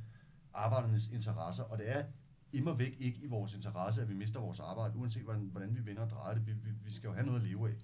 arbejdernes 0.55 1.09
interesser, 1.09 1.62
og 1.62 1.78
det 1.78 1.97
er 1.97 2.05
immer 2.53 2.74
væk 2.74 2.94
ikke 2.98 3.18
i 3.22 3.26
vores 3.26 3.55
interesse, 3.55 4.03
at 4.03 4.09
vi 4.09 4.14
mister 4.14 4.40
vores 4.40 4.61
arbejde, 4.61 4.96
uanset 4.96 5.22
hvordan, 5.22 5.48
hvordan 5.53 5.76
vi 5.76 5.86
vender 5.86 6.03
og 6.03 6.11
drejer 6.11 6.34
det. 6.34 6.46
Vi, 6.46 6.53
vi, 6.53 6.70
vi 6.84 6.92
skal 6.92 7.09
jo 7.09 7.14
have 7.14 7.26
noget 7.26 7.40
at 7.40 7.46
leve 7.46 7.68
af. 7.68 7.74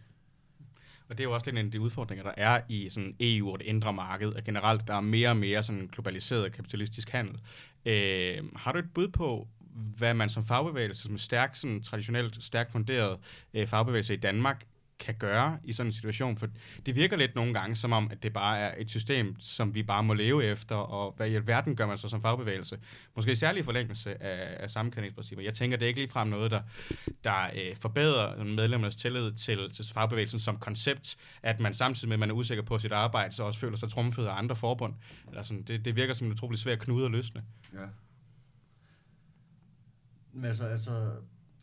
Og 1.09 1.19
det 1.19 1.25
er 1.25 1.29
jo 1.29 1.35
også 1.35 1.47
lidt 1.47 1.59
en 1.59 1.67
af 1.67 1.73
de 1.73 1.81
udfordringer, 1.81 2.25
der 2.25 2.33
er 2.37 2.61
i 2.69 2.89
sådan 2.89 3.17
EU 3.21 3.53
og 3.53 3.59
det 3.59 3.67
indre 3.67 3.93
marked, 3.93 4.35
at 4.35 4.45
generelt 4.45 4.89
der 4.89 4.95
er 4.95 5.01
mere 5.01 5.31
og 5.31 5.37
mere 5.37 5.63
sådan 5.63 5.89
globaliseret 5.93 6.53
kapitalistisk 6.53 7.11
handel. 7.11 7.41
Øh, 7.87 8.45
har 8.57 8.73
du 8.73 8.79
et 8.79 8.93
bud 8.95 9.09
på, 9.09 9.49
hvad 9.99 10.15
man 10.15 10.29
som 10.29 10.45
fagbevægelse, 10.45 11.03
som 11.03 11.19
stærk, 11.19 11.57
sådan 11.57 11.83
traditionelt 11.83 12.45
stærkt 12.45 12.73
funderet 12.73 13.19
øh, 13.55 13.67
fagbevægelse 13.67 14.15
i 14.15 14.17
Danmark, 14.17 14.67
kan 14.99 15.15
gøre 15.15 15.59
i 15.65 15.73
sådan 15.73 15.89
en 15.89 15.93
situation? 15.93 16.37
For 16.37 16.49
det 16.87 16.95
virker 16.95 17.17
lidt 17.17 17.35
nogle 17.35 17.55
gange 17.55 17.77
som 17.77 17.93
om, 17.93 18.09
at 18.11 18.23
det 18.23 18.33
bare 18.33 18.59
er 18.59 18.75
et 18.79 18.91
system, 18.91 19.41
som 19.41 19.75
vi 19.75 19.83
bare 19.83 20.03
må 20.03 20.15
leve 20.15 20.45
efter, 20.45 20.77
og 20.77 21.15
hvad 21.17 21.29
i 21.29 21.35
alverden 21.35 21.77
gør 21.77 21.87
man 21.87 21.99
så 21.99 22.09
som 22.09 22.23
fagbevægelse? 22.23 22.79
Måske 23.17 23.37
særlig 23.37 23.61
i 23.61 23.63
forlængelse 23.63 24.23
af, 24.23 24.63
af 24.63 24.71
sammenkendningsprincipper. 24.71 25.45
Jeg 25.45 25.55
tænker, 25.55 25.77
det 25.77 25.85
er 25.85 25.89
ikke 25.89 26.01
ligefrem 26.01 26.29
noget, 26.29 26.51
der, 26.51 26.63
der 27.25 27.51
øh, 27.55 27.77
forbedrer 27.77 28.45
medlemmernes 28.45 28.97
tillid 28.97 29.33
til, 29.33 29.71
til 29.71 29.85
fagbevægelsen 29.95 30.41
som 30.41 30.59
koncept, 30.59 31.17
at 31.43 31.61
man 31.61 31.75
samtidig 31.75 32.09
med, 32.09 32.15
at 32.15 32.21
man 32.21 32.31
er 32.31 32.35
usikker 32.35 32.65
på 32.65 32.79
sit 32.79 32.93
arbejde, 32.93 33.35
så 33.35 33.43
også 33.43 33.61
føler 33.61 33.77
sig 33.77 33.91
trumfet 33.91 34.27
af 34.27 34.39
andre 34.39 34.57
forbund. 34.57 34.95
Eller 35.29 35.43
sådan, 35.43 35.63
det, 35.63 35.85
det 35.85 35.97
virker 35.97 36.15
som 36.15 36.27
en 36.27 36.33
utrolig 36.33 36.59
svær 36.59 36.77
knude 36.77 37.05
at 37.05 37.11
løsne. 37.11 37.45
Ja. 37.75 37.87
Men 40.33 40.45
altså, 40.45 40.65
altså, 40.65 41.11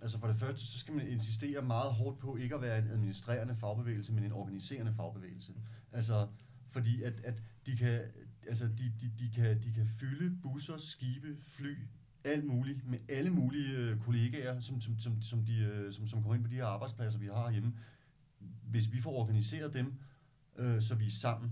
altså 0.06 0.20
for 0.20 0.28
det 0.28 0.36
første, 0.36 0.66
så 0.66 0.80
skal 0.80 0.94
man 0.94 1.08
insistere 1.08 1.62
meget 1.62 1.94
hårdt 1.94 2.20
på 2.20 2.36
ikke 2.36 2.56
at 2.56 2.62
være 2.62 2.80
en 2.80 2.88
administrerende 2.88 3.56
fagbevægelse, 3.56 4.14
men 4.14 4.24
en 4.24 4.32
organiserende 4.32 4.94
fagbevægelse. 4.94 5.54
Altså, 5.92 6.28
fordi 6.70 7.04
at, 7.04 7.14
at 7.24 7.44
de 7.66 7.78
kan, 7.78 8.02
altså 8.48 8.66
de, 8.66 8.94
de, 9.02 9.12
de, 9.20 9.32
kan, 9.36 9.64
de 9.64 9.74
kan 9.74 9.88
fylde 9.88 10.38
busser, 10.44 10.78
skibe, 10.78 11.38
fly, 11.42 11.78
alt 12.24 12.46
muligt, 12.46 12.88
med 12.88 13.00
alle 13.10 13.30
mulige 13.30 13.78
øh, 13.78 14.00
kollegaer, 14.00 14.60
som, 14.60 14.82
som, 14.82 15.00
som, 15.00 15.22
som, 15.22 15.46
de, 15.46 15.58
øh, 15.60 15.94
som, 15.94 16.08
som 16.08 16.22
kommer 16.22 16.36
ind 16.36 16.44
på 16.44 16.50
de 16.50 16.56
her 16.56 16.66
arbejdspladser, 16.66 17.20
vi 17.20 17.28
har 17.28 17.52
hjemme. 17.52 17.74
Hvis 18.64 18.92
vi 18.92 19.02
får 19.02 19.12
organiseret 19.12 19.74
dem, 19.74 19.94
øh, 20.58 20.82
så 20.82 20.96
vi 20.96 21.08
er 21.08 21.12
sammen, 21.12 21.52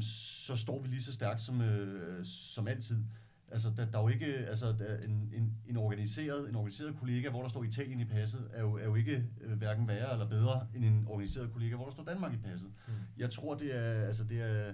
så 0.00 0.56
står 0.56 0.82
vi 0.82 0.88
lige 0.88 1.02
så 1.02 1.12
stærkt 1.12 1.40
som, 1.40 1.60
øh, 1.60 2.26
som 2.26 2.68
altid. 2.68 3.04
Altså, 3.52 3.70
der, 3.76 3.90
der 3.90 3.98
er 3.98 4.02
jo 4.02 4.08
ikke, 4.08 4.26
altså, 4.26 4.66
der 4.72 4.84
er 4.84 5.04
en, 5.04 5.30
en, 5.34 5.54
en, 5.66 5.76
organiseret, 5.76 6.48
en 6.48 6.56
organiseret 6.56 6.96
kollega, 6.96 7.30
hvor 7.30 7.42
der 7.42 7.48
står 7.48 7.64
Italien 7.64 8.00
i 8.00 8.04
passet, 8.04 8.48
er 8.52 8.60
jo, 8.62 8.74
er 8.76 8.84
jo 8.84 8.94
ikke 8.94 9.24
øh, 9.40 9.58
hverken 9.58 9.88
værre 9.88 10.12
eller 10.12 10.28
bedre 10.28 10.66
end 10.74 10.84
en 10.84 11.04
organiseret 11.08 11.52
kollega, 11.52 11.76
hvor 11.76 11.84
der 11.84 11.92
står 11.92 12.04
Danmark 12.04 12.32
i 12.34 12.36
passet. 12.36 12.68
Mm. 12.88 12.92
Jeg 13.16 13.30
tror, 13.30 13.54
det 13.54 13.76
er, 13.78 14.04
altså, 14.06 14.24
det 14.24 14.40
er, 14.42 14.72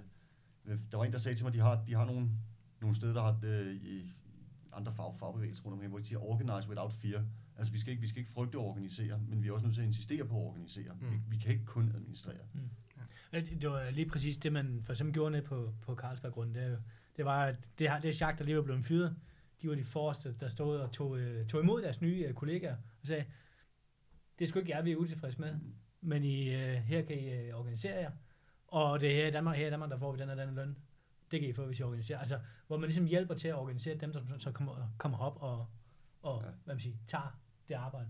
øh, 0.66 0.78
der 0.92 0.96
var 0.98 1.04
en, 1.04 1.12
der 1.12 1.18
sagde 1.18 1.36
til 1.36 1.44
mig, 1.44 1.48
at 1.48 1.54
de 1.54 1.60
har, 1.60 1.84
de 1.86 1.94
har 1.94 2.04
nogle, 2.04 2.28
nogle 2.80 2.96
steder, 2.96 3.12
der 3.14 3.22
har 3.22 3.40
øh, 3.44 3.74
i 3.74 4.12
andre 4.72 4.92
fag, 4.92 5.14
fagbevægelser 5.18 5.62
rundt 5.64 5.72
omkring, 5.74 5.90
hvor 5.90 5.98
de 5.98 6.04
siger, 6.04 6.18
organize 6.18 6.68
without 6.68 6.92
fear. 6.92 7.24
Altså, 7.56 7.72
vi 7.72 7.78
skal, 7.78 7.90
ikke, 7.90 8.00
vi 8.00 8.08
skal 8.08 8.18
ikke 8.20 8.32
frygte 8.32 8.58
at 8.58 8.62
organisere, 8.64 9.20
men 9.28 9.42
vi 9.42 9.48
er 9.48 9.52
også 9.52 9.66
nødt 9.66 9.74
til 9.74 9.82
at 9.82 9.86
insistere 9.86 10.24
på 10.24 10.34
at 10.40 10.46
organisere. 10.46 10.92
Mm. 11.00 11.06
Mm. 11.06 11.12
Vi, 11.12 11.18
vi 11.28 11.36
kan 11.36 11.52
ikke 11.52 11.64
kun 11.64 11.92
administrere. 11.94 12.36
Ja, 13.32 13.40
Det 13.40 13.62
det 13.62 13.70
var 13.70 13.90
lige 13.90 14.06
præcis 14.08 14.36
det, 14.36 14.52
man 14.52 14.80
for 14.84 14.92
eksempel 14.92 15.12
gjorde 15.14 15.30
ned 15.30 15.42
på, 15.42 15.74
på 15.82 15.94
Carlsberggrunden. 15.94 16.54
Det, 16.54 16.62
er 16.62 16.68
jo- 16.70 16.76
det 17.18 17.24
var, 17.26 17.44
at 17.46 17.56
det, 17.78 17.88
har- 17.88 18.00
det 18.00 18.16
sjak, 18.16 18.38
der 18.38 18.44
lige 18.44 18.56
var 18.56 18.62
blevet 18.62 18.84
fyret, 18.84 19.16
de 19.62 19.68
var 19.68 19.74
de 19.74 19.84
forreste, 19.84 20.34
der 20.40 20.48
stod 20.48 20.78
og 20.78 20.92
tog, 20.92 21.18
øh, 21.18 21.46
tog 21.46 21.60
imod 21.62 21.82
deres 21.82 22.00
nye 22.00 22.24
øh, 22.28 22.34
kollegaer 22.34 22.76
og 23.00 23.06
sagde, 23.06 23.24
det 24.38 24.44
er 24.44 24.48
sgu 24.48 24.58
ikke 24.58 24.70
jer, 24.70 24.82
vi 24.82 24.92
er 24.92 24.96
utilfredse 24.96 25.40
med, 25.40 25.54
men 26.00 26.24
I, 26.24 26.48
øh, 26.54 26.74
her 26.74 27.02
kan 27.02 27.18
I 27.18 27.28
øh, 27.32 27.54
organisere 27.58 27.94
jer, 27.96 28.10
og 28.68 29.00
det 29.00 29.10
er 29.10 29.14
her 29.16 29.26
i 29.26 29.30
Danmark, 29.30 29.56
her 29.56 29.66
i 29.66 29.70
Danmark, 29.70 29.90
der 29.90 29.98
får 29.98 30.12
vi 30.12 30.18
den 30.18 30.30
og 30.30 30.36
den 30.36 30.54
løn. 30.54 30.76
Det 31.30 31.40
kan 31.40 31.48
I 31.48 31.52
få, 31.52 31.66
hvis 31.66 31.78
I 31.78 31.82
organiserer. 31.82 32.18
Altså, 32.18 32.40
hvor 32.66 32.76
man 32.76 32.88
ligesom 32.88 33.06
hjælper 33.06 33.34
til 33.34 33.48
at 33.48 33.54
organisere 33.54 33.94
dem, 33.98 34.12
som 34.12 34.28
så- 34.28 34.38
så 34.38 34.52
kommer, 34.52 34.92
kommer 34.98 35.18
op 35.18 35.36
og, 35.42 35.66
og 36.22 36.42
Ja. 36.44 36.50
hvad 36.64 36.74
man 36.74 36.80
siger, 36.80 36.96
tager 37.08 37.38
det 37.68 37.74
arbejde. 37.74 38.08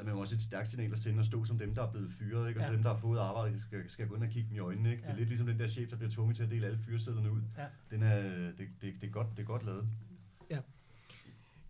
Ja, 0.00 0.04
men 0.04 0.14
også 0.14 0.34
et 0.34 0.40
stærkt 0.42 0.68
signal 0.68 0.92
at 0.92 0.98
sende 0.98 1.18
at 1.20 1.26
stå 1.26 1.44
som 1.44 1.58
dem, 1.58 1.74
der 1.74 1.82
er 1.86 1.90
blevet 1.90 2.12
fyret, 2.18 2.48
ikke? 2.48 2.60
og 2.60 2.64
så 2.64 2.70
Ja. 2.70 2.74
dem, 2.76 2.82
der 2.82 2.90
har 2.94 3.00
fået 3.00 3.18
arbejde, 3.18 3.60
skal, 3.60 3.90
skal 3.90 4.08
gå 4.08 4.14
ind 4.14 4.22
og 4.24 4.28
kigge 4.30 4.48
dem 4.48 4.56
i 4.56 4.58
øjnene. 4.58 4.90
Ikke? 4.90 5.02
Det 5.02 5.08
er 5.08 5.12
Ja. 5.12 5.18
lidt 5.18 5.28
ligesom 5.28 5.46
den 5.46 5.58
der 5.58 5.68
chef, 5.68 5.88
der 5.90 5.96
bliver 5.96 6.10
tvunget 6.10 6.36
til 6.36 6.42
at 6.42 6.50
dele 6.50 6.66
alle 6.66 6.78
fyresedlerne 6.78 7.30
ud. 7.32 7.40
Ja. 7.58 7.66
Den 7.90 8.02
er, 8.02 8.20
det, 8.22 8.56
det, 8.58 8.94
det, 9.00 9.06
er 9.06 9.10
godt, 9.10 9.26
det 9.36 9.42
er 9.42 9.46
godt 9.46 9.64
lavet. 9.66 9.88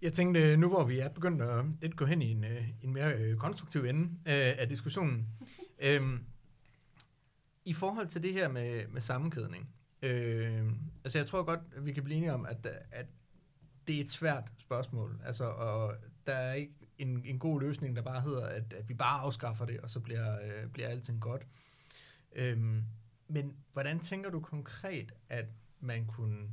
Jeg 0.02 0.12
tænkte, 0.12 0.56
nu 0.56 0.68
hvor 0.68 0.84
vi 0.84 0.98
er 0.98 1.08
begyndt 1.08 1.42
at 1.42 1.64
lidt 1.80 1.96
gå 1.96 2.04
hen 2.04 2.22
i 2.22 2.30
en, 2.30 2.44
øh, 2.44 2.68
en 2.82 2.92
mere 2.92 3.12
øh, 3.14 3.36
konstruktiv 3.36 3.84
ende 3.84 4.02
øh, 4.02 4.54
af 4.58 4.68
diskussionen, 4.68 5.26
øhm, 5.82 6.24
i 7.64 7.72
forhold 7.72 8.06
til 8.08 8.22
det 8.22 8.32
her 8.32 8.48
med, 8.48 8.88
med 8.88 9.00
sammenkædning, 9.00 9.68
øh, 10.02 10.72
altså 11.04 11.18
jeg 11.18 11.26
tror 11.26 11.42
godt, 11.42 11.60
at 11.76 11.86
vi 11.86 11.92
kan 11.92 12.04
blive 12.04 12.16
enige 12.16 12.32
om, 12.34 12.46
at, 12.46 12.66
at 12.90 13.06
det 13.86 13.96
er 13.96 14.00
et 14.00 14.10
svært 14.10 14.52
spørgsmål, 14.58 15.20
altså, 15.24 15.44
og 15.44 15.94
der 16.26 16.32
er 16.32 16.52
ikke 16.54 16.72
en, 17.00 17.22
en 17.24 17.38
god 17.38 17.60
løsning, 17.60 17.96
der 17.96 18.02
bare 18.02 18.20
hedder, 18.20 18.46
at, 18.46 18.72
at 18.72 18.88
vi 18.88 18.94
bare 18.94 19.20
afskaffer 19.20 19.64
det, 19.64 19.80
og 19.80 19.90
så 19.90 20.00
bliver, 20.00 20.38
øh, 20.42 20.70
bliver 20.70 20.88
alting 20.88 21.20
godt. 21.20 21.46
Øhm, 22.32 22.84
men 23.28 23.56
hvordan 23.72 24.00
tænker 24.00 24.30
du 24.30 24.40
konkret, 24.40 25.12
at 25.28 25.46
man 25.80 26.06
kunne 26.06 26.48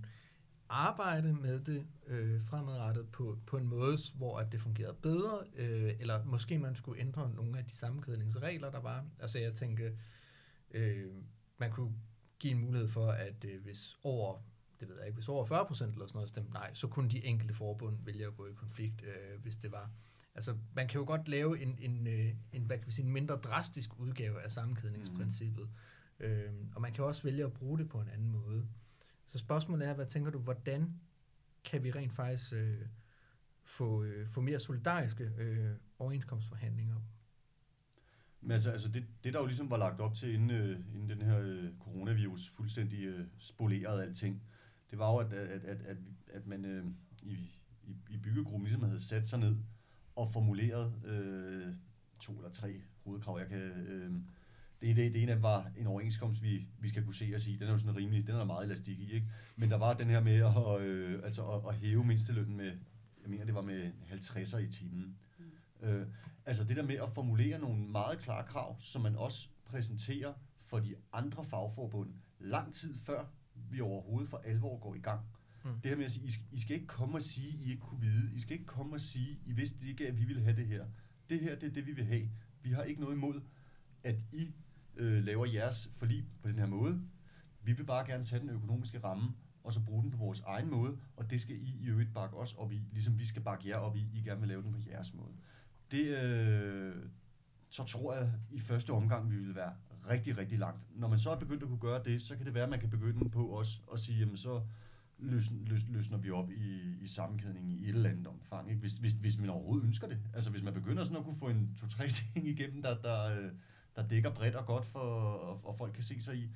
arbejde 0.69 1.33
med 1.33 1.59
det 1.59 1.85
øh, 2.07 2.41
fremadrettet 2.41 3.09
på, 3.09 3.37
på 3.45 3.57
en 3.57 3.67
måde, 3.67 3.97
hvor 4.15 4.39
at 4.39 4.51
det 4.51 4.61
fungerede 4.61 4.97
bedre, 5.01 5.43
øh, 5.55 5.93
eller 5.99 6.25
måske 6.25 6.59
man 6.59 6.75
skulle 6.75 7.01
ændre 7.01 7.31
nogle 7.35 7.57
af 7.57 7.65
de 7.65 7.75
sammenkædningsregler, 7.75 8.71
der 8.71 8.79
var. 8.79 9.05
Altså 9.19 9.39
jeg 9.39 9.53
tænker, 9.53 9.91
øh, 10.71 11.07
man 11.57 11.71
kunne 11.71 11.93
give 12.39 12.53
en 12.53 12.59
mulighed 12.59 12.87
for, 12.87 13.11
at 13.11 13.45
øh, 13.45 13.61
hvis 13.63 13.97
over 14.03 14.41
det 14.79 14.89
ved 14.89 14.97
jeg 14.97 15.05
ikke, 15.07 15.15
hvis 15.15 15.29
over 15.29 15.45
40 15.45 15.65
procent 15.65 15.93
eller 15.93 16.07
sådan 16.07 16.17
noget 16.17 16.29
stemte 16.29 16.53
nej, 16.53 16.73
så 16.73 16.87
kunne 16.87 17.09
de 17.09 17.25
enkelte 17.25 17.53
forbund 17.53 17.97
vælge 18.05 18.25
at 18.25 18.35
gå 18.35 18.47
i 18.47 18.53
konflikt, 18.53 19.03
øh, 19.03 19.41
hvis 19.41 19.55
det 19.55 19.71
var. 19.71 19.89
Altså, 20.37 20.55
man 20.73 20.87
kan 20.87 20.99
jo 20.99 21.05
godt 21.07 21.27
lave 21.27 21.61
en, 21.61 21.77
en, 21.79 22.07
øh, 22.07 22.33
en, 22.51 22.63
hvad 22.63 22.77
kan 22.77 22.87
vi 22.87 22.91
sige, 22.91 23.05
en 23.05 23.11
mindre 23.11 23.35
drastisk 23.35 23.99
udgave 23.99 24.41
af 24.41 24.51
sammenkædningsprincippet. 24.51 25.69
Mm. 26.19 26.25
Øh, 26.25 26.53
og 26.75 26.81
man 26.81 26.93
kan 26.93 27.03
også 27.03 27.23
vælge 27.23 27.43
at 27.43 27.53
bruge 27.53 27.79
det 27.79 27.89
på 27.89 27.99
en 27.99 28.07
anden 28.07 28.31
måde. 28.31 28.67
Så 29.27 29.37
spørgsmålet 29.37 29.87
er, 29.87 29.93
hvad 29.93 30.05
tænker 30.05 30.31
du, 30.31 30.39
hvordan 30.39 30.99
kan 31.63 31.83
vi 31.83 31.91
rent 31.91 32.13
faktisk 32.13 32.53
øh, 32.53 32.85
få, 33.63 34.03
øh, 34.03 34.27
få 34.27 34.41
mere 34.41 34.59
solidariske 34.59 35.31
øh, 35.37 35.71
overenskomstforhandlinger? 35.99 36.95
Men 38.41 38.51
altså, 38.51 38.71
altså 38.71 38.89
det, 38.89 39.05
det, 39.23 39.33
der 39.33 39.39
jo 39.39 39.45
ligesom 39.45 39.69
var 39.69 39.77
lagt 39.77 40.01
op 40.01 40.13
til, 40.13 40.33
inden, 40.33 40.51
øh, 40.51 40.79
inden 40.93 41.09
den 41.09 41.21
her 41.21 41.39
øh, 41.39 41.69
coronavirus 41.79 42.49
fuldstændig 42.49 43.03
øh, 43.03 43.27
spolerede 43.37 44.03
alting, 44.03 44.43
det 44.91 44.99
var 44.99 45.11
jo, 45.11 45.17
at, 45.17 45.33
at, 45.33 45.63
at, 45.63 45.81
at, 45.81 45.97
at 46.27 46.47
man 46.47 46.65
øh, 46.65 46.85
i, 47.23 47.33
i, 47.83 47.95
i 48.09 48.17
byggegruppen 48.17 48.63
ligesom 48.63 48.83
havde 48.83 49.03
sat 49.03 49.27
sig 49.27 49.39
ned 49.39 49.55
og 50.17 50.31
formuleret 50.31 50.93
øh, 51.05 51.73
to 52.19 52.33
eller 52.33 52.49
tre 52.49 52.81
hovedkrav. 53.03 53.39
Jeg 53.39 53.47
kan, 53.47 53.59
øh, 53.59 54.11
det, 54.81 54.95
det, 54.95 55.13
det 55.13 55.23
ene 55.23 55.31
af 55.31 55.35
dem 55.35 55.43
var 55.43 55.71
en 55.77 55.87
overenskomst, 55.87 56.43
vi, 56.43 56.67
vi 56.79 56.89
skal 56.89 57.03
kunne 57.03 57.15
se 57.15 57.33
os 57.35 57.47
i. 57.47 57.55
Den 57.55 57.67
er 57.67 57.71
jo 57.71 57.77
sådan 57.77 57.95
rimelig, 57.95 58.27
den 58.27 58.33
er 58.35 58.39
der 58.39 58.45
meget 58.45 58.65
elastik 58.65 58.99
i, 58.99 59.13
ikke? 59.13 59.27
Men 59.55 59.69
der 59.69 59.77
var 59.77 59.93
den 59.93 60.09
her 60.09 60.19
med 60.19 60.35
at, 60.35 60.81
øh, 60.81 61.19
altså 61.23 61.47
at, 61.47 61.61
at 61.69 61.75
hæve 61.75 62.03
mindstelønnen 62.03 62.57
med, 62.57 62.71
jeg 63.21 63.29
mener 63.29 63.45
det 63.45 63.55
var 63.55 63.61
med 63.61 63.91
50'er 64.11 64.57
i 64.57 64.67
timen. 64.67 65.17
Øh, 65.81 66.07
altså 66.45 66.63
det 66.63 66.77
der 66.77 66.83
med 66.83 66.95
at 66.95 67.11
formulere 67.11 67.59
nogle 67.59 67.79
meget 67.79 68.19
klare 68.19 68.43
krav, 68.43 68.75
som 68.79 69.01
man 69.01 69.15
også 69.15 69.47
præsenterer 69.65 70.33
for 70.65 70.79
de 70.79 70.95
andre 71.13 71.43
fagforbund 71.43 72.09
lang 72.39 72.73
tid 72.73 72.95
før 72.95 73.25
vi 73.69 73.81
overhovedet 73.81 74.29
for 74.29 74.37
alvor 74.37 74.79
går 74.79 74.95
i 74.95 74.99
gang. 74.99 75.21
Mm. 75.63 75.71
Det 75.81 75.89
her 75.89 75.97
med 75.97 76.05
at 76.05 76.11
sige, 76.11 76.27
I 76.27 76.31
skal, 76.31 76.45
I 76.51 76.59
skal 76.59 76.75
ikke 76.75 76.87
komme 76.87 77.17
og 77.17 77.21
sige, 77.21 77.57
I 77.57 77.71
ikke 77.71 77.81
kunne 77.81 78.01
vide. 78.01 78.31
I 78.35 78.39
skal 78.39 78.53
ikke 78.53 78.65
komme 78.65 78.95
og 78.95 79.01
sige, 79.01 79.39
I 79.45 79.51
vidste 79.51 79.87
ikke, 79.87 80.07
at 80.07 80.17
vi 80.17 80.25
ville 80.25 80.41
have 80.41 80.55
det 80.55 80.67
her. 80.67 80.85
Det 81.29 81.39
her, 81.39 81.55
det 81.55 81.69
er 81.69 81.73
det, 81.73 81.85
vi 81.85 81.91
vil 81.91 82.05
have. 82.05 82.29
Vi 82.61 82.71
har 82.71 82.83
ikke 82.83 83.01
noget 83.01 83.15
imod, 83.15 83.41
at 84.03 84.15
I 84.31 84.53
øh, 84.95 85.23
laver 85.23 85.45
jeres 85.45 85.89
forlig 85.97 86.25
på 86.41 86.47
den 86.47 86.59
her 86.59 86.67
måde. 86.67 87.01
Vi 87.63 87.73
vil 87.73 87.83
bare 87.83 88.05
gerne 88.05 88.25
tage 88.25 88.39
den 88.41 88.49
økonomiske 88.49 88.99
ramme, 88.99 89.33
og 89.63 89.73
så 89.73 89.79
bruge 89.85 90.03
den 90.03 90.11
på 90.11 90.17
vores 90.17 90.39
egen 90.39 90.69
måde, 90.69 90.97
og 91.15 91.29
det 91.29 91.41
skal 91.41 91.55
I 91.55 91.77
i 91.79 91.87
øvrigt 91.87 92.13
bakke 92.13 92.37
os 92.37 92.53
op 92.53 92.71
i, 92.71 92.81
ligesom 92.91 93.19
vi 93.19 93.25
skal 93.25 93.41
bakke 93.41 93.69
jer 93.69 93.77
op 93.77 93.95
i, 93.95 94.07
I 94.13 94.21
gerne 94.21 94.39
vil 94.39 94.49
lave 94.49 94.63
den 94.63 94.71
på 94.71 94.79
jeres 94.87 95.13
måde. 95.13 95.31
Det, 95.91 96.23
øh, 96.23 96.95
så 97.69 97.83
tror 97.83 98.15
jeg 98.15 98.31
i 98.51 98.59
første 98.59 98.91
omgang, 98.91 99.31
vi 99.31 99.37
vil 99.37 99.55
være 99.55 99.73
rigtig, 100.09 100.37
rigtig 100.37 100.59
langt. 100.59 100.81
Når 100.95 101.07
man 101.07 101.19
så 101.19 101.29
er 101.29 101.39
begyndt 101.39 101.63
at 101.63 101.69
kunne 101.69 101.79
gøre 101.79 102.03
det, 102.03 102.21
så 102.21 102.37
kan 102.37 102.45
det 102.45 102.53
være, 102.53 102.63
at 102.63 102.69
man 102.69 102.79
kan 102.79 102.89
begynde 102.89 103.29
på 103.29 103.59
os 103.59 103.81
at 103.93 103.99
sige, 103.99 104.19
jamen 104.19 104.37
så 104.37 104.61
løsner, 105.19 105.57
løs, 105.65 105.85
løsner 105.89 106.17
vi 106.17 106.31
op 106.31 106.51
i, 106.51 106.97
i 107.01 107.07
sammenkædning 107.07 107.71
i 107.71 107.83
et 107.83 107.95
eller 107.95 108.09
andet 108.09 108.27
omfang. 108.27 108.69
Ikke? 108.69 108.79
Hvis, 108.79 108.97
hvis, 108.97 109.13
hvis 109.13 109.39
man 109.39 109.49
overhovedet 109.49 109.85
ønsker 109.85 110.07
det. 110.07 110.19
Altså 110.33 110.49
hvis 110.49 110.63
man 110.63 110.73
begynder 110.73 111.03
sådan 111.03 111.17
at 111.17 111.23
kunne 111.23 111.37
få 111.37 111.49
en 111.49 111.75
to-tre 111.79 112.09
ting 112.33 112.47
igennem, 112.47 112.81
der, 112.81 113.01
der, 113.01 113.23
øh, 113.23 113.51
der 113.95 114.07
dækker 114.07 114.33
bredt 114.33 114.55
og 114.55 114.65
godt, 114.65 114.85
for, 114.85 114.99
og, 114.99 115.65
og 115.65 115.77
folk 115.77 115.93
kan 115.93 116.03
se 116.03 116.21
sig 116.21 116.37
i, 116.37 116.49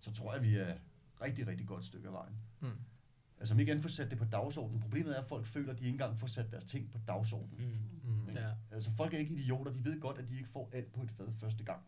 så 0.00 0.12
tror 0.12 0.34
jeg, 0.34 0.42
vi 0.42 0.56
er 0.56 0.74
rigtig, 1.22 1.46
rigtig 1.46 1.66
godt 1.66 1.84
stykke 1.84 2.06
af 2.06 2.12
vejen. 2.12 2.34
Mm. 2.60 2.68
Altså 3.38 3.54
om 3.54 3.60
ikke 3.60 3.72
andet 3.72 3.82
får 3.82 3.88
sat 3.88 4.10
det 4.10 4.18
på 4.18 4.24
dagsordenen. 4.24 4.80
Problemet 4.80 5.16
er, 5.16 5.20
at 5.20 5.28
folk 5.28 5.46
føler, 5.46 5.72
at 5.72 5.78
de 5.78 5.84
ikke 5.84 5.94
engang 5.94 6.18
får 6.18 6.26
sat 6.26 6.50
deres 6.50 6.64
ting 6.64 6.90
på 6.90 6.98
dagsordenen. 7.08 7.90
Mm. 8.04 8.10
Mm. 8.10 8.34
Ja. 8.34 8.48
Altså 8.70 8.90
folk 8.90 9.14
er 9.14 9.18
ikke 9.18 9.34
idioter, 9.34 9.72
de 9.72 9.84
ved 9.84 10.00
godt, 10.00 10.18
at 10.18 10.28
de 10.28 10.36
ikke 10.36 10.48
får 10.48 10.70
alt 10.72 10.92
på 10.92 11.02
et 11.02 11.10
fad 11.10 11.32
første 11.32 11.64
gang. 11.64 11.80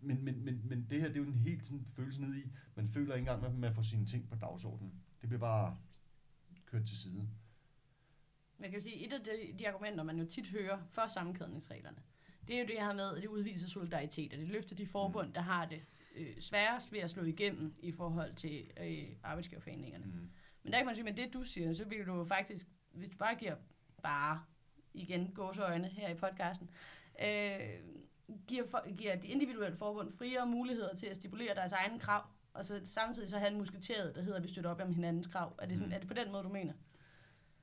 Men, 0.00 0.24
men, 0.24 0.44
men, 0.44 0.60
men 0.64 0.86
det 0.90 1.00
her, 1.00 1.08
det 1.08 1.16
er 1.16 1.20
jo 1.20 1.26
en 1.26 1.34
helt 1.34 1.66
sådan 1.66 1.84
følelse 1.84 2.20
ned 2.20 2.34
i, 2.34 2.50
man 2.74 2.88
føler 2.88 3.14
ikke 3.14 3.30
engang, 3.30 3.44
at 3.44 3.54
man 3.54 3.74
får 3.74 3.82
sine 3.82 4.06
ting 4.06 4.28
på 4.28 4.34
dagsordenen. 4.34 4.92
Det 5.20 5.28
bliver 5.28 5.40
bare 5.40 5.76
kørt 6.66 6.84
til 6.86 6.98
side. 6.98 7.28
Man 8.58 8.70
kan 8.70 8.78
jo 8.78 8.82
sige, 8.82 9.06
et 9.06 9.12
af 9.12 9.20
de, 9.20 9.58
de 9.58 9.68
argumenter, 9.68 10.04
man 10.04 10.18
jo 10.18 10.24
tit 10.24 10.48
hører 10.48 10.78
for 10.90 11.06
sammenkædningsreglerne, 11.06 12.02
det 12.48 12.56
er 12.56 12.60
jo 12.60 12.66
det 12.66 12.80
her 12.80 12.92
med, 12.92 13.16
at 13.16 13.22
det 13.22 13.28
udviser 13.28 13.68
solidaritet, 13.68 14.32
og 14.32 14.38
det 14.38 14.48
løfter 14.48 14.76
de 14.76 14.86
forbund, 14.86 15.32
der 15.32 15.40
har 15.40 15.66
det 15.66 15.82
øh, 16.16 16.40
sværest 16.40 16.92
ved 16.92 17.00
at 17.00 17.10
slå 17.10 17.22
igennem 17.22 17.74
i 17.80 17.92
forhold 17.92 18.34
til 18.34 18.70
øh, 18.80 19.08
arbejdsgiverforeningerne. 19.22 20.04
Mm. 20.04 20.30
Men 20.62 20.72
der 20.72 20.78
kan 20.78 20.86
man 20.86 20.94
sige, 20.94 21.04
med 21.04 21.12
det 21.12 21.32
du 21.32 21.44
siger, 21.44 21.74
så 21.74 21.84
vil 21.84 22.06
du 22.06 22.14
jo 22.14 22.24
faktisk, 22.24 22.66
hvis 22.92 23.10
du 23.10 23.16
bare 23.16 23.34
giver 23.34 23.56
bare, 24.02 24.44
igen, 24.94 25.32
gåseøjne 25.34 25.88
her 25.88 26.08
i 26.08 26.14
podcasten, 26.14 26.70
øh, 27.22 27.58
giver, 28.46 28.66
for, 28.66 28.96
giver 28.96 29.16
de 29.16 29.28
individuelle 29.28 29.76
forbund 29.76 30.12
friere 30.12 30.46
muligheder 30.46 30.96
til 30.96 31.06
at 31.06 31.16
stipulere 31.16 31.54
deres 31.54 31.72
egne 31.72 32.00
krav, 32.00 32.24
og 32.58 32.64
så 32.64 32.80
samtidig 32.84 33.28
så 33.30 33.38
have 33.38 33.50
en 33.52 33.58
musketeret, 33.58 34.14
der 34.14 34.22
hedder, 34.22 34.36
at 34.36 34.42
vi 34.42 34.48
støtter 34.48 34.70
op 34.70 34.80
om 34.80 34.92
hinandens 34.92 35.26
krav. 35.26 35.54
Er 35.62 35.66
det, 35.66 35.76
sådan, 35.78 35.88
Mm. 35.88 35.94
er 35.94 35.98
det 35.98 36.08
på 36.08 36.14
den 36.14 36.32
måde, 36.32 36.42
du 36.42 36.48
mener? 36.48 36.72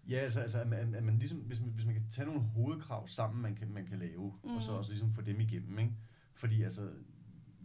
Ja, 0.10 0.16
altså, 0.18 0.40
altså 0.40 0.60
at, 0.60 0.68
man, 0.68 0.96
at 0.96 1.04
man 1.04 1.18
ligesom, 1.18 1.40
hvis 1.40 1.60
man, 1.62 1.70
hvis 1.70 1.86
man 1.86 1.94
kan 1.94 2.04
tage 2.10 2.26
nogle 2.26 2.42
hovedkrav 2.42 3.08
sammen, 3.08 3.42
man 3.42 3.56
kan, 3.56 3.70
man 3.74 3.86
kan 3.86 4.00
lave, 4.00 4.34
mm. 4.44 4.56
og 4.56 4.64
så 4.64 4.72
Mm. 4.72 4.78
også 4.78 4.92
ligesom 4.92 5.14
få 5.14 5.22
dem 5.22 5.40
igennem, 5.40 5.80
ikke? 5.80 5.92
Fordi 6.34 6.62
altså, 6.64 6.90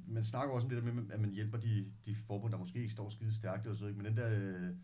man 0.06 0.24
snakker 0.24 0.54
også 0.54 0.64
om 0.64 0.68
det 0.70 0.82
der 0.84 0.92
med, 0.92 1.10
at 1.12 1.20
man 1.20 1.30
hjælper 1.30 1.58
de, 1.58 1.92
de 2.06 2.14
forbund, 2.14 2.52
der 2.52 2.58
måske 2.58 2.78
ikke 2.78 2.92
står 2.92 3.08
skide 3.08 3.34
stærkt 3.34 3.66
og 3.66 3.76
så, 3.76 3.86
ikke? 3.86 3.96
Men 3.98 4.06
den 4.06 4.16
der, 4.16 4.28
øh, 4.30 4.74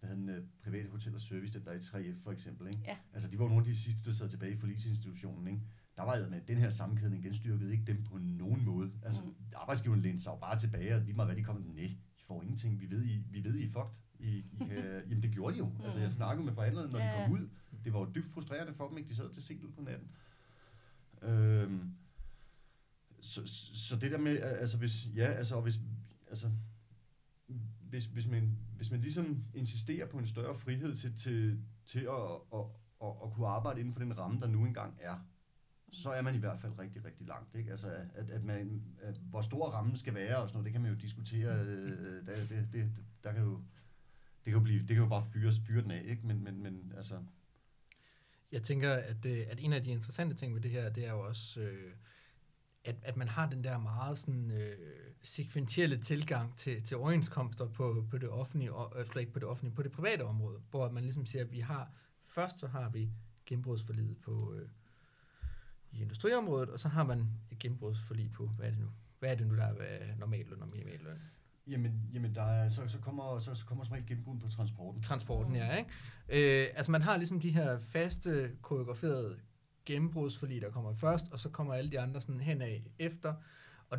hvad 0.00 0.10
den, 0.16 0.28
øh, 0.28 0.44
private 0.64 0.88
hotel 0.88 1.14
og 1.14 1.20
service, 1.20 1.58
den 1.58 1.66
der 1.66 1.72
i 1.72 1.78
3F 1.78 2.22
for 2.22 2.32
eksempel, 2.32 2.66
ikke? 2.66 2.80
Ja. 2.86 2.96
Altså, 3.12 3.28
de 3.30 3.38
var 3.38 3.44
nogle 3.44 3.58
af 3.60 3.64
de 3.64 3.76
sidste, 3.76 4.10
der 4.10 4.16
sad 4.16 4.28
tilbage 4.28 4.52
i 4.52 4.56
forlisinstitutionen, 4.56 5.46
ikke? 5.48 5.60
Der 5.96 6.02
var 6.02 6.28
med 6.30 6.40
den 6.48 6.58
her 6.58 6.70
sammenkædning, 6.70 7.24
den 7.24 7.34
styrkede 7.34 7.72
ikke 7.72 7.84
dem 7.84 8.04
på 8.04 8.18
nogen 8.18 8.64
måde. 8.64 8.92
Altså, 9.02 9.22
Mm. 9.22 9.28
mm. 9.28 9.34
arbejdsgiveren 9.56 10.00
lænede 10.02 10.22
sig 10.22 10.30
jo 10.30 10.36
bare 10.36 10.58
tilbage, 10.58 10.94
og 10.94 11.00
lige 11.00 11.16
meget 11.16 11.28
hvad 11.28 11.36
de 11.36 11.42
kom, 11.44 11.56
nej, 11.56 11.84
I 11.84 12.22
får 12.26 12.42
ingenting, 12.42 12.80
vi 12.80 12.90
ved, 12.90 13.04
I, 13.04 13.16
vi 13.30 13.44
ved, 13.44 13.54
I 13.54 13.64
er 13.66 13.70
fucked. 13.70 14.00
I, 14.18 14.38
I 14.38 14.56
kan, 14.58 14.68
jamen 15.08 15.22
det 15.22 15.32
gjorde 15.32 15.54
de 15.54 15.58
jo. 15.58 15.70
Altså, 15.84 15.98
jeg 15.98 16.12
snakkede 16.12 16.44
med 16.46 16.54
forældrene, 16.54 16.90
når 16.90 16.98
Ja, 16.98 17.06
de 17.18 17.22
kom 17.26 17.32
ud. 17.32 17.48
Det 17.84 17.92
var 17.92 17.98
jo 17.98 18.10
dybt 18.14 18.30
frustrerende 18.30 18.74
for 18.74 18.88
dem, 18.88 18.98
ikke? 18.98 19.08
De 19.10 19.16
sad 19.16 19.30
til 19.32 19.42
sent 19.42 19.64
ud 19.64 19.72
på 19.72 19.80
natten. 19.82 20.08
Øhm, 21.22 21.90
så, 23.20 23.46
så, 23.46 23.74
så 23.88 23.96
det 23.96 24.10
der 24.10 24.18
med, 24.18 24.38
altså 24.40 24.78
hvis, 24.78 25.06
ja, 25.14 25.24
altså, 25.26 25.56
og 25.56 25.62
hvis, 25.62 25.80
altså, 26.30 26.50
hvis, 27.80 28.04
hvis, 28.04 28.26
man, 28.26 28.58
hvis 28.76 28.90
man 28.90 29.00
ligesom 29.00 29.44
insisterer 29.54 30.06
på 30.06 30.18
en 30.18 30.26
større 30.26 30.54
frihed 30.54 30.96
til, 30.96 31.16
til, 31.16 31.64
til 31.84 31.98
at, 32.00 32.32
at, 32.54 32.64
at, 33.02 33.08
at 33.24 33.32
kunne 33.32 33.46
arbejde 33.48 33.80
inden 33.80 33.92
for 33.94 34.00
den 34.00 34.18
ramme, 34.18 34.40
der 34.40 34.46
nu 34.46 34.64
engang 34.66 34.94
er, 35.00 35.18
så 35.92 36.10
er 36.10 36.22
man 36.22 36.34
i 36.34 36.38
hvert 36.38 36.60
fald 36.60 36.78
rigtig, 36.78 37.04
rigtig 37.04 37.26
langt. 37.26 37.54
Ikke? 37.54 37.70
Altså, 37.70 37.88
at, 38.14 38.30
at 38.30 38.44
man, 38.44 38.82
at, 39.02 39.16
hvor 39.16 39.42
stor 39.42 39.70
rammen 39.70 39.96
skal 39.96 40.14
være 40.14 40.36
og 40.36 40.48
sådan 40.48 40.56
noget, 40.56 40.64
det 40.64 40.72
kan 40.72 40.82
man 40.82 40.90
jo 40.90 40.96
diskutere. 40.96 41.60
Øh, 41.60 42.26
der, 42.26 42.34
det, 42.48 42.68
det, 42.72 42.90
der 43.24 43.32
kan 43.32 43.42
jo, 43.42 43.56
det 44.44 44.44
kan 44.44 44.52
jo, 44.52 44.60
blive, 44.60 44.78
det 44.78 44.88
kan 44.88 44.96
jo 44.98 45.08
bare 45.08 45.26
fyres, 45.32 45.60
fyre 45.66 45.82
den 45.82 45.90
af, 45.90 46.02
ikke? 46.04 46.26
Men, 46.26 46.44
men, 46.44 46.62
men 46.62 46.92
altså, 46.96 47.14
Jeg 48.52 48.62
tænker, 48.62 48.92
at, 48.94 49.22
det, 49.22 49.42
at 49.42 49.60
en 49.60 49.72
af 49.72 49.84
de 49.84 49.90
interessante 49.90 50.36
ting 50.36 50.54
ved 50.54 50.60
det 50.60 50.70
her, 50.70 50.90
det 50.90 51.06
er 51.06 51.10
jo 51.12 51.20
også, 51.20 51.60
øh, 51.60 51.92
at, 52.84 52.96
at 53.02 53.16
man 53.16 53.28
har 53.28 53.48
den 53.50 53.64
der 53.64 53.78
meget 53.78 54.18
sådan, 54.18 54.50
øh, 54.50 54.78
sekventielle 55.22 55.98
tilgang 55.98 56.56
til, 56.56 56.82
til 56.82 56.96
overenskomster 56.96 57.68
på, 57.68 58.06
på 58.10 58.18
det 58.18 58.28
offentlige, 58.28 58.72
og, 58.72 59.00
øh, 59.00 59.20
ikke 59.20 59.32
på 59.32 59.38
det 59.38 59.48
offentlige, 59.48 59.74
på 59.74 59.82
det 59.82 59.92
private 59.92 60.22
område, 60.22 60.60
hvor 60.70 60.90
man 60.90 61.02
ligesom 61.02 61.26
siger, 61.26 61.44
at 61.44 61.52
vi 61.52 61.60
har, 61.60 61.92
først 62.26 62.58
så 62.58 62.66
har 62.66 62.88
vi 62.88 63.10
gennembrudsforliget 63.46 64.18
på, 64.18 64.54
øh, 64.54 64.68
i 65.92 66.02
industriområdet, 66.02 66.68
og 66.68 66.80
så 66.80 66.88
har 66.88 67.04
man 67.04 67.26
et 67.50 67.58
gennembrudsforlig 67.58 68.32
på, 68.32 68.46
hvad 68.46 68.66
er 68.66 68.70
det 68.70 68.80
nu? 68.80 68.88
Hvad 69.18 69.30
er 69.30 69.34
det 69.34 69.46
nu, 69.46 69.56
der 69.56 69.64
er 69.64 70.16
normalløn 70.18 70.62
og 70.62 70.68
minimalløn? 70.68 71.18
jamen, 71.66 72.10
jamen 72.12 72.34
der 72.34 72.42
er, 72.42 72.68
så, 72.68 72.88
så, 72.88 72.98
kommer, 72.98 73.38
så, 73.38 73.54
så 73.54 73.66
kommer 73.66 73.84
som 73.84 73.92
regel 73.92 74.06
gennembrud 74.06 74.38
på 74.38 74.48
transporten. 74.48 75.02
transporten, 75.02 75.54
ja, 75.54 75.76
ikke? 75.76 76.62
Øh, 76.62 76.68
altså 76.74 76.92
man 76.92 77.02
har 77.02 77.16
ligesom 77.16 77.40
de 77.40 77.50
her 77.50 77.78
faste, 77.78 78.50
koreograferede 78.62 79.38
gennembrudsforlig, 79.86 80.60
der 80.60 80.70
kommer 80.70 80.94
først, 80.94 81.32
og 81.32 81.38
så 81.38 81.48
kommer 81.48 81.74
alle 81.74 81.90
de 81.90 82.00
andre 82.00 82.20
sådan 82.20 82.40
henad 82.40 82.80
efter. 82.98 83.34
Og 83.90 83.98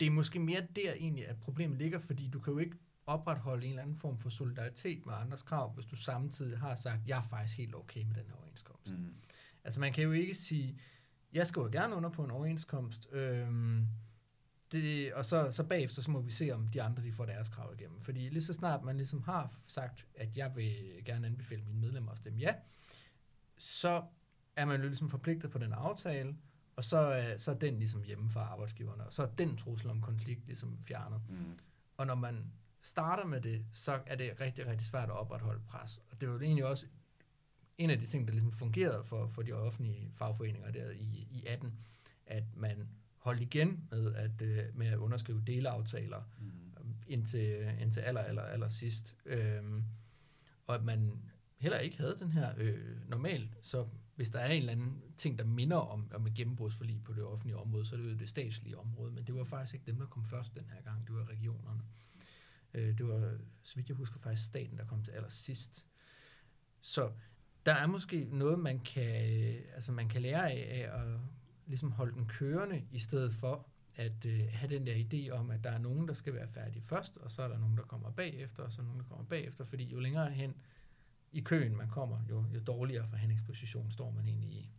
det 0.00 0.06
er 0.06 0.10
måske 0.10 0.38
mere 0.38 0.66
der 0.76 0.92
egentlig, 0.92 1.28
at 1.28 1.36
problemet 1.40 1.78
ligger, 1.78 1.98
fordi 1.98 2.28
du 2.28 2.40
kan 2.40 2.52
jo 2.52 2.58
ikke 2.58 2.76
opretholde 3.06 3.64
en 3.64 3.70
eller 3.70 3.82
anden 3.82 3.96
form 3.96 4.18
for 4.18 4.30
solidaritet 4.30 5.06
med 5.06 5.14
andres 5.14 5.42
krav, 5.42 5.72
hvis 5.74 5.86
du 5.86 5.96
samtidig 5.96 6.58
har 6.58 6.74
sagt, 6.74 7.00
jeg 7.06 7.18
er 7.18 7.22
faktisk 7.22 7.58
helt 7.58 7.74
okay 7.74 8.02
med 8.02 8.14
den 8.14 8.24
her 8.26 8.34
overenskomst. 8.34 8.92
Mm. 8.92 9.14
Altså 9.64 9.80
man 9.80 9.92
kan 9.92 10.04
jo 10.04 10.12
ikke 10.12 10.34
sige, 10.34 10.78
jeg 11.32 11.46
skriver 11.46 11.68
gerne 11.68 11.94
under 11.94 12.10
på 12.10 12.24
en 12.24 12.30
overenskomst, 12.30 13.08
øhm, 13.12 13.86
det, 14.72 15.14
og 15.14 15.24
så, 15.24 15.50
så 15.50 15.64
bagefter 15.64 16.02
så 16.02 16.10
må 16.10 16.20
vi 16.20 16.32
se, 16.32 16.50
om 16.50 16.66
de 16.68 16.82
andre 16.82 17.02
de 17.02 17.12
får 17.12 17.26
deres 17.26 17.48
krav 17.48 17.74
igennem. 17.78 18.00
Fordi 18.00 18.28
lige 18.28 18.42
så 18.42 18.52
snart 18.54 18.82
man 18.82 18.96
ligesom 18.96 19.22
har 19.22 19.54
sagt, 19.66 20.06
at 20.14 20.36
jeg 20.36 20.56
vil 20.56 21.02
gerne 21.04 21.26
anbefale 21.26 21.62
mine 21.62 21.80
medlemmer 21.80 22.12
at 22.12 22.18
stemme 22.18 22.38
ja, 22.38 22.54
så 23.56 24.02
er 24.56 24.64
man 24.64 24.80
jo 24.80 24.86
ligesom 24.86 25.10
forpligtet 25.10 25.50
på 25.50 25.58
den 25.58 25.72
aftale, 25.72 26.36
og 26.76 26.84
så, 26.84 26.96
er- 26.98 27.36
så 27.36 27.50
er 27.50 27.54
den 27.54 27.78
ligesom 27.78 28.02
hjemme 28.02 28.30
for 28.30 28.40
arbejdsgiverne, 28.40 29.04
og 29.06 29.12
så 29.12 29.22
er 29.22 29.26
den 29.26 29.56
trussel 29.56 29.90
om 29.90 30.00
konflikt 30.00 30.46
ligesom 30.46 30.78
fjernet. 30.84 31.20
Mm. 31.28 31.58
Og 31.96 32.06
når 32.06 32.14
man 32.14 32.52
starter 32.80 33.24
med 33.24 33.40
det, 33.40 33.64
så 33.72 34.00
er 34.06 34.14
det 34.16 34.40
rigtig, 34.40 34.66
rigtig 34.66 34.86
svært 34.86 35.08
at 35.08 35.16
opretholde 35.16 35.60
pres. 35.68 36.02
Og 36.10 36.20
det 36.20 36.28
er 36.28 36.32
jo 36.32 36.40
egentlig 36.40 36.64
også 36.66 36.86
en 37.80 37.90
af 37.90 37.98
de 37.98 38.06
ting, 38.06 38.26
der 38.26 38.32
ligesom 38.32 38.52
fungerede 38.52 39.04
for, 39.04 39.26
for 39.26 39.42
de 39.42 39.52
offentlige 39.52 40.10
fagforeninger 40.12 40.70
der 40.70 40.90
i, 40.90 41.28
i 41.30 41.44
18, 41.46 41.72
at 42.26 42.44
man 42.56 42.88
holdt 43.18 43.42
igen 43.42 43.88
med 43.90 44.14
at, 44.14 44.42
øh, 44.42 44.64
med 44.74 44.86
at 44.86 44.96
underskrive 44.96 45.42
deleaftaler 45.46 46.22
Mm. 46.38 46.94
indtil, 47.08 47.74
indtil 47.80 48.00
aller, 48.00 48.20
aller, 48.20 48.42
aller 48.42 48.68
sidst. 48.68 49.16
Øhm, 49.26 49.84
og 50.66 50.74
at 50.74 50.84
man 50.84 51.22
heller 51.58 51.78
ikke 51.78 51.96
havde 51.96 52.16
den 52.20 52.32
her 52.32 52.54
øh, 52.56 53.08
normalt, 53.08 53.58
så 53.62 53.86
hvis 54.16 54.30
der 54.30 54.38
er 54.38 54.50
en 54.50 54.58
eller 54.58 54.72
anden 54.72 55.02
ting, 55.16 55.38
der 55.38 55.44
minder 55.44 55.76
om, 55.76 56.10
om 56.14 56.26
et 56.26 56.34
gennembrudsforlig 56.34 57.02
på 57.04 57.12
det 57.12 57.24
offentlige 57.24 57.56
område, 57.56 57.86
så 57.86 57.96
er 57.96 58.00
det 58.00 58.12
jo 58.12 58.18
det 58.18 58.28
statslige 58.28 58.78
område, 58.78 59.12
men 59.12 59.24
det 59.26 59.34
var 59.34 59.44
faktisk 59.44 59.74
ikke 59.74 59.86
dem, 59.86 59.98
der 59.98 60.06
kom 60.06 60.24
først 60.24 60.54
den 60.54 60.70
her 60.74 60.82
gang, 60.82 61.06
det 61.06 61.14
var 61.14 61.28
regionerne. 61.28 61.80
Øh, 62.74 62.98
det 62.98 63.08
var, 63.08 63.38
så 63.62 63.76
vidt 63.76 63.88
jeg 63.88 63.96
husker, 63.96 64.18
faktisk 64.18 64.46
staten, 64.46 64.78
der 64.78 64.84
kom 64.84 65.02
til 65.02 65.12
allersidst. 65.12 65.84
Så 66.80 67.12
der 67.66 67.74
er 67.74 67.86
måske 67.86 68.28
noget, 68.32 68.58
man 68.58 68.80
kan, 68.80 69.32
øh, 69.32 69.60
altså 69.74 69.92
man 69.92 70.08
kan 70.08 70.22
lære 70.22 70.50
af, 70.50 70.88
af 70.90 71.00
at 71.00 71.20
ligesom 71.66 71.92
holde 71.92 72.14
den 72.14 72.26
kørende, 72.26 72.82
i 72.92 72.98
stedet 72.98 73.32
for 73.32 73.66
at 73.96 74.26
øh, 74.26 74.40
have 74.52 74.74
den 74.74 74.86
der 74.86 74.94
idé 74.94 75.30
om, 75.30 75.50
at 75.50 75.64
der 75.64 75.70
er 75.70 75.78
nogen, 75.78 76.08
der 76.08 76.14
skal 76.14 76.34
være 76.34 76.48
færdige 76.48 76.82
først, 76.82 77.16
og 77.16 77.30
så 77.30 77.42
er 77.42 77.48
der 77.48 77.58
nogen, 77.58 77.76
der 77.76 77.82
kommer 77.82 78.10
bagefter, 78.10 78.62
og 78.62 78.72
så 78.72 78.80
er 78.80 78.84
nogen, 78.84 79.00
der 79.00 79.06
kommer 79.06 79.24
bagefter, 79.24 79.64
fordi 79.64 79.84
jo 79.84 79.98
længere 79.98 80.30
hen 80.30 80.54
i 81.32 81.40
køen 81.40 81.76
man 81.76 81.88
kommer, 81.88 82.18
jo, 82.30 82.44
jo 82.54 82.60
dårligere 82.60 83.08
forhandlingsposition 83.08 83.90
står 83.90 84.10
man 84.10 84.28
egentlig 84.28 84.50
i. 84.50 84.70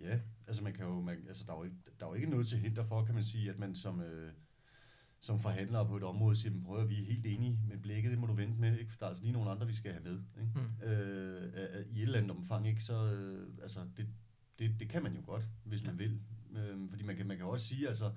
Ja, 0.00 0.20
altså 0.46 0.62
man 0.62 0.72
kan 0.72 0.86
jo, 0.86 1.00
man, 1.00 1.24
altså 1.28 1.44
der 1.46 1.52
er 1.52 1.56
jo, 1.56 1.64
ikke, 1.64 1.76
der 2.00 2.06
er 2.06 2.10
jo 2.10 2.14
ikke 2.14 2.30
noget 2.30 2.46
til 2.46 2.58
hinder 2.58 2.84
for, 2.84 3.04
kan 3.04 3.14
man 3.14 3.24
sige, 3.24 3.50
at 3.50 3.58
man 3.58 3.74
som, 3.74 4.00
øh, 4.00 4.32
som 5.24 5.40
forhandler 5.40 5.84
på 5.84 5.96
et 5.96 6.02
område 6.02 6.36
siger, 6.36 6.52
"Men 6.52 6.64
prøv 6.64 6.82
at 6.82 6.88
vi 6.88 7.00
er 7.02 7.06
helt 7.06 7.26
enige, 7.26 7.58
men 7.68 7.80
blikket, 7.80 8.10
det 8.10 8.18
må 8.18 8.26
du 8.26 8.32
vente 8.32 8.60
med, 8.60 8.78
ikke? 8.78 8.90
for 8.92 8.98
der 8.98 9.04
er 9.06 9.08
altså 9.08 9.22
lige 9.22 9.32
nogle 9.32 9.50
andre, 9.50 9.66
vi 9.66 9.74
skal 9.74 9.92
have 9.92 10.04
med. 10.04 10.20
Ikke? 10.40 10.52
Mm. 10.54 10.88
Øh, 10.88 11.86
I 11.90 11.96
et 11.98 12.02
eller 12.02 12.18
andet 12.18 12.30
omfang, 12.30 12.68
ikke? 12.68 12.82
så 12.84 13.12
øh, 13.12 13.48
altså, 13.62 13.80
det, 13.96 14.06
det, 14.58 14.80
det 14.80 14.88
kan 14.88 15.02
man 15.02 15.14
jo 15.14 15.22
godt, 15.26 15.42
hvis 15.64 15.86
man 15.86 15.98
vil. 15.98 16.20
Øh, 16.56 16.90
fordi 16.90 17.02
man 17.04 17.16
kan, 17.16 17.26
man 17.26 17.36
kan 17.36 17.46
også 17.46 17.66
sige, 17.66 17.88
altså, 17.88 18.12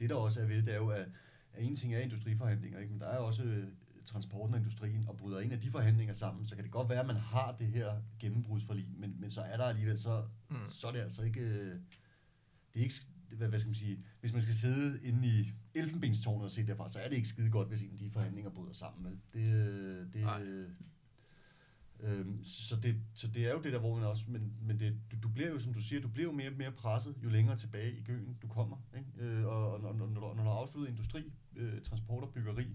det 0.00 0.10
der 0.10 0.16
også 0.16 0.40
er 0.42 0.46
ved 0.46 0.62
det, 0.62 0.72
er 0.72 0.76
jo, 0.76 0.88
at, 0.88 1.08
at 1.52 1.64
en 1.64 1.76
ting 1.76 1.94
er 1.94 1.98
industriforhandlinger, 1.98 2.78
ikke? 2.78 2.92
men 2.92 3.00
der 3.00 3.06
er 3.06 3.18
også 3.18 3.44
øh, 3.44 3.68
transporten 4.06 4.54
og 4.54 4.60
industrien, 4.60 5.04
og 5.08 5.16
bryder 5.16 5.40
en 5.40 5.52
af 5.52 5.60
de 5.60 5.70
forhandlinger 5.70 6.14
sammen, 6.14 6.46
så 6.46 6.54
kan 6.54 6.64
det 6.64 6.72
godt 6.72 6.88
være, 6.88 7.00
at 7.00 7.06
man 7.06 7.16
har 7.16 7.56
det 7.58 7.66
her 7.66 8.02
gennembrudsforlig, 8.18 8.86
men, 8.96 9.16
men 9.20 9.30
så 9.30 9.40
er 9.40 9.56
der 9.56 9.64
alligevel, 9.64 9.98
så, 9.98 10.24
Mm. 10.48 10.56
så 10.68 10.86
er 10.88 10.92
det 10.92 10.98
altså 11.00 11.22
ikke, 11.22 11.40
øh, 11.40 11.74
det 12.74 12.80
er 12.80 12.84
ikke, 12.84 12.94
hvad, 13.36 13.48
hvad 13.48 13.58
skal 13.58 13.68
man 13.68 13.74
sige, 13.74 14.04
hvis 14.20 14.32
man 14.32 14.42
skal 14.42 14.54
sidde 14.54 15.00
inde 15.02 15.28
i 15.28 15.52
elfenbenstårnet 15.74 16.44
og 16.44 16.50
se 16.50 16.66
derfra, 16.66 16.88
så 16.88 16.98
er 16.98 17.08
det 17.08 17.16
ikke 17.16 17.28
skide 17.28 17.50
godt, 17.50 17.68
hvis 17.68 17.82
en 17.82 17.92
af 17.92 17.98
de 17.98 18.10
forhandlinger 18.10 18.50
bryder 18.50 18.72
sammen, 18.72 19.04
vel? 19.04 19.18
Det, 19.32 20.12
det, 20.12 20.22
Nej. 20.22 20.42
øh, 20.42 20.68
Øhm, 22.02 22.42
så, 22.42 22.76
det, 22.76 22.96
så 23.14 23.28
det 23.28 23.46
er 23.46 23.52
jo 23.52 23.62
det 23.62 23.72
der, 23.72 23.78
hvor 23.78 23.94
man 23.94 24.04
også, 24.04 24.24
men, 24.28 24.56
men 24.62 24.80
det, 24.80 24.96
du, 25.12 25.16
du 25.22 25.28
bliver 25.28 25.48
jo, 25.48 25.60
som 25.60 25.74
du 25.74 25.82
siger, 25.82 26.00
du 26.00 26.08
bliver 26.08 26.28
jo 26.28 26.32
mere 26.32 26.50
og 26.50 26.56
mere 26.56 26.72
presset, 26.72 27.14
jo 27.22 27.28
længere 27.28 27.56
tilbage 27.56 27.96
i 27.96 28.02
køen 28.02 28.38
du 28.42 28.48
kommer. 28.48 28.76
Ikke? 28.96 29.08
Øh, 29.18 29.46
og, 29.46 29.72
og 29.72 29.80
når, 29.80 29.92
når, 29.92 30.06
når, 30.06 30.34
du 30.34 30.42
har 30.42 30.50
afsluttet 30.50 30.90
industri, 30.90 31.32
øh, 31.56 31.82
transport 31.82 32.22
og 32.22 32.32
byggeri, 32.32 32.66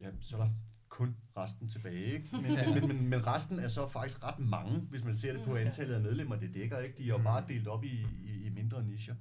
ja, 0.00 0.10
så 0.20 0.36
er 0.36 0.40
der 0.40 0.50
kun 0.88 1.16
resten 1.36 1.68
tilbage. 1.68 2.04
Ikke? 2.04 2.28
Men, 2.42 2.52
Ja. 2.52 2.74
men, 2.74 2.88
men, 2.88 3.08
men 3.08 3.26
resten 3.26 3.58
er 3.58 3.68
så 3.68 3.88
faktisk 3.88 4.22
ret 4.24 4.38
mange, 4.38 4.80
hvis 4.80 5.04
man 5.04 5.14
ser 5.14 5.32
det 5.32 5.44
på 5.44 5.50
Mm. 5.50 5.56
antallet 5.56 5.94
af 5.94 6.00
medlemmer, 6.00 6.36
det 6.36 6.54
dækker. 6.54 6.78
ikke. 6.78 6.98
De 6.98 7.02
er 7.02 7.06
jo 7.06 7.16
Mm. 7.16 7.24
bare 7.24 7.44
delt 7.48 7.68
op 7.68 7.84
i, 7.84 8.06
i, 8.24 8.46
i 8.46 8.48
mindre 8.50 8.84
nicher. 8.84 9.14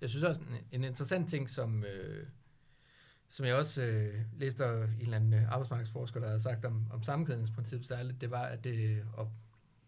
Jeg 0.00 0.08
synes 0.10 0.24
også, 0.24 0.40
en, 0.40 0.56
en 0.72 0.84
interessant 0.84 1.28
ting, 1.30 1.50
som, 1.50 1.84
øh, 1.84 2.26
som 3.28 3.46
jeg 3.46 3.54
også 3.54 3.82
øh, 3.82 4.24
læste 4.36 4.64
af 4.64 4.84
en 4.84 5.00
eller 5.00 5.16
anden 5.16 5.32
øh, 5.34 5.52
arbejdsmarkedsforsker, 5.52 6.20
der 6.20 6.26
havde 6.26 6.40
sagt 6.40 6.64
om, 6.64 6.86
om 6.90 7.02
sammenkædningsprincippet 7.02 7.88
særligt, 7.88 8.20
det 8.20 8.30
var, 8.30 8.42
at 8.42 8.64
det, 8.64 9.02
og 9.12 9.32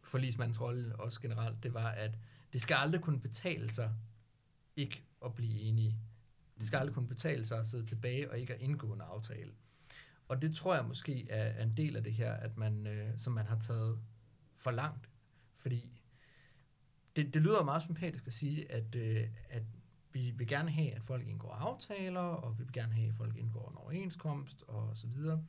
forlismandens 0.02 0.60
rolle 0.60 0.96
også 0.96 1.20
generelt, 1.20 1.62
det 1.62 1.74
var, 1.74 1.88
at 1.88 2.18
det 2.52 2.60
skal 2.60 2.74
aldrig 2.74 3.00
kunne 3.00 3.20
betale 3.20 3.70
sig 3.70 3.90
ikke 4.76 5.02
at 5.24 5.34
blive 5.34 5.60
enige. 5.60 5.96
Det 6.58 6.66
skal 6.66 6.76
aldrig 6.78 6.94
kunne 6.94 7.08
betale 7.08 7.44
sig 7.44 7.58
at 7.60 7.66
sidde 7.66 7.86
tilbage 7.86 8.30
og 8.30 8.38
ikke 8.38 8.54
at 8.54 8.60
indgå 8.60 8.92
en 8.92 9.00
aftale. 9.00 9.50
Og 10.28 10.42
det 10.42 10.54
tror 10.54 10.74
jeg 10.74 10.84
måske 10.84 11.26
er, 11.30 11.62
en 11.62 11.76
del 11.76 11.96
af 11.96 12.04
det 12.04 12.12
her, 12.12 12.32
at 12.32 12.56
man, 12.56 12.86
øh, 12.86 13.18
som 13.18 13.32
man 13.32 13.46
har 13.46 13.58
taget 13.58 14.00
for 14.54 14.70
langt. 14.70 15.10
Fordi 15.56 16.02
det, 17.16 17.34
det 17.34 17.42
lyder 17.42 17.64
meget 17.64 17.82
sympatisk 17.82 18.26
at 18.26 18.32
sige, 18.32 18.72
at, 18.72 18.94
øh, 18.94 19.28
at 19.50 19.62
vi 20.12 20.30
vil 20.30 20.46
gerne 20.46 20.70
have, 20.70 20.92
at 20.92 21.02
folk 21.02 21.28
indgår 21.28 21.52
aftaler, 21.52 22.20
og 22.20 22.58
vi 22.58 22.64
vil 22.64 22.72
gerne 22.72 22.92
have, 22.92 23.08
at 23.08 23.14
folk 23.14 23.36
indgår 23.36 23.70
en 23.70 23.76
overenskomst, 23.76 24.64
og 24.68 24.96
så 24.96 25.06
videre. 25.06 25.44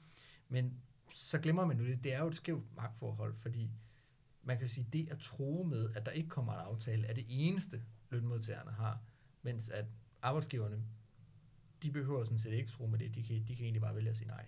Men 0.49 0.81
så 1.13 1.39
glemmer 1.39 1.65
man 1.65 1.79
jo 1.79 1.85
det, 1.85 2.03
det 2.03 2.13
er 2.13 2.19
jo 2.19 2.27
et 2.27 2.35
skævt 2.35 2.75
magtforhold, 2.75 3.35
fordi 3.35 3.71
man 4.43 4.59
kan 4.59 4.69
sige, 4.69 4.87
det 4.93 5.09
at 5.09 5.19
tro 5.19 5.63
med, 5.69 5.89
at 5.95 6.05
der 6.05 6.11
ikke 6.11 6.29
kommer 6.29 6.53
en 6.53 6.59
aftale, 6.59 7.07
er 7.07 7.13
det 7.13 7.25
eneste, 7.29 7.81
lønmodtagerne 8.09 8.71
har, 8.71 9.01
mens 9.41 9.69
at 9.69 9.85
arbejdsgiverne, 10.21 10.83
de 11.83 11.91
behøver 11.91 12.23
sådan 12.23 12.39
set 12.39 12.53
ikke 12.53 12.71
tro 12.71 12.87
med 12.87 12.99
det, 12.99 13.15
de 13.15 13.23
kan, 13.23 13.43
de 13.47 13.55
kan 13.55 13.63
egentlig 13.63 13.81
bare 13.81 13.95
vælge 13.95 14.09
at 14.09 14.17
sige 14.17 14.27
nej. 14.27 14.45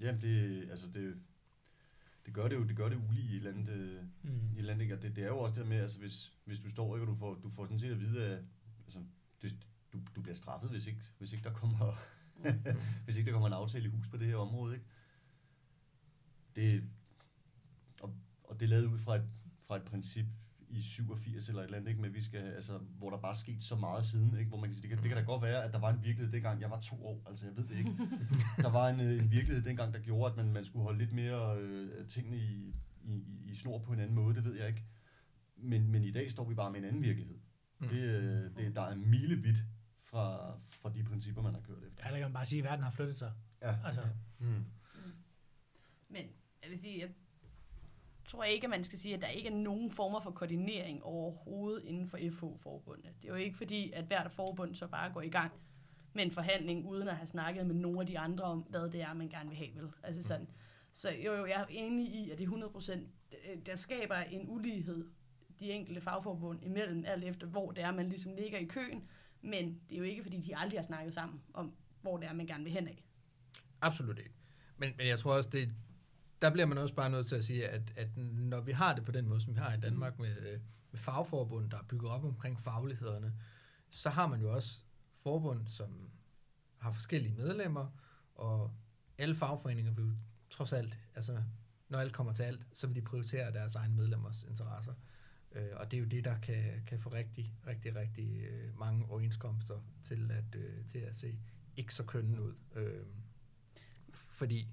Ja, 0.00 0.12
det, 0.16 0.70
altså 0.70 0.88
det, 0.94 1.16
det 2.26 2.34
gør 2.34 2.48
det 2.48 2.56
jo, 2.56 2.64
det 2.64 2.76
gør 2.76 2.88
det 2.88 2.96
ulige 3.08 3.28
i 3.28 3.30
et 3.30 3.36
eller 3.36 3.50
andet, 3.50 3.68
øh, 3.68 4.02
Mm. 4.22 4.30
i 4.30 4.52
et 4.52 4.58
eller 4.58 4.74
andet? 4.74 4.92
Og 4.92 5.02
det, 5.02 5.16
det 5.16 5.24
er 5.24 5.28
jo 5.28 5.38
også 5.38 5.60
det 5.60 5.68
med, 5.68 5.76
altså 5.76 5.98
hvis, 5.98 6.32
hvis 6.44 6.60
du 6.60 6.70
står, 6.70 6.96
ikke, 6.96 7.04
og 7.06 7.08
du 7.08 7.14
får, 7.14 7.34
du 7.34 7.50
får 7.50 7.64
sådan 7.66 7.78
set 7.80 7.90
at 7.92 8.00
vide, 8.00 8.24
at 8.26 8.44
altså, 8.84 9.04
det, 9.42 9.56
du, 9.92 10.00
du 10.16 10.22
bliver 10.22 10.34
straffet, 10.34 10.70
hvis 10.70 10.86
ikke, 10.86 11.00
hvis 11.18 11.32
ikke 11.32 11.44
der 11.44 11.52
kommer, 11.52 11.92
hvis 13.04 13.16
ikke 13.16 13.26
der 13.26 13.32
kommer 13.32 13.46
en 13.46 13.52
aftale 13.54 13.84
i 13.84 13.90
hus 13.90 14.08
på 14.08 14.16
det 14.16 14.26
her 14.26 14.36
område, 14.36 14.74
ikke? 14.74 14.86
Det, 16.56 16.84
og, 18.00 18.14
og 18.44 18.60
det 18.60 18.66
er 18.66 18.70
lavet 18.70 18.86
ud 18.86 18.98
fra 18.98 19.16
et, 19.16 19.24
fra 19.60 19.76
et 19.76 19.82
princip 19.84 20.26
i 20.70 20.82
87 20.82 21.48
eller 21.48 21.60
et 21.62 21.64
eller 21.64 21.76
andet, 21.78 21.88
ikke? 21.90 22.00
Men 22.02 22.14
vi 22.14 22.22
skal, 22.22 22.38
altså, 22.40 22.78
hvor 22.78 23.10
der 23.10 23.16
bare 23.18 23.30
er 23.30 23.34
sket 23.36 23.62
så 23.62 23.76
meget 23.76 24.04
siden, 24.06 24.38
ikke? 24.38 24.48
Hvor 24.48 24.58
man 24.58 24.68
kan 24.68 24.74
sige, 24.74 24.82
det 24.82 24.88
kan, 24.90 24.98
det 24.98 25.08
kan 25.08 25.16
da 25.16 25.22
godt 25.22 25.42
være, 25.42 25.64
at 25.64 25.72
der 25.72 25.78
var 25.78 25.90
en 25.92 26.04
virkelighed 26.04 26.32
dengang, 26.32 26.60
jeg 26.60 26.70
var 26.70 26.80
to 26.80 27.06
år, 27.06 27.22
altså 27.26 27.46
jeg 27.46 27.56
ved 27.56 27.64
det 27.68 27.76
ikke. 27.78 27.90
der 28.64 28.70
var 28.70 28.88
en, 28.88 29.00
øh, 29.00 29.22
en 29.24 29.30
virkelighed 29.30 29.64
dengang, 29.64 29.94
der 29.94 30.00
gjorde, 30.00 30.30
at 30.30 30.36
man, 30.36 30.52
man 30.52 30.64
skulle 30.64 30.82
holde 30.82 30.98
lidt 30.98 31.12
mere 31.12 31.58
øh, 31.60 32.06
tingene 32.06 32.36
i, 32.36 32.74
i, 33.04 33.24
i- 33.46 33.54
snor 33.54 33.78
på 33.78 33.92
en 33.92 34.00
anden 34.00 34.14
måde, 34.14 34.34
det 34.34 34.44
ved 34.44 34.54
jeg 34.56 34.68
ikke. 34.68 34.84
Men, 35.56 35.90
men 35.90 36.04
i 36.04 36.10
dag 36.10 36.30
står 36.30 36.48
vi 36.48 36.54
bare 36.54 36.70
med 36.72 36.78
en 36.80 36.84
anden 36.86 37.02
virkelighed. 37.02 37.36
Mm. 37.78 37.88
Det, 37.88 37.98
øh, 38.02 38.56
det, 38.56 38.76
der 38.76 38.82
er 38.82 38.94
milevidt 38.94 39.56
fra, 40.02 40.52
fra 40.70 40.92
de 40.94 41.04
principper, 41.04 41.42
man 41.42 41.54
har 41.54 41.60
kørt 41.60 41.82
efter. 41.82 42.02
Ja, 42.04 42.10
der 42.10 42.16
kan 42.16 42.24
man 42.24 42.32
bare 42.32 42.46
sige, 42.46 42.58
at 42.58 42.64
verden 42.64 42.82
har 42.84 42.90
flyttet 42.90 43.16
sig. 43.16 43.32
Ja. 43.62 43.76
Altså, 43.84 44.00
Mm. 44.40 44.64
Men 46.08 46.22
jeg 46.62 46.70
vil 46.70 46.78
sige, 46.78 47.00
jeg 47.00 47.08
tror 48.28 48.44
ikke, 48.44 48.64
at 48.64 48.70
man 48.70 48.84
skal 48.84 48.98
sige, 48.98 49.14
at 49.14 49.22
der 49.22 49.28
ikke 49.28 49.48
er 49.48 49.54
nogen 49.54 49.90
former 49.90 50.20
for 50.20 50.30
koordinering 50.30 51.02
overhovedet 51.02 51.84
inden 51.84 52.08
for 52.08 52.18
FH-forbundet. 52.18 53.12
Det 53.22 53.28
er 53.28 53.32
jo 53.32 53.34
ikke 53.34 53.56
fordi, 53.56 53.92
at 53.92 54.04
hvert 54.04 54.32
forbund 54.32 54.74
så 54.74 54.86
bare 54.86 55.12
går 55.12 55.22
i 55.22 55.28
gang 55.28 55.52
med 56.12 56.24
en 56.24 56.30
forhandling, 56.30 56.86
uden 56.86 57.08
at 57.08 57.16
have 57.16 57.26
snakket 57.26 57.66
med 57.66 57.74
nogle 57.74 58.00
af 58.00 58.06
de 58.06 58.18
andre 58.18 58.44
om, 58.44 58.58
hvad 58.58 58.90
det 58.90 59.02
er, 59.02 59.14
man 59.14 59.28
gerne 59.28 59.48
vil 59.48 59.58
have. 59.58 59.70
Vel? 59.74 59.88
Altså 60.02 60.22
sådan. 60.22 60.48
Så 60.92 61.12
jo, 61.12 61.32
jo, 61.32 61.46
jeg 61.46 61.60
er 61.60 61.66
enig 61.68 62.06
i, 62.06 62.30
at 62.30 62.38
det 62.38 62.44
er 62.44 62.48
100 62.48 62.72
procent, 62.72 63.08
øh, 63.32 63.66
der 63.66 63.76
skaber 63.76 64.14
en 64.14 64.44
ulighed 64.48 65.06
de 65.60 65.70
enkelte 65.70 66.00
fagforbund 66.00 66.64
imellem, 66.64 67.04
alt 67.06 67.24
efter 67.24 67.46
hvor 67.46 67.70
det 67.70 67.84
er, 67.84 67.92
man 67.92 68.08
ligesom 68.08 68.34
ligger 68.34 68.58
i 68.58 68.64
køen. 68.64 69.08
Men 69.42 69.80
det 69.88 69.94
er 69.94 69.98
jo 69.98 70.04
ikke, 70.04 70.22
fordi 70.22 70.40
de 70.40 70.56
aldrig 70.56 70.78
har 70.78 70.84
snakket 70.84 71.14
sammen 71.14 71.40
om, 71.54 71.72
hvor 72.02 72.16
det 72.16 72.28
er, 72.28 72.32
man 72.32 72.46
gerne 72.46 72.64
vil 72.64 72.72
hen 72.72 72.88
af. 72.88 73.04
Absolut 73.80 74.18
ikke. 74.18 74.30
Men, 74.76 74.92
men 74.96 75.06
jeg 75.06 75.18
tror 75.18 75.34
også, 75.34 75.50
det, 75.50 75.68
der 76.42 76.50
bliver 76.50 76.66
man 76.66 76.78
også 76.78 76.94
bare 76.94 77.10
nødt 77.10 77.26
til 77.26 77.36
at 77.36 77.44
sige, 77.44 77.68
at, 77.68 77.92
at 77.96 78.16
når 78.16 78.60
vi 78.60 78.72
har 78.72 78.94
det 78.94 79.04
på 79.04 79.12
den 79.12 79.28
måde, 79.28 79.40
som 79.40 79.54
vi 79.54 79.60
har 79.60 79.74
i 79.74 79.80
Danmark 79.80 80.18
med, 80.18 80.36
øh, 80.52 80.60
med 80.90 81.00
fagforbund, 81.00 81.70
der 81.70 81.78
er 81.78 81.82
bygget 81.88 82.10
op 82.10 82.24
omkring 82.24 82.60
faglighederne, 82.60 83.34
så 83.90 84.10
har 84.10 84.26
man 84.26 84.40
jo 84.40 84.54
også 84.54 84.82
forbund, 85.22 85.66
som 85.66 86.10
har 86.78 86.92
forskellige 86.92 87.34
medlemmer, 87.34 87.86
og 88.34 88.74
alle 89.18 89.34
fagforeninger 89.34 89.92
vil 89.92 90.16
trods 90.50 90.72
alt, 90.72 90.98
altså 91.14 91.42
når 91.88 91.98
alt 91.98 92.12
kommer 92.12 92.32
til 92.32 92.42
alt, 92.42 92.66
så 92.72 92.86
vil 92.86 92.96
de 92.96 93.02
prioritere 93.02 93.52
deres 93.52 93.74
egne 93.74 93.94
medlemmers 93.94 94.42
interesser. 94.42 94.94
Øh, 95.52 95.70
og 95.76 95.90
det 95.90 95.96
er 95.96 96.00
jo 96.00 96.06
det, 96.06 96.24
der 96.24 96.38
kan, 96.38 96.82
kan 96.86 97.00
få 97.00 97.12
rigtig, 97.12 97.54
rigtig, 97.66 97.96
rigtig 97.96 98.40
øh, 98.40 98.78
mange 98.78 99.06
overenskomster 99.08 99.80
til 100.02 100.30
at, 100.30 100.60
øh, 100.60 100.86
til 100.86 100.98
at 100.98 101.16
se 101.16 101.38
ikke 101.76 101.94
så 101.94 102.04
kønne 102.04 102.42
ud. 102.42 102.54
Øh, 102.74 103.06
fordi 104.12 104.68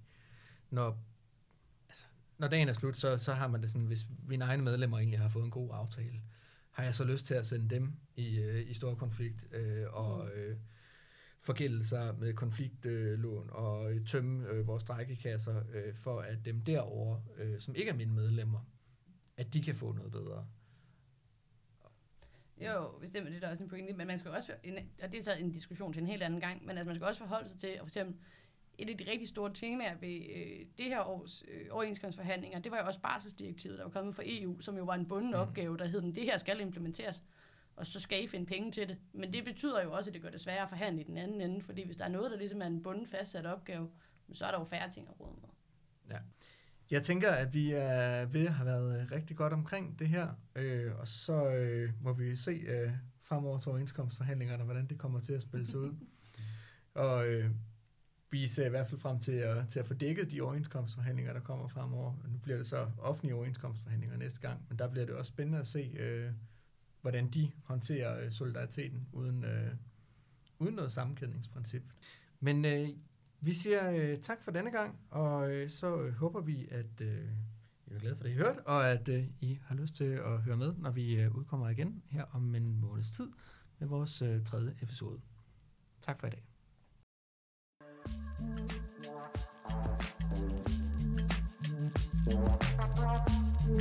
når, 0.70 0.99
når 2.38 2.47
dagen 2.47 2.69
er 2.69 2.73
slut, 2.73 2.97
så, 2.97 3.17
så 3.17 3.33
har 3.33 3.47
man 3.47 3.61
det 3.61 3.69
sådan, 3.69 3.88
hvis 3.88 4.05
mine 4.27 4.45
egne 4.45 4.63
medlemmer 4.63 4.97
egentlig 4.97 5.19
har 5.19 5.29
fået 5.29 5.43
en 5.43 5.51
god 5.51 5.69
aftale, 5.73 6.21
har 6.71 6.83
jeg 6.83 6.95
så 6.95 7.03
lyst 7.03 7.25
til 7.25 7.33
at 7.33 7.45
sende 7.45 7.75
dem 7.75 7.93
i, 8.15 8.39
øh, 8.39 8.69
i 8.69 8.73
stor 8.73 8.95
konflikt 8.95 9.45
øh, 9.53 9.86
og 9.93 10.29
øh, 10.36 10.57
forgælde 11.41 11.86
sig 11.86 12.15
med 12.19 12.33
konfliktlån 12.33 13.49
og 13.51 13.93
øh, 13.93 14.05
tømme 14.05 14.49
øh, 14.49 14.67
vores 14.67 14.81
strækkekasser 14.81 15.63
øh, 15.73 15.95
for 15.95 16.19
at 16.21 16.45
dem 16.45 16.61
derovre, 16.61 17.21
øh, 17.38 17.59
som 17.59 17.75
ikke 17.75 17.89
er 17.89 17.95
mine 17.95 18.13
medlemmer, 18.13 18.59
at 19.38 19.53
de 19.53 19.61
kan 19.61 19.75
få 19.75 19.91
noget 19.91 20.11
bedre. 20.11 20.47
Jo, 22.57 22.97
bestemt, 23.01 23.27
det 23.27 23.36
er 23.36 23.39
da 23.39 23.49
også 23.49 23.63
en 23.63 23.69
pointe, 23.69 23.93
men 23.93 24.07
man 24.07 24.19
skal 24.19 24.31
også, 24.31 24.53
og 25.03 25.11
det 25.11 25.17
er 25.17 25.23
så 25.23 25.31
en 25.39 25.51
diskussion 25.51 25.93
til 25.93 26.01
en 26.01 26.07
helt 26.07 26.23
anden 26.23 26.39
gang, 26.39 26.65
men 26.65 26.69
altså 26.69 26.86
man 26.86 26.95
skal 26.95 27.07
også 27.07 27.19
forholde 27.19 27.49
sig 27.49 27.59
til, 27.59 27.69
og 27.69 27.79
for 27.79 27.86
eksempel, 27.86 28.15
et 28.78 28.89
af 28.89 28.97
de 28.97 29.11
rigtig 29.11 29.28
store 29.28 29.53
temaer 29.53 29.95
ved 30.01 30.21
øh, 30.36 30.65
det 30.78 30.86
her 30.86 31.01
års 31.07 31.43
øh, 31.47 31.67
overenskomstforhandlinger, 31.71 32.59
det 32.59 32.71
var 32.71 32.78
jo 32.78 32.86
også 32.88 32.99
barselsdirektivet, 32.99 33.78
der 33.78 33.84
var 33.84 33.91
kommet 33.91 34.15
fra 34.15 34.23
EU, 34.26 34.59
som 34.61 34.78
jo 34.78 34.84
var 34.84 34.93
en 34.95 35.05
bunden 35.07 35.32
Mm. 35.32 35.38
opgave, 35.39 35.78
der 35.78 35.88
hed, 35.88 36.01
"Men 36.01 36.15
det 36.15 36.23
her 36.23 36.38
skal 36.38 36.59
implementeres, 36.59 37.23
og 37.76 37.86
så 37.86 37.99
skal 37.99 38.23
I 38.23 38.28
finde 38.28 38.45
penge 38.45 38.71
til 38.71 38.88
det. 38.88 38.97
Men 39.13 39.34
det 39.34 39.43
betyder 39.45 39.84
jo 39.84 39.91
også, 39.93 40.09
at 40.09 40.13
det 40.13 40.21
gør 40.21 40.30
det 40.30 40.41
sværere 40.41 40.63
at 40.63 40.69
forhandle 40.69 41.01
i 41.01 41.03
den 41.03 41.17
anden 41.17 41.41
ende, 41.41 41.61
fordi 41.61 41.86
hvis 41.86 41.95
der 41.97 42.05
er 42.05 42.09
noget, 42.09 42.32
der 42.32 42.38
ligesom 42.38 42.61
er 42.61 42.65
en 42.65 42.84
bunden 42.84 43.07
fastsat 43.07 43.45
opgave, 43.45 43.89
så 44.34 44.45
er 44.45 44.51
der 44.51 44.59
jo 44.59 44.65
færre 44.65 44.89
ting 44.91 45.07
at 45.07 45.19
råde 45.19 45.36
med. 45.41 45.49
Jeg 46.91 47.03
tænker, 47.03 47.32
at 47.32 47.53
vi 47.53 47.71
er 47.71 48.26
ved 48.26 48.45
at 48.47 48.53
have 48.53 48.65
været 48.65 49.01
øh, 49.01 49.11
rigtig 49.11 49.38
godt 49.38 49.53
omkring 49.53 49.99
det 49.99 50.07
her, 50.09 50.28
øh, 50.55 50.99
og 50.99 51.07
så 51.07 51.49
øh, 51.49 51.89
må 52.01 52.13
vi 52.13 52.36
se 52.36 52.51
øh, 52.51 52.91
fremover 53.21 53.59
til 53.59 53.69
overenskomstforhandlingerne, 53.69 54.63
hvordan 54.63 54.88
det 54.88 54.97
kommer 54.97 55.19
til 55.21 55.34
at 55.34 55.41
spille 55.41 55.67
sig 55.67 55.80
ud. 55.80 55.95
Og 56.93 57.28
øh, 57.28 57.49
vi 58.36 58.47
ser 58.47 58.65
i 58.65 58.69
hvert 58.69 58.88
fald 58.88 59.01
frem 59.01 59.19
til 59.19 59.31
at, 59.31 59.67
til 59.69 59.79
at 59.79 59.88
få 59.88 59.93
dækket 59.93 60.31
de 60.31 60.41
overenskomstforhandlinger, 60.41 61.33
der 61.33 61.39
kommer 61.39 61.67
fremover. 61.67 62.13
Nu 62.27 62.38
bliver 62.38 62.57
det 62.57 62.67
så 62.67 62.88
offentlige 62.97 63.36
overenskomstforhandlinger 63.36 64.17
næste 64.17 64.39
gang, 64.39 64.65
men 64.69 64.79
der 64.79 64.89
bliver 64.89 65.05
det 65.05 65.15
også 65.15 65.29
spændende 65.29 65.59
at 65.59 65.67
se, 65.67 65.79
øh, 65.99 66.31
hvordan 67.01 67.29
de 67.29 67.51
håndterer 67.63 68.25
øh, 68.25 68.31
solidariteten 68.31 69.07
uden, 69.13 69.43
øh, 69.43 69.71
uden 70.59 70.75
noget 70.75 70.91
sammenkædningsprincip. 70.91 71.83
Men 72.39 72.65
øh, 72.65 72.89
vi 73.41 73.53
siger 73.53 73.91
øh, 73.91 74.19
tak 74.19 74.43
for 74.43 74.51
denne 74.51 74.71
gang, 74.71 74.99
og 75.09 75.51
øh, 75.51 75.69
så 75.69 76.01
øh, 76.01 76.13
håber 76.13 76.41
vi, 76.41 76.67
at 76.71 77.01
øh, 77.01 77.27
I 77.88 77.93
er 77.93 77.99
glade 77.99 78.15
for 78.15 78.23
det, 78.23 78.29
I 78.29 78.36
hørt, 78.36 78.57
og 78.65 78.91
at 78.91 79.09
øh, 79.09 79.27
I 79.41 79.59
har 79.63 79.75
lyst 79.75 79.95
til 79.95 80.03
at 80.05 80.41
høre 80.41 80.57
med, 80.57 80.73
når 80.77 80.91
vi 80.91 81.15
øh, 81.15 81.36
udkommer 81.36 81.69
igen 81.69 82.03
her 82.09 82.23
om 82.23 82.55
en 82.55 82.79
måneds 82.79 83.11
tid 83.11 83.27
med 83.79 83.88
vores 83.88 84.21
øh, 84.21 84.43
tredje 84.43 84.75
episode. 84.81 85.19
Tak 86.01 86.19
for 86.19 86.27
i 86.27 86.29
dag. 86.29 86.55
Oh 93.66 93.72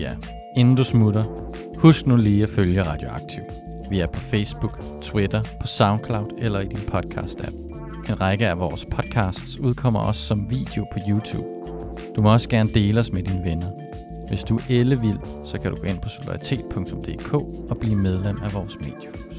ja. 0.00 0.14
Inden 0.56 0.76
du 0.76 0.84
smutter, 0.84 1.24
husk 1.78 2.06
nu 2.06 2.16
lige 2.16 2.42
at 2.42 2.48
følge 2.48 2.82
Radioaktiv. 2.82 3.40
Vi 3.90 4.00
er 4.00 4.06
på 4.06 4.20
Facebook, 4.20 4.84
Twitter, 5.02 5.42
på 5.60 5.66
Soundcloud 5.66 6.30
eller 6.38 6.60
i 6.60 6.66
din 6.66 6.78
podcast-app. 6.78 7.54
En 8.08 8.20
række 8.20 8.48
af 8.48 8.58
vores 8.58 8.84
podcasts 8.84 9.58
udkommer 9.58 10.00
også 10.00 10.22
som 10.22 10.50
video 10.50 10.86
på 10.92 10.98
YouTube. 11.08 11.46
Du 12.16 12.22
må 12.22 12.32
også 12.32 12.48
gerne 12.48 12.70
dele 12.74 13.00
os 13.00 13.12
med 13.12 13.22
dine 13.22 13.44
venner. 13.44 13.91
Hvis 14.32 14.44
du 14.44 14.56
er 14.56 14.62
ellevild, 14.68 15.18
så 15.44 15.58
kan 15.58 15.70
du 15.70 15.76
gå 15.80 15.86
ind 15.86 16.00
på 16.00 16.08
solidaritet.dk 16.08 17.34
og 17.70 17.78
blive 17.80 17.96
medlem 17.96 18.36
af 18.42 18.54
vores 18.54 18.78
medie. 18.80 19.31